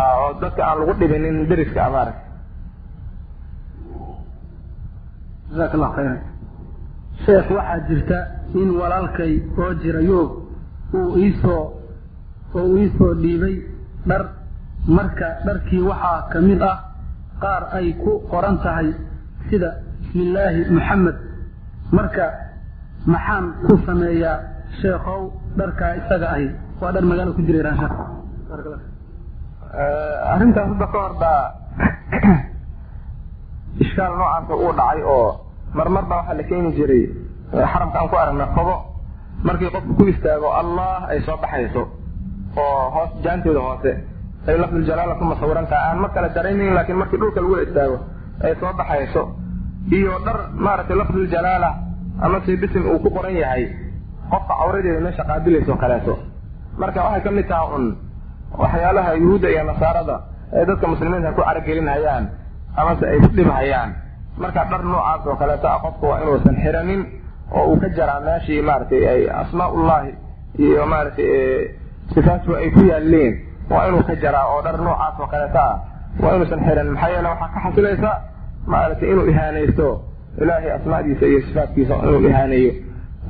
Oo 0.00 0.26
dadka 0.42 0.60
aan 0.68 0.78
lagu 0.80 0.92
dhibinin 1.00 1.36
deriska 1.50 1.80
ah 1.86 1.90
maaragta 1.94 2.22
jasaaka 5.50 5.74
allahu 5.76 5.92
khayran 5.96 6.18
sheekh 7.26 7.50
waxaa 7.50 7.80
jirta 7.88 8.18
in 8.54 8.70
walaalkay 8.80 9.42
oo 9.58 9.74
jira 9.82 10.00
yoog 10.00 10.30
uu 10.94 11.16
iisoo 11.16 11.64
oo 12.54 12.64
uu 12.64 12.76
iisoo 12.76 13.14
dhiibay 13.22 13.56
dhar. 14.06 14.24
Marka 14.86 15.40
dharkii 15.46 15.80
waxaa 15.80 16.28
ka 16.32 16.40
mid 16.40 16.62
ah 16.62 16.78
qaar 17.40 17.62
ay 17.72 17.96
ku 18.04 18.20
qoran 18.30 18.58
tahay 18.60 18.92
sida 19.48 19.70
bismillaahi 20.00 20.70
moxamed 20.76 21.16
marka 21.92 22.26
maxaan 23.06 23.44
ku 23.64 23.80
sameeyaa 23.86 24.38
sheekhow 24.80 25.32
dharkaa 25.56 25.96
isaga 26.00 26.28
ahi. 26.36 26.50
Waa 26.80 26.92
dhar 26.92 27.04
magaalo 27.04 27.32
ku 27.32 27.42
jira 27.46 27.58
iraan 27.64 27.78
sheekh. 27.80 27.96
Arrintaas 30.34 30.68
hadda 30.68 30.86
ka 30.92 30.98
hor 30.98 31.14
baa 31.22 31.44
ishkaal 33.82 34.12
noocaasa 34.20 34.54
uu 34.54 34.72
dhacay 34.76 35.02
oo 35.02 35.43
marmar 35.78 36.04
baa 36.10 36.16
waxaa 36.20 36.34
la 36.38 36.42
keeni 36.48 36.70
jiray 36.78 37.02
xaramka 37.72 37.96
aan 38.00 38.08
ku 38.12 38.16
aragnay 38.22 38.48
qobo 38.56 38.74
markii 39.46 39.70
qofku 39.74 39.92
ku 39.98 40.04
istaago 40.12 40.48
allah 40.60 41.08
ay 41.12 41.18
soo 41.26 41.36
baxayso 41.42 41.82
oo 42.62 42.82
hoos 42.94 43.10
jaanteeda 43.24 43.60
hoose 43.66 43.92
ay 44.48 44.56
lafduljalaala 44.62 45.14
ku 45.20 45.24
masawirantaha 45.32 45.82
aan 45.90 45.98
ma 46.02 46.08
kala 46.14 46.28
daraynayn 46.36 46.74
laakiin 46.76 46.98
markii 47.02 47.18
dhulka 47.20 47.40
lagu 47.40 47.56
istaago 47.66 47.96
ay 48.44 48.52
soo 48.60 48.72
baxayso 48.80 49.22
iyo 49.98 50.12
dhar 50.26 50.38
maaragtay 50.64 50.96
lafduljalaala 51.00 51.70
amase 52.26 52.56
bisim 52.62 52.82
uu 52.90 52.98
ku 53.04 53.10
qoran 53.16 53.34
yahay 53.42 53.64
qofka 54.30 54.54
cawradeeda 54.60 55.00
meesha 55.04 55.24
qaabilaysa 55.28 55.70
oo 55.72 55.76
kaleeto. 55.82 56.14
Marka 56.80 57.00
waxay 57.06 57.22
ka 57.24 57.30
mid 57.30 57.46
taha 57.50 57.64
un 57.76 57.84
waxyaalaha 58.62 59.10
yuhuudda 59.22 59.48
iyo 59.54 59.62
nasaarada 59.70 60.16
ay 60.56 60.64
dadka 60.68 60.86
muslimiinta 60.92 61.32
ku 61.36 61.42
caragelinhayaan 61.42 62.24
amase 62.80 63.04
ay 63.12 63.18
ku 63.22 63.28
dhibhayaan 63.36 63.90
marka 64.42 64.62
dhar 64.70 64.82
noocaas 64.90 65.22
oo 65.30 65.36
kaleeto 65.40 65.66
ah 65.74 65.80
qofka 65.84 66.04
waa 66.10 66.20
inuusan 66.22 66.56
xiranin 66.62 67.02
oo 67.56 67.64
uu 67.70 67.76
ka 67.82 67.88
jaraa 67.96 68.20
meeshii 68.26 68.62
maaragtay 68.68 69.02
ay 69.12 69.22
asmaaullahi 69.42 70.10
iyo 70.64 70.82
maaragtay 70.92 71.30
sifaatu 72.14 72.50
ay 72.60 72.68
ku 72.74 72.80
yaaleen 72.92 73.34
waa 73.70 73.86
inuu 73.88 74.02
ka 74.08 74.14
jaraa 74.22 74.46
oo 74.52 74.60
dhar 74.66 74.76
noocaas 74.86 75.16
oo 75.22 75.26
kaleeto 75.32 75.58
ah 75.68 75.74
waa 76.22 76.34
inuusan 76.36 76.60
xiran. 76.66 76.88
Maxaa 76.94 77.10
yeele 77.14 77.28
waxaa 77.32 77.48
ka 77.54 77.60
xasilaysa 77.64 78.10
maaragtay 78.72 79.08
inuu 79.12 79.26
ihaanaysto. 79.32 79.88
Ilaahay 80.42 80.70
asmaadiisa 80.76 81.24
iyo 81.30 81.40
sifaatkiisa 81.46 81.94
inuu 82.06 82.28
ihaaneeyo 82.30 82.72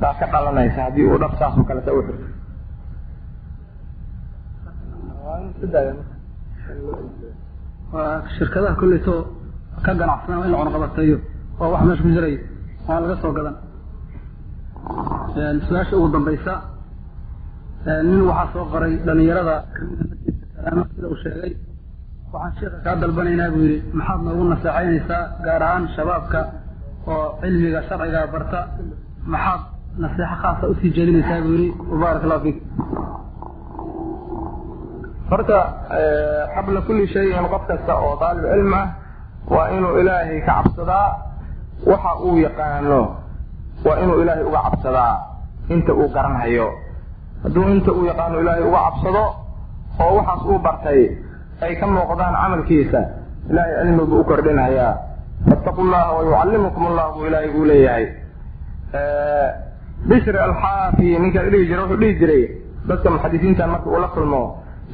baa 0.01 0.13
ka 0.19 0.25
dhalanaysa 0.33 0.79
haddii 0.85 1.05
uu 1.11 1.17
dhar 1.21 1.31
saas 1.39 1.53
oo 1.59 1.63
kaleeto 1.69 1.91
u 1.97 2.01
xirto. 2.07 2.25
Shirkadaha 8.37 8.75
kolleyto 8.79 9.13
ka 9.83 9.91
ganacsan 9.99 10.43
in 10.45 10.51
la 10.51 10.57
cunaqabateeyo 10.61 11.17
waa 11.59 11.69
wax 11.73 11.81
meesha 11.87 12.03
ku 12.05 12.09
jiray 12.15 12.35
waa 12.87 12.99
laga 13.03 13.15
soo 13.21 13.31
gadan. 13.37 13.55
Su'aasha 15.67 15.93
ugu 15.99 16.09
dambaysa 16.15 16.53
nin 18.07 18.21
waxaa 18.29 18.47
soo 18.53 18.65
qoray 18.71 18.93
dhalinyarada 19.05 19.55
sida 20.93 21.07
uu 21.11 21.17
sheegay. 21.23 21.51
Waxaan 22.33 22.53
sheika 22.59 22.77
kaa 22.85 22.95
dalbanaynaa 23.01 23.49
buu 23.53 23.63
yidhi 23.69 23.77
maxaad 23.97 24.19
noogu 24.25 24.43
naseexaynaysaa 24.51 25.21
gaar 25.45 25.61
ahaan 25.67 25.85
shabaabka 25.95 26.39
oo 27.13 27.25
cilmiga 27.41 27.81
sharciga 27.87 28.21
barta. 28.33 28.59
Maxaad 29.33 29.61
naseexo 30.01 30.35
khaasa 30.41 30.63
u 30.71 30.73
sii 30.79 30.91
jeedinaysaa 30.95 31.39
buu 31.45 31.55
yidhi 31.61 31.69
wabaarak 31.91 32.23
allahu 32.25 32.41
fiik. 32.45 32.57
Horta 35.29 35.59
qabla 36.55 36.79
kulli 36.87 37.05
shayin 37.13 37.47
qof 37.53 37.63
kasta 37.69 37.93
oo 38.05 38.13
daalib 38.21 38.45
cilm 38.53 38.73
ah 38.81 38.85
waa 39.53 39.69
inuu 39.77 39.99
ilaahay 40.01 40.39
ka 40.41 40.53
cabsadaa 40.63 41.07
waxa 41.91 42.11
uu 42.25 42.37
yaqaano 42.45 42.99
waa 43.85 43.97
inuu 44.03 44.21
ilaahay 44.21 44.43
uga 44.49 44.61
cabsadaa 44.67 45.13
inta 45.73 45.93
uu 45.93 46.07
garanhayo 46.15 46.67
hadduu 47.43 47.67
inta 47.75 47.91
uu 47.91 48.05
yaqaano 48.11 48.35
ilaahay 48.41 48.63
uga 48.69 48.79
cabsado 48.87 49.23
oo 50.03 50.11
waxaas 50.17 50.41
uu 50.49 50.59
bartay 50.65 51.01
ay 51.65 51.73
ka 51.79 51.85
muuqdaan 51.87 52.33
camalkiisa 52.41 53.01
ilaahay 53.49 53.73
cilmi 53.81 54.03
buu 54.09 54.19
u 54.19 54.23
kordhinayaa. 54.29 54.93
Fattaqu 55.49 55.81
llaha 55.91 56.11
wayucallimukum 56.17 56.83
allah 56.89 57.05
buu 57.15 57.25
ilaahay 57.29 57.49
uu 57.57 57.65
leeyahay 57.69 58.05
bishri 60.09 60.37
alxaafi 60.47 61.07
ninka 61.19 61.39
la 61.43 61.49
dhihi 61.53 61.65
jira 61.69 61.81
wuxuu 61.83 61.97
dhihi 62.01 62.13
jiray 62.19 62.43
dadka 62.87 63.09
muxadisiinta 63.09 63.67
marka 63.67 63.87
uu 63.89 63.99
la 64.03 64.07
kulmo 64.15 64.41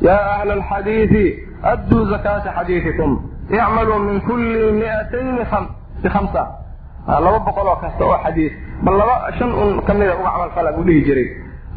yaa 0.07 0.25
ahla 0.35 0.53
alxadiidi 0.59 1.25
adduu 1.71 2.05
zakaata 2.11 2.49
xadiidikum 2.57 3.11
icmaluu 3.57 3.99
min 4.07 4.17
kulli 4.27 4.71
miatayni 4.79 5.31
bikhamsa 6.03 6.41
laba 7.07 7.39
boqol 7.47 7.67
oo 7.71 7.75
kasta 7.83 8.03
oo 8.05 8.17
xadiis 8.23 8.53
bal 8.85 8.95
laba 9.01 9.15
shan 9.37 9.51
un 9.61 9.81
kamida 9.87 10.13
uga 10.19 10.29
camal 10.33 10.49
fala 10.55 10.71
buu 10.75 10.83
dhihi 10.87 11.01
jiray 11.07 11.27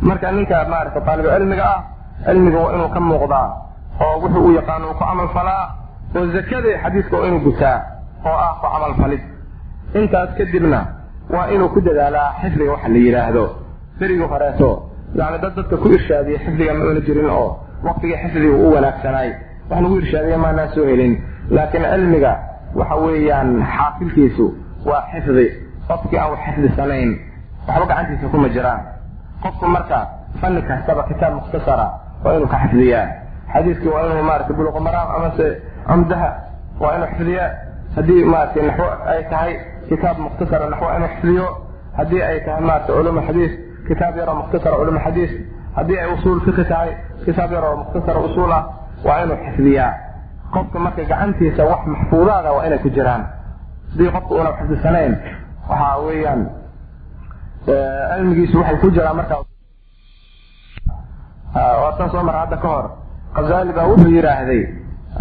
marka 0.09 0.33
ninka 0.33 0.57
maarata 0.73 1.01
taalibu 1.07 1.29
cilmiga 1.35 1.65
ah 1.75 1.81
cilmiga 2.27 2.59
waa 2.65 2.73
inuu 2.77 2.89
ka 2.95 3.01
muuqdaa 3.01 3.47
oo 4.05 4.15
wuxuu 4.23 4.45
u 4.49 4.53
yaqaano 4.59 4.85
uu 4.91 4.95
ku 4.99 5.05
camal 5.05 5.29
falaa 5.37 5.65
oo 6.17 6.27
zakada 6.35 6.71
xadiiska 6.83 7.17
waa 7.17 7.27
inuu 7.29 7.41
gutaa 7.47 7.79
oo 8.29 8.37
ah 8.47 8.53
ku 8.61 8.67
camal 8.73 8.95
falid 9.01 9.23
intaas 9.99 10.31
kadibna 10.39 10.81
waa 11.35 11.47
inuu 11.55 11.69
ku 11.75 11.81
dadaalaa 11.81 12.29
xifdiga 12.41 12.71
waxa 12.73 12.89
la 12.89 12.99
yidhaahdo 13.07 13.45
berigii 13.99 14.29
horeeto 14.33 14.71
yani 15.19 15.39
dad 15.43 15.53
dadka 15.57 15.77
ku 15.83 15.89
irshaadiya 15.97 16.39
xifdiga 16.45 16.73
ma 16.75 16.85
una 16.91 17.01
jirin 17.07 17.29
oo 17.31 17.49
waktigii 17.87 18.17
xifdiga 18.23 18.57
u 18.65 18.75
wanaagsanaay 18.75 19.31
wax 19.71 19.81
lagu 19.83 19.97
irshaadiya 20.01 20.39
maanaa 20.45 20.69
soo 20.75 20.85
helin 20.91 21.15
laakiin 21.51 21.85
cilmiga 21.93 22.33
waxa 22.75 22.95
weeyaan 23.05 23.67
xaafilkiisu 23.77 24.47
waa 24.89 25.03
xifdi. 25.13 25.47
Qofkii 25.89 26.19
aan 26.19 26.31
wax 26.31 26.41
xifdisanayn 26.47 27.11
waxba 27.69 27.87
gacantiisa 27.87 28.29
kuma 28.33 28.49
jiraan. 28.49 28.81
Qofku 29.43 29.67
marka 29.67 29.99
fanni 30.41 30.63
kastaba 30.63 31.03
kitaab 31.09 31.35
mukhtasara 31.35 31.87
waa 32.25 32.33
inuu 32.37 32.47
ka 32.49 32.59
xifdiyaa. 32.63 33.07
Xadiiskii 33.53 33.89
waa 33.95 34.03
inuu 34.07 34.23
maarata 34.29 34.53
buluq 34.55 34.77
maraam 34.81 35.09
amase 35.17 35.47
cumdaha 35.89 36.29
waa 36.81 36.95
inuu 36.97 37.07
xifdiyaa. 37.13 37.51
Haddii 37.97 38.25
maarata 38.25 38.63
naxwo 38.63 38.87
ay 39.13 39.23
tahay 39.31 39.53
kitaab 39.89 40.19
mukhtasara 40.19 40.67
naxwo 40.71 40.89
inuu 40.97 41.09
xifdiyo. 41.15 41.47
Haddii 41.97 42.23
ay 42.23 42.41
tahay 42.47 42.61
maarata 42.69 42.93
culum 42.93 43.21
xadiis 43.27 43.53
kitaab 43.89 44.17
yaroo 44.17 44.35
mukhtasara 44.41 44.77
culum 44.81 44.99
xadiis. 45.05 45.33
Haddii 45.77 45.99
ay 46.03 46.09
usuul 46.15 46.41
fiqi 46.47 46.65
tahay 46.65 46.91
kitaab 47.25 47.53
yaroo 47.53 47.77
mukhtasara 47.77 48.21
usuul 48.27 48.53
ah 48.53 48.63
waa 49.07 49.21
inuu 49.25 49.37
xifdiyaa 49.45 49.91
qofka 50.53 50.79
marka 50.79 51.03
gacantiisa 51.05 51.63
wax 51.65 51.81
maxfuudaada 51.87 52.53
waa 52.53 52.67
inay 52.67 52.79
ku 52.79 52.89
jiraan. 52.91 53.23
Haddii 53.91 54.11
qofka 54.15 54.35
una 54.35 54.51
xifdisanayn 54.59 55.13
waxa 55.69 55.99
weeyaan 56.07 56.41
cilmigiisu 57.67 58.59
waxay 58.61 58.77
ku 58.83 58.91
jiraan 58.91 59.17
marka 59.17 59.37
waatan 61.55 62.11
soo 62.11 62.23
mara 62.23 62.39
hadda 62.45 62.57
ka 62.57 62.69
hor 62.69 62.87
khazali 63.35 63.73
baa 63.73 63.87
wuxuu 63.91 64.11
yidhaahday 64.17 64.63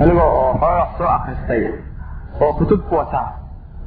aniga 0.02 0.24
oo 0.24 0.54
xooga 0.62 0.86
soo 0.98 1.08
akristay 1.18 1.64
oo 2.42 2.54
kutub 2.58 2.82
ku 2.90 2.96
wata 2.96 3.22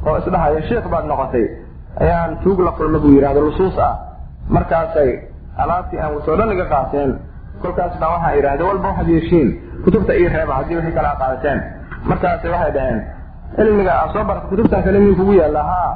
oo 0.06 0.16
isdhahaya 0.18 0.62
sheikh 0.68 0.86
baad 0.92 1.04
noqotay 1.10 1.46
ayaan 2.00 2.36
tuug 2.42 2.60
la 2.60 2.70
kulma 2.78 2.98
buu 2.98 3.12
yidhahda 3.16 3.40
lusuus 3.40 3.78
ah. 3.78 3.94
Markaasay 4.48 5.10
alaabtii 5.58 5.98
aan 6.00 6.14
wasoo 6.16 6.36
dhan 6.38 6.52
iga 6.52 6.66
qaateen 6.72 7.10
kolkaas 7.66 7.94
baan 8.00 8.12
waxaa 8.14 8.32
yidhahda 8.36 8.64
walba 8.68 8.88
waxaad 8.88 9.08
yeeshiin 9.14 9.48
kutubta 9.84 10.12
ii 10.20 10.28
reeba 10.34 10.54
haddii 10.58 10.76
wixii 10.78 10.94
kala 10.98 11.10
qaadateen 11.20 11.58
markaasay 12.08 12.50
waxay 12.54 12.72
dhaheen 12.76 12.98
cilmiga 13.56 13.92
aa 14.00 14.08
soo 14.12 14.24
barta 14.28 14.46
kutubtan 14.50 14.82
kale 14.84 14.98
miyuu 14.98 15.16
kugu 15.20 15.32
yaalla 15.40 15.62
haa. 15.70 15.90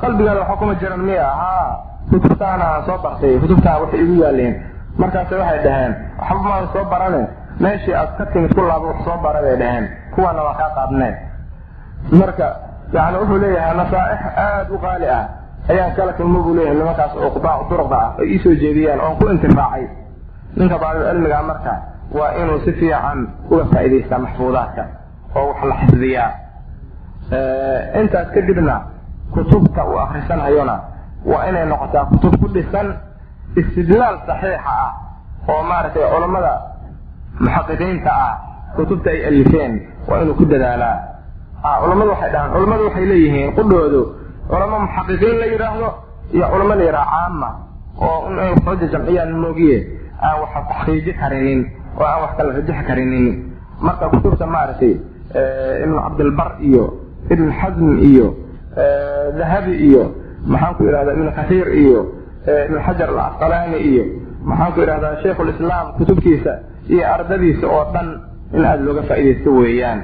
Qalbigaada 0.00 0.40
waxa 0.40 0.56
kuma 0.60 0.74
jiran 0.80 1.00
miya 1.08 1.26
haa. 1.40 1.66
Kutubtaana 2.10 2.64
aan 2.74 2.82
soo 2.86 2.98
bartay 3.04 3.38
kutubtaa 3.42 3.76
waxay 3.82 4.00
igu 4.04 4.14
yaaleen 4.22 4.54
markaase 4.98 5.34
waxay 5.40 5.58
dhaheen 5.66 5.92
waxba 6.18 6.72
soo 6.72 6.84
barane. 6.92 7.22
Meeshii 7.60 7.94
aad 8.00 8.10
ka 8.18 8.24
timid 8.32 8.52
ku 8.54 8.60
laaba 8.70 8.86
wax 8.90 8.98
soo 9.06 9.16
bara 9.24 9.40
bay 9.44 9.56
dhaheen. 9.62 9.84
Kuwaana 10.14 10.42
waa 10.46 10.54
kaa 10.60 10.70
qaadneen 10.76 11.14
marka 12.20 12.46
yani 12.92 13.16
wuxuu 13.18 13.38
leeyahay 13.42 13.76
nasaaix 13.76 14.20
aada 14.44 14.72
u 14.74 14.78
qaali 14.84 15.06
ah. 15.18 15.24
Ayaan 15.70 15.92
kala 15.96 16.12
kulmo 16.12 16.38
buu 16.44 16.54
leeyahay 16.56 16.76
nimankaas 16.78 17.12
oo 17.16 17.30
duruqda 17.70 17.96
ah 18.04 18.10
ay 18.20 18.26
iisoo 18.32 18.54
jeediyeen 18.62 19.00
oon 19.00 19.16
ku 19.18 19.24
intifaacay 19.34 19.84
ninka 20.56 20.76
daalib 20.82 21.02
cilmiga 21.08 21.42
marka 21.42 21.72
waa 22.16 22.32
inuu 22.40 22.58
si 22.64 22.72
fiican 22.78 23.18
uga 23.50 23.64
faa'idaystaa 23.72 24.18
maxfuudaadka 24.24 24.82
oo 25.36 25.46
wax 25.50 25.60
la 25.70 25.74
xifdiyaa. 25.80 26.30
Intaas 28.00 28.28
kadibna 28.34 28.74
kutubta 29.32 29.84
uu 29.88 29.98
akrisanhayona 30.04 30.76
waa 31.26 31.48
inay 31.48 31.66
noqotaa 31.66 32.04
kutub 32.10 32.34
ku 32.40 32.46
dhisan 32.54 32.88
istidlaal 33.56 34.16
saxiixa 34.26 34.70
ah 34.84 34.92
oo 35.48 35.62
maaragtay 35.70 36.04
culammada 36.12 36.52
muxaqiqiinta 37.40 38.10
ah 38.26 38.34
kutubta 38.76 39.10
ay 39.10 39.20
alifeen 39.26 39.72
waa 40.08 40.20
inuu 40.22 40.34
ku 40.38 40.44
dadaalaa. 40.44 40.96
Culammadu 41.82 42.10
waxay 42.14 42.30
dhahaan 42.32 42.50
culammadu 42.54 42.82
waxay 42.88 43.06
leeyihiin 43.10 43.50
qudhoodu 43.56 44.00
culamo 44.50 44.76
muxaqiqiin 44.86 45.36
la 45.40 45.46
yidhaahdo 45.52 45.88
iyo 46.36 46.46
culamo 46.52 46.74
la 46.78 46.84
yidhaha 46.84 47.06
caama 47.10 47.48
oo 48.06 48.18
inay 48.30 48.50
waxooda 48.54 48.86
jamciyaan 48.92 49.32
moogiye 49.42 49.78
aan 50.26 50.36
wax 50.42 50.52
taxqiiji 50.70 51.12
karinin 51.20 51.60
oo 52.00 52.04
aan 52.12 52.20
wax 52.24 52.32
kala 52.36 52.50
rajix 52.58 52.78
karinin. 52.88 53.26
Marka 53.86 54.04
kutubta 54.12 54.46
maaragtay 54.54 54.92
ibnu 55.84 55.96
cabdilbar 56.04 56.50
iyo 56.68 56.84
ibn 57.32 57.46
xasm 57.60 57.88
iyo 58.10 58.26
dahabi 59.38 59.74
iyo 59.88 60.02
maxaan 60.52 60.74
ku 60.76 60.82
idhahda 60.88 61.12
ibn 61.16 61.28
kasiir 61.38 61.66
iyo 61.82 62.00
ibn 62.68 62.76
xajar 62.86 63.08
alcasqalaani 63.12 63.78
iyo 63.90 64.04
maxaan 64.48 64.72
ku 64.74 64.78
idhahdaa 64.84 65.16
shaykhulislaam 65.22 65.86
kutubtiisa 65.98 66.52
iyo 66.92 67.02
ardadiisa 67.14 67.66
oo 67.66 67.84
dhan 67.94 68.08
in 68.56 68.62
aada 68.64 68.82
looga 68.86 69.02
faaidaysto 69.08 69.50
weeyaan. 69.60 70.00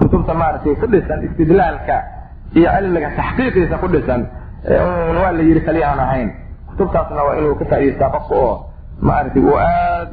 Kutubta 0.00 0.32
maaragtay 0.40 0.74
ku 0.80 0.86
dhisan 0.92 1.18
istidlaalka 1.26 1.96
iyo 2.58 2.68
cilmiga 2.76 3.08
taxqiiqiisa 3.18 3.76
ku 3.82 3.86
dhisan 3.94 4.20
waa 5.20 5.32
la 5.36 5.42
yidhi 5.48 5.60
kaliya 5.66 5.86
aan 5.92 6.00
ahayn. 6.06 6.28
Kutubtaasna 6.70 7.20
waa 7.26 7.36
inuu 7.38 7.54
ka 7.60 7.64
faa'idaystaa 7.70 8.10
qofka 8.14 8.34
oo 8.34 8.54
maaragtay 9.00 9.42
uu 9.42 9.56
aad 9.58 10.10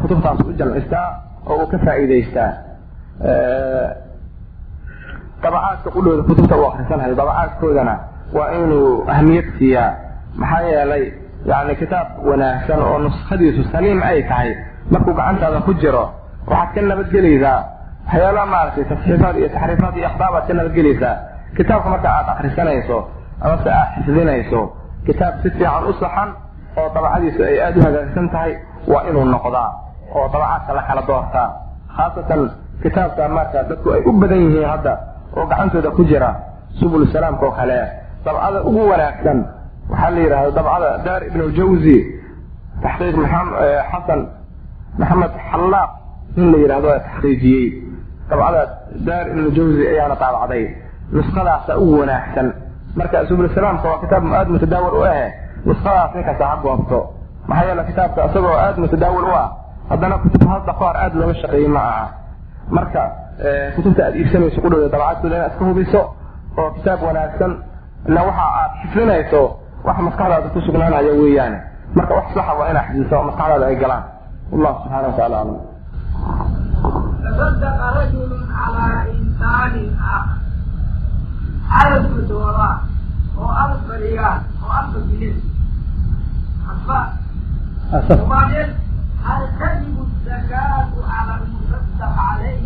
kutubtaas 0.00 0.40
u 0.48 0.52
jamcistaa 0.58 1.08
oo 1.46 1.56
uu 1.62 1.66
ka 1.72 1.78
faa'iidaystaa 1.84 2.50
dabacaadka 5.42 5.90
qudhooda 5.94 6.22
kutubta 6.28 6.54
uu 6.60 6.66
akrisanhayo 6.70 7.14
dabacaadkoodana 7.20 7.94
waa 8.36 8.50
inuu 8.58 9.04
ahmiyad 9.14 9.46
siiyaa. 9.58 9.90
Maxaa 10.40 10.60
yeelay 10.70 11.04
yani 11.50 11.76
kitaab 11.80 12.08
wanaagsan 12.28 12.80
oo 12.82 12.98
nuskhadiisu 13.04 13.62
saliim 13.72 14.02
ay 14.02 14.22
tahay 14.30 14.50
markuu 14.90 15.14
gacantaada 15.18 15.60
ku 15.66 15.72
jiro 15.82 16.04
waxaad 16.50 16.74
ka 16.74 16.80
nabadgelaysaa. 16.90 17.58
Waxyaalaha 18.06 18.46
maaragtay 18.52 18.84
tasxiifaad 18.90 19.36
iyo 19.40 19.48
taxriifaad 19.54 19.94
iyo 19.98 20.06
akhbaabaad 20.10 20.44
ka 20.48 20.54
nabadgelaysaa. 20.58 21.14
Kitaabka 21.56 21.88
marka 21.92 22.08
aad 22.16 22.26
akrisanayso 22.32 22.98
amase 23.44 23.70
aad 23.80 23.88
xifdinayso 24.04 24.60
kitaab 25.06 25.34
si 25.42 25.48
fiican 25.50 25.84
u 25.90 25.92
saxan 26.00 26.28
oo 26.78 26.88
dabacadiisu 26.94 27.40
ay 27.48 27.56
aada 27.64 27.78
u 27.80 27.84
hagaagsan 27.86 28.26
tahay 28.34 28.52
waa 28.92 29.02
inuu 29.10 29.24
noqdaa 29.34 29.68
oo 30.16 30.26
dabacaadka 30.32 30.72
la 30.78 30.82
kala 30.88 31.02
doortaa. 31.08 31.48
Khaasatan 31.96 32.40
kitaabka 32.82 33.22
marka 33.36 33.58
dadku 33.70 33.88
ay 33.96 34.00
u 34.08 34.12
badan 34.20 34.38
yihiin 34.44 34.68
hadda 34.72 34.92
oo 35.36 35.44
gacantooda 35.50 35.90
ku 35.96 36.02
jira 36.10 36.30
subul 36.80 37.04
salaamka 37.12 37.44
oo 37.46 37.54
kale 37.58 37.78
dabcada 38.24 38.58
ugu 38.68 38.82
wanaagsan 38.90 39.38
waxaa 39.90 40.10
la 40.14 40.20
yidhahda 40.24 40.50
dabcada 40.58 40.88
daar 41.06 41.22
ibn 41.28 41.40
ljawzi 41.56 41.96
taxqiiq 42.84 43.16
xasan 43.90 44.20
maxamed 45.00 45.32
xallaaq 45.50 45.90
nin 46.36 46.46
la 46.52 46.58
yidhahdo 46.62 46.88
taxqiijiyey. 47.06 47.66
Dabcada 48.30 48.60
daar 49.08 49.24
ibn 49.32 49.40
ljawzi 49.56 49.82
ayaana 49.92 50.14
daabacday. 50.22 50.64
Nuskhadaasa 51.14 51.72
ugu 51.82 51.94
wanaagsan. 52.02 52.46
Marka 52.98 53.18
subul 53.28 53.48
salaamka 53.54 53.86
waa 53.90 54.00
kitaab 54.02 54.24
aada 54.38 54.50
mutadaawil 54.54 54.94
u 55.00 55.04
ah 55.04 55.28
nuskhadaas 55.65 56.11
ninkasta 56.15 56.45
ha 56.49 56.55
goobto 56.63 56.99
maxaa 57.47 57.65
yeele 57.67 57.83
kitaabka 57.89 58.25
isagoo 58.29 58.55
aada 58.63 58.77
mutadaawil 58.83 59.25
u 59.31 59.33
ah 59.43 59.47
haddana 59.89 60.17
kutub 60.23 60.47
hadda 60.53 60.73
kahor 60.79 60.95
aada 61.03 61.15
looga 61.19 61.35
shaqeeyey 61.41 61.67
ma 61.75 61.81
aha 61.91 62.05
marka 62.75 63.01
kutubta 63.75 64.01
aad 64.07 64.15
iibsanayso 64.19 64.61
ku 64.63 64.69
dhowda 64.71 64.87
dabacadkooda 64.93 65.35
inaad 65.37 65.51
iska 65.53 65.65
hubiso 65.69 66.01
oo 66.59 66.69
kitaab 66.75 66.99
wanaagsan 67.07 67.51
ila 68.09 68.21
waxa 68.27 68.45
aad 68.61 68.71
xifdinayso 68.81 69.41
wax 69.87 69.97
maskaxdaada 70.07 70.49
ku 70.53 70.59
sugnaanaya 70.65 71.13
weeyaane 71.21 71.59
marka 71.97 72.13
wax 72.17 72.25
saxa 72.37 72.53
waa 72.59 72.69
inaad 72.71 72.85
xifdiso 72.89 73.15
oo 73.17 73.23
maskaxdaada 73.29 73.65
ay 73.71 73.75
galaan 73.83 74.03
wallahu 74.51 74.75
subxana 74.83 75.07
wataala 75.11 75.37
aclam 75.41 75.59
تصدق 77.31 77.79
رجل 77.99 78.31
على 78.61 79.11
إنسان 79.11 79.73
آخر 80.15 80.37
ألف 81.85 82.11
دولار 82.29 82.77
وألف 83.37 83.83
ريال 83.91 84.39
وألف 84.63 84.93
جنيه 85.07 85.33
أصبح 85.33 85.54
وبعدين 88.23 88.69
هل 89.27 89.41
تجب 89.59 89.95
الزكاة 90.07 90.91
على 91.15 91.33
المتصدق 91.41 92.13
عليه؟ 92.29 92.61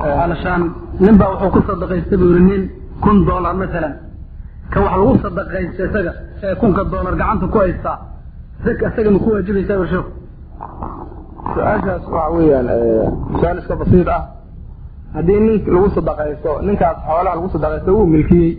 علشان 0.00 0.70
nin 1.00 1.14
baa 1.20 1.28
wuxuu 1.30 1.50
ku 1.54 1.60
sadaqaystay 1.68 2.16
buu 2.20 2.28
yidhi 2.32 2.42
nin 2.50 2.62
kun 3.02 3.16
dollar 3.28 3.54
masalan 3.60 3.92
ka 4.72 4.78
wax 4.84 4.92
lagu 5.00 5.14
sadaqaysta 5.24 5.82
isaga 5.88 6.12
ee 6.46 6.54
kunka 6.60 6.82
dollar 6.92 7.14
gacanta 7.20 7.46
ku 7.52 7.58
haystaa 7.62 7.96
isaga 8.88 9.10
ma 9.14 9.18
ku 9.24 9.28
waajibaysaa 9.34 9.76
war 9.80 9.88
sheekhu 9.92 10.10
su-aashaas 11.54 12.04
waxa 12.14 12.30
weeyaan 12.36 12.68
su-aal 13.38 13.58
iska 13.62 13.74
basiid 13.82 14.08
ah 14.16 14.22
haddii 15.16 15.40
nin 15.46 15.54
lagu 15.74 15.88
sadaqaysto 15.96 16.50
ninkaas 16.66 16.96
xoolaha 17.06 17.34
lagu 17.38 17.48
sadaqaysto 17.54 17.90
wuu 17.96 18.06
milkiyey 18.14 18.50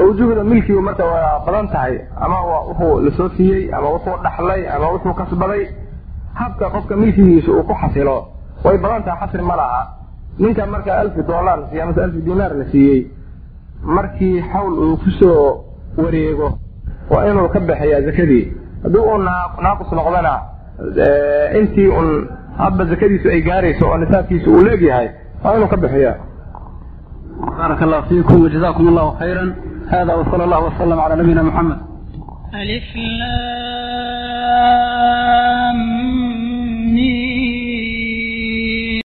awjuhda 0.00 0.44
milkigu 0.44 0.80
marka 0.80 1.04
waa 1.04 1.44
badan 1.46 1.68
tahay 1.68 2.00
ama 2.20 2.36
wuxuu 2.68 3.00
la 3.04 3.10
soo 3.16 3.28
siiyey 3.36 3.70
ama 3.74 3.88
wuxuu 3.94 4.16
dhaxlay 4.22 4.68
ama 4.68 4.86
wuxuu 4.92 5.14
kasbaday 5.14 5.68
habka 6.34 6.70
qofka 6.70 6.96
milkigiisu 6.96 7.52
uu 7.56 7.62
ku 7.62 7.74
xasilo. 7.74 8.26
Way 8.64 8.78
badan 8.78 9.02
tahay 9.04 9.20
xasri 9.20 9.42
ma 9.42 9.56
laha. 9.56 9.82
Ninkan 10.38 10.70
marka 10.70 10.98
alfi 11.00 11.22
dolar 11.22 11.58
la 11.60 11.66
siiy 11.70 11.80
amase 11.82 12.00
alfi 12.02 12.20
dinaar 12.22 12.52
la 12.56 12.64
siiyey 12.72 13.06
markii 13.82 14.42
xawl 14.52 14.72
uu 14.72 14.96
ku 14.96 15.10
soo 15.20 15.64
wareego 15.96 16.58
waa 17.10 17.26
inuu 17.28 17.48
ka 17.48 17.60
baxayaa 17.60 18.00
zakadii. 18.02 18.44
Haddii 18.82 18.98
uu 18.98 19.18
naaqus 19.62 19.92
noqdana 19.92 20.34
intii 21.60 21.88
un 21.88 22.08
hadba 22.58 22.84
zakadiisu 22.84 23.28
ay 23.28 23.42
gaarayso 23.42 23.86
oo 23.86 23.98
nisaabkiisu 23.98 24.50
uu 24.50 24.64
leegyahay 24.64 25.08
waa 25.44 25.56
inuu 25.56 25.68
ka 25.68 25.76
baxaya 25.76 26.16
baara 27.58 27.86
lahu 27.86 28.08
fiikum 28.08 28.48
jazakum 28.48 28.94
llahu 28.94 29.16
khayra 29.18 29.42
hada 29.90 30.12
wsal 30.20 30.40
allah 30.46 30.60
wslam 30.68 30.98
ala 31.04 31.16
nabiyina 31.16 31.42
mxamed 31.42 31.78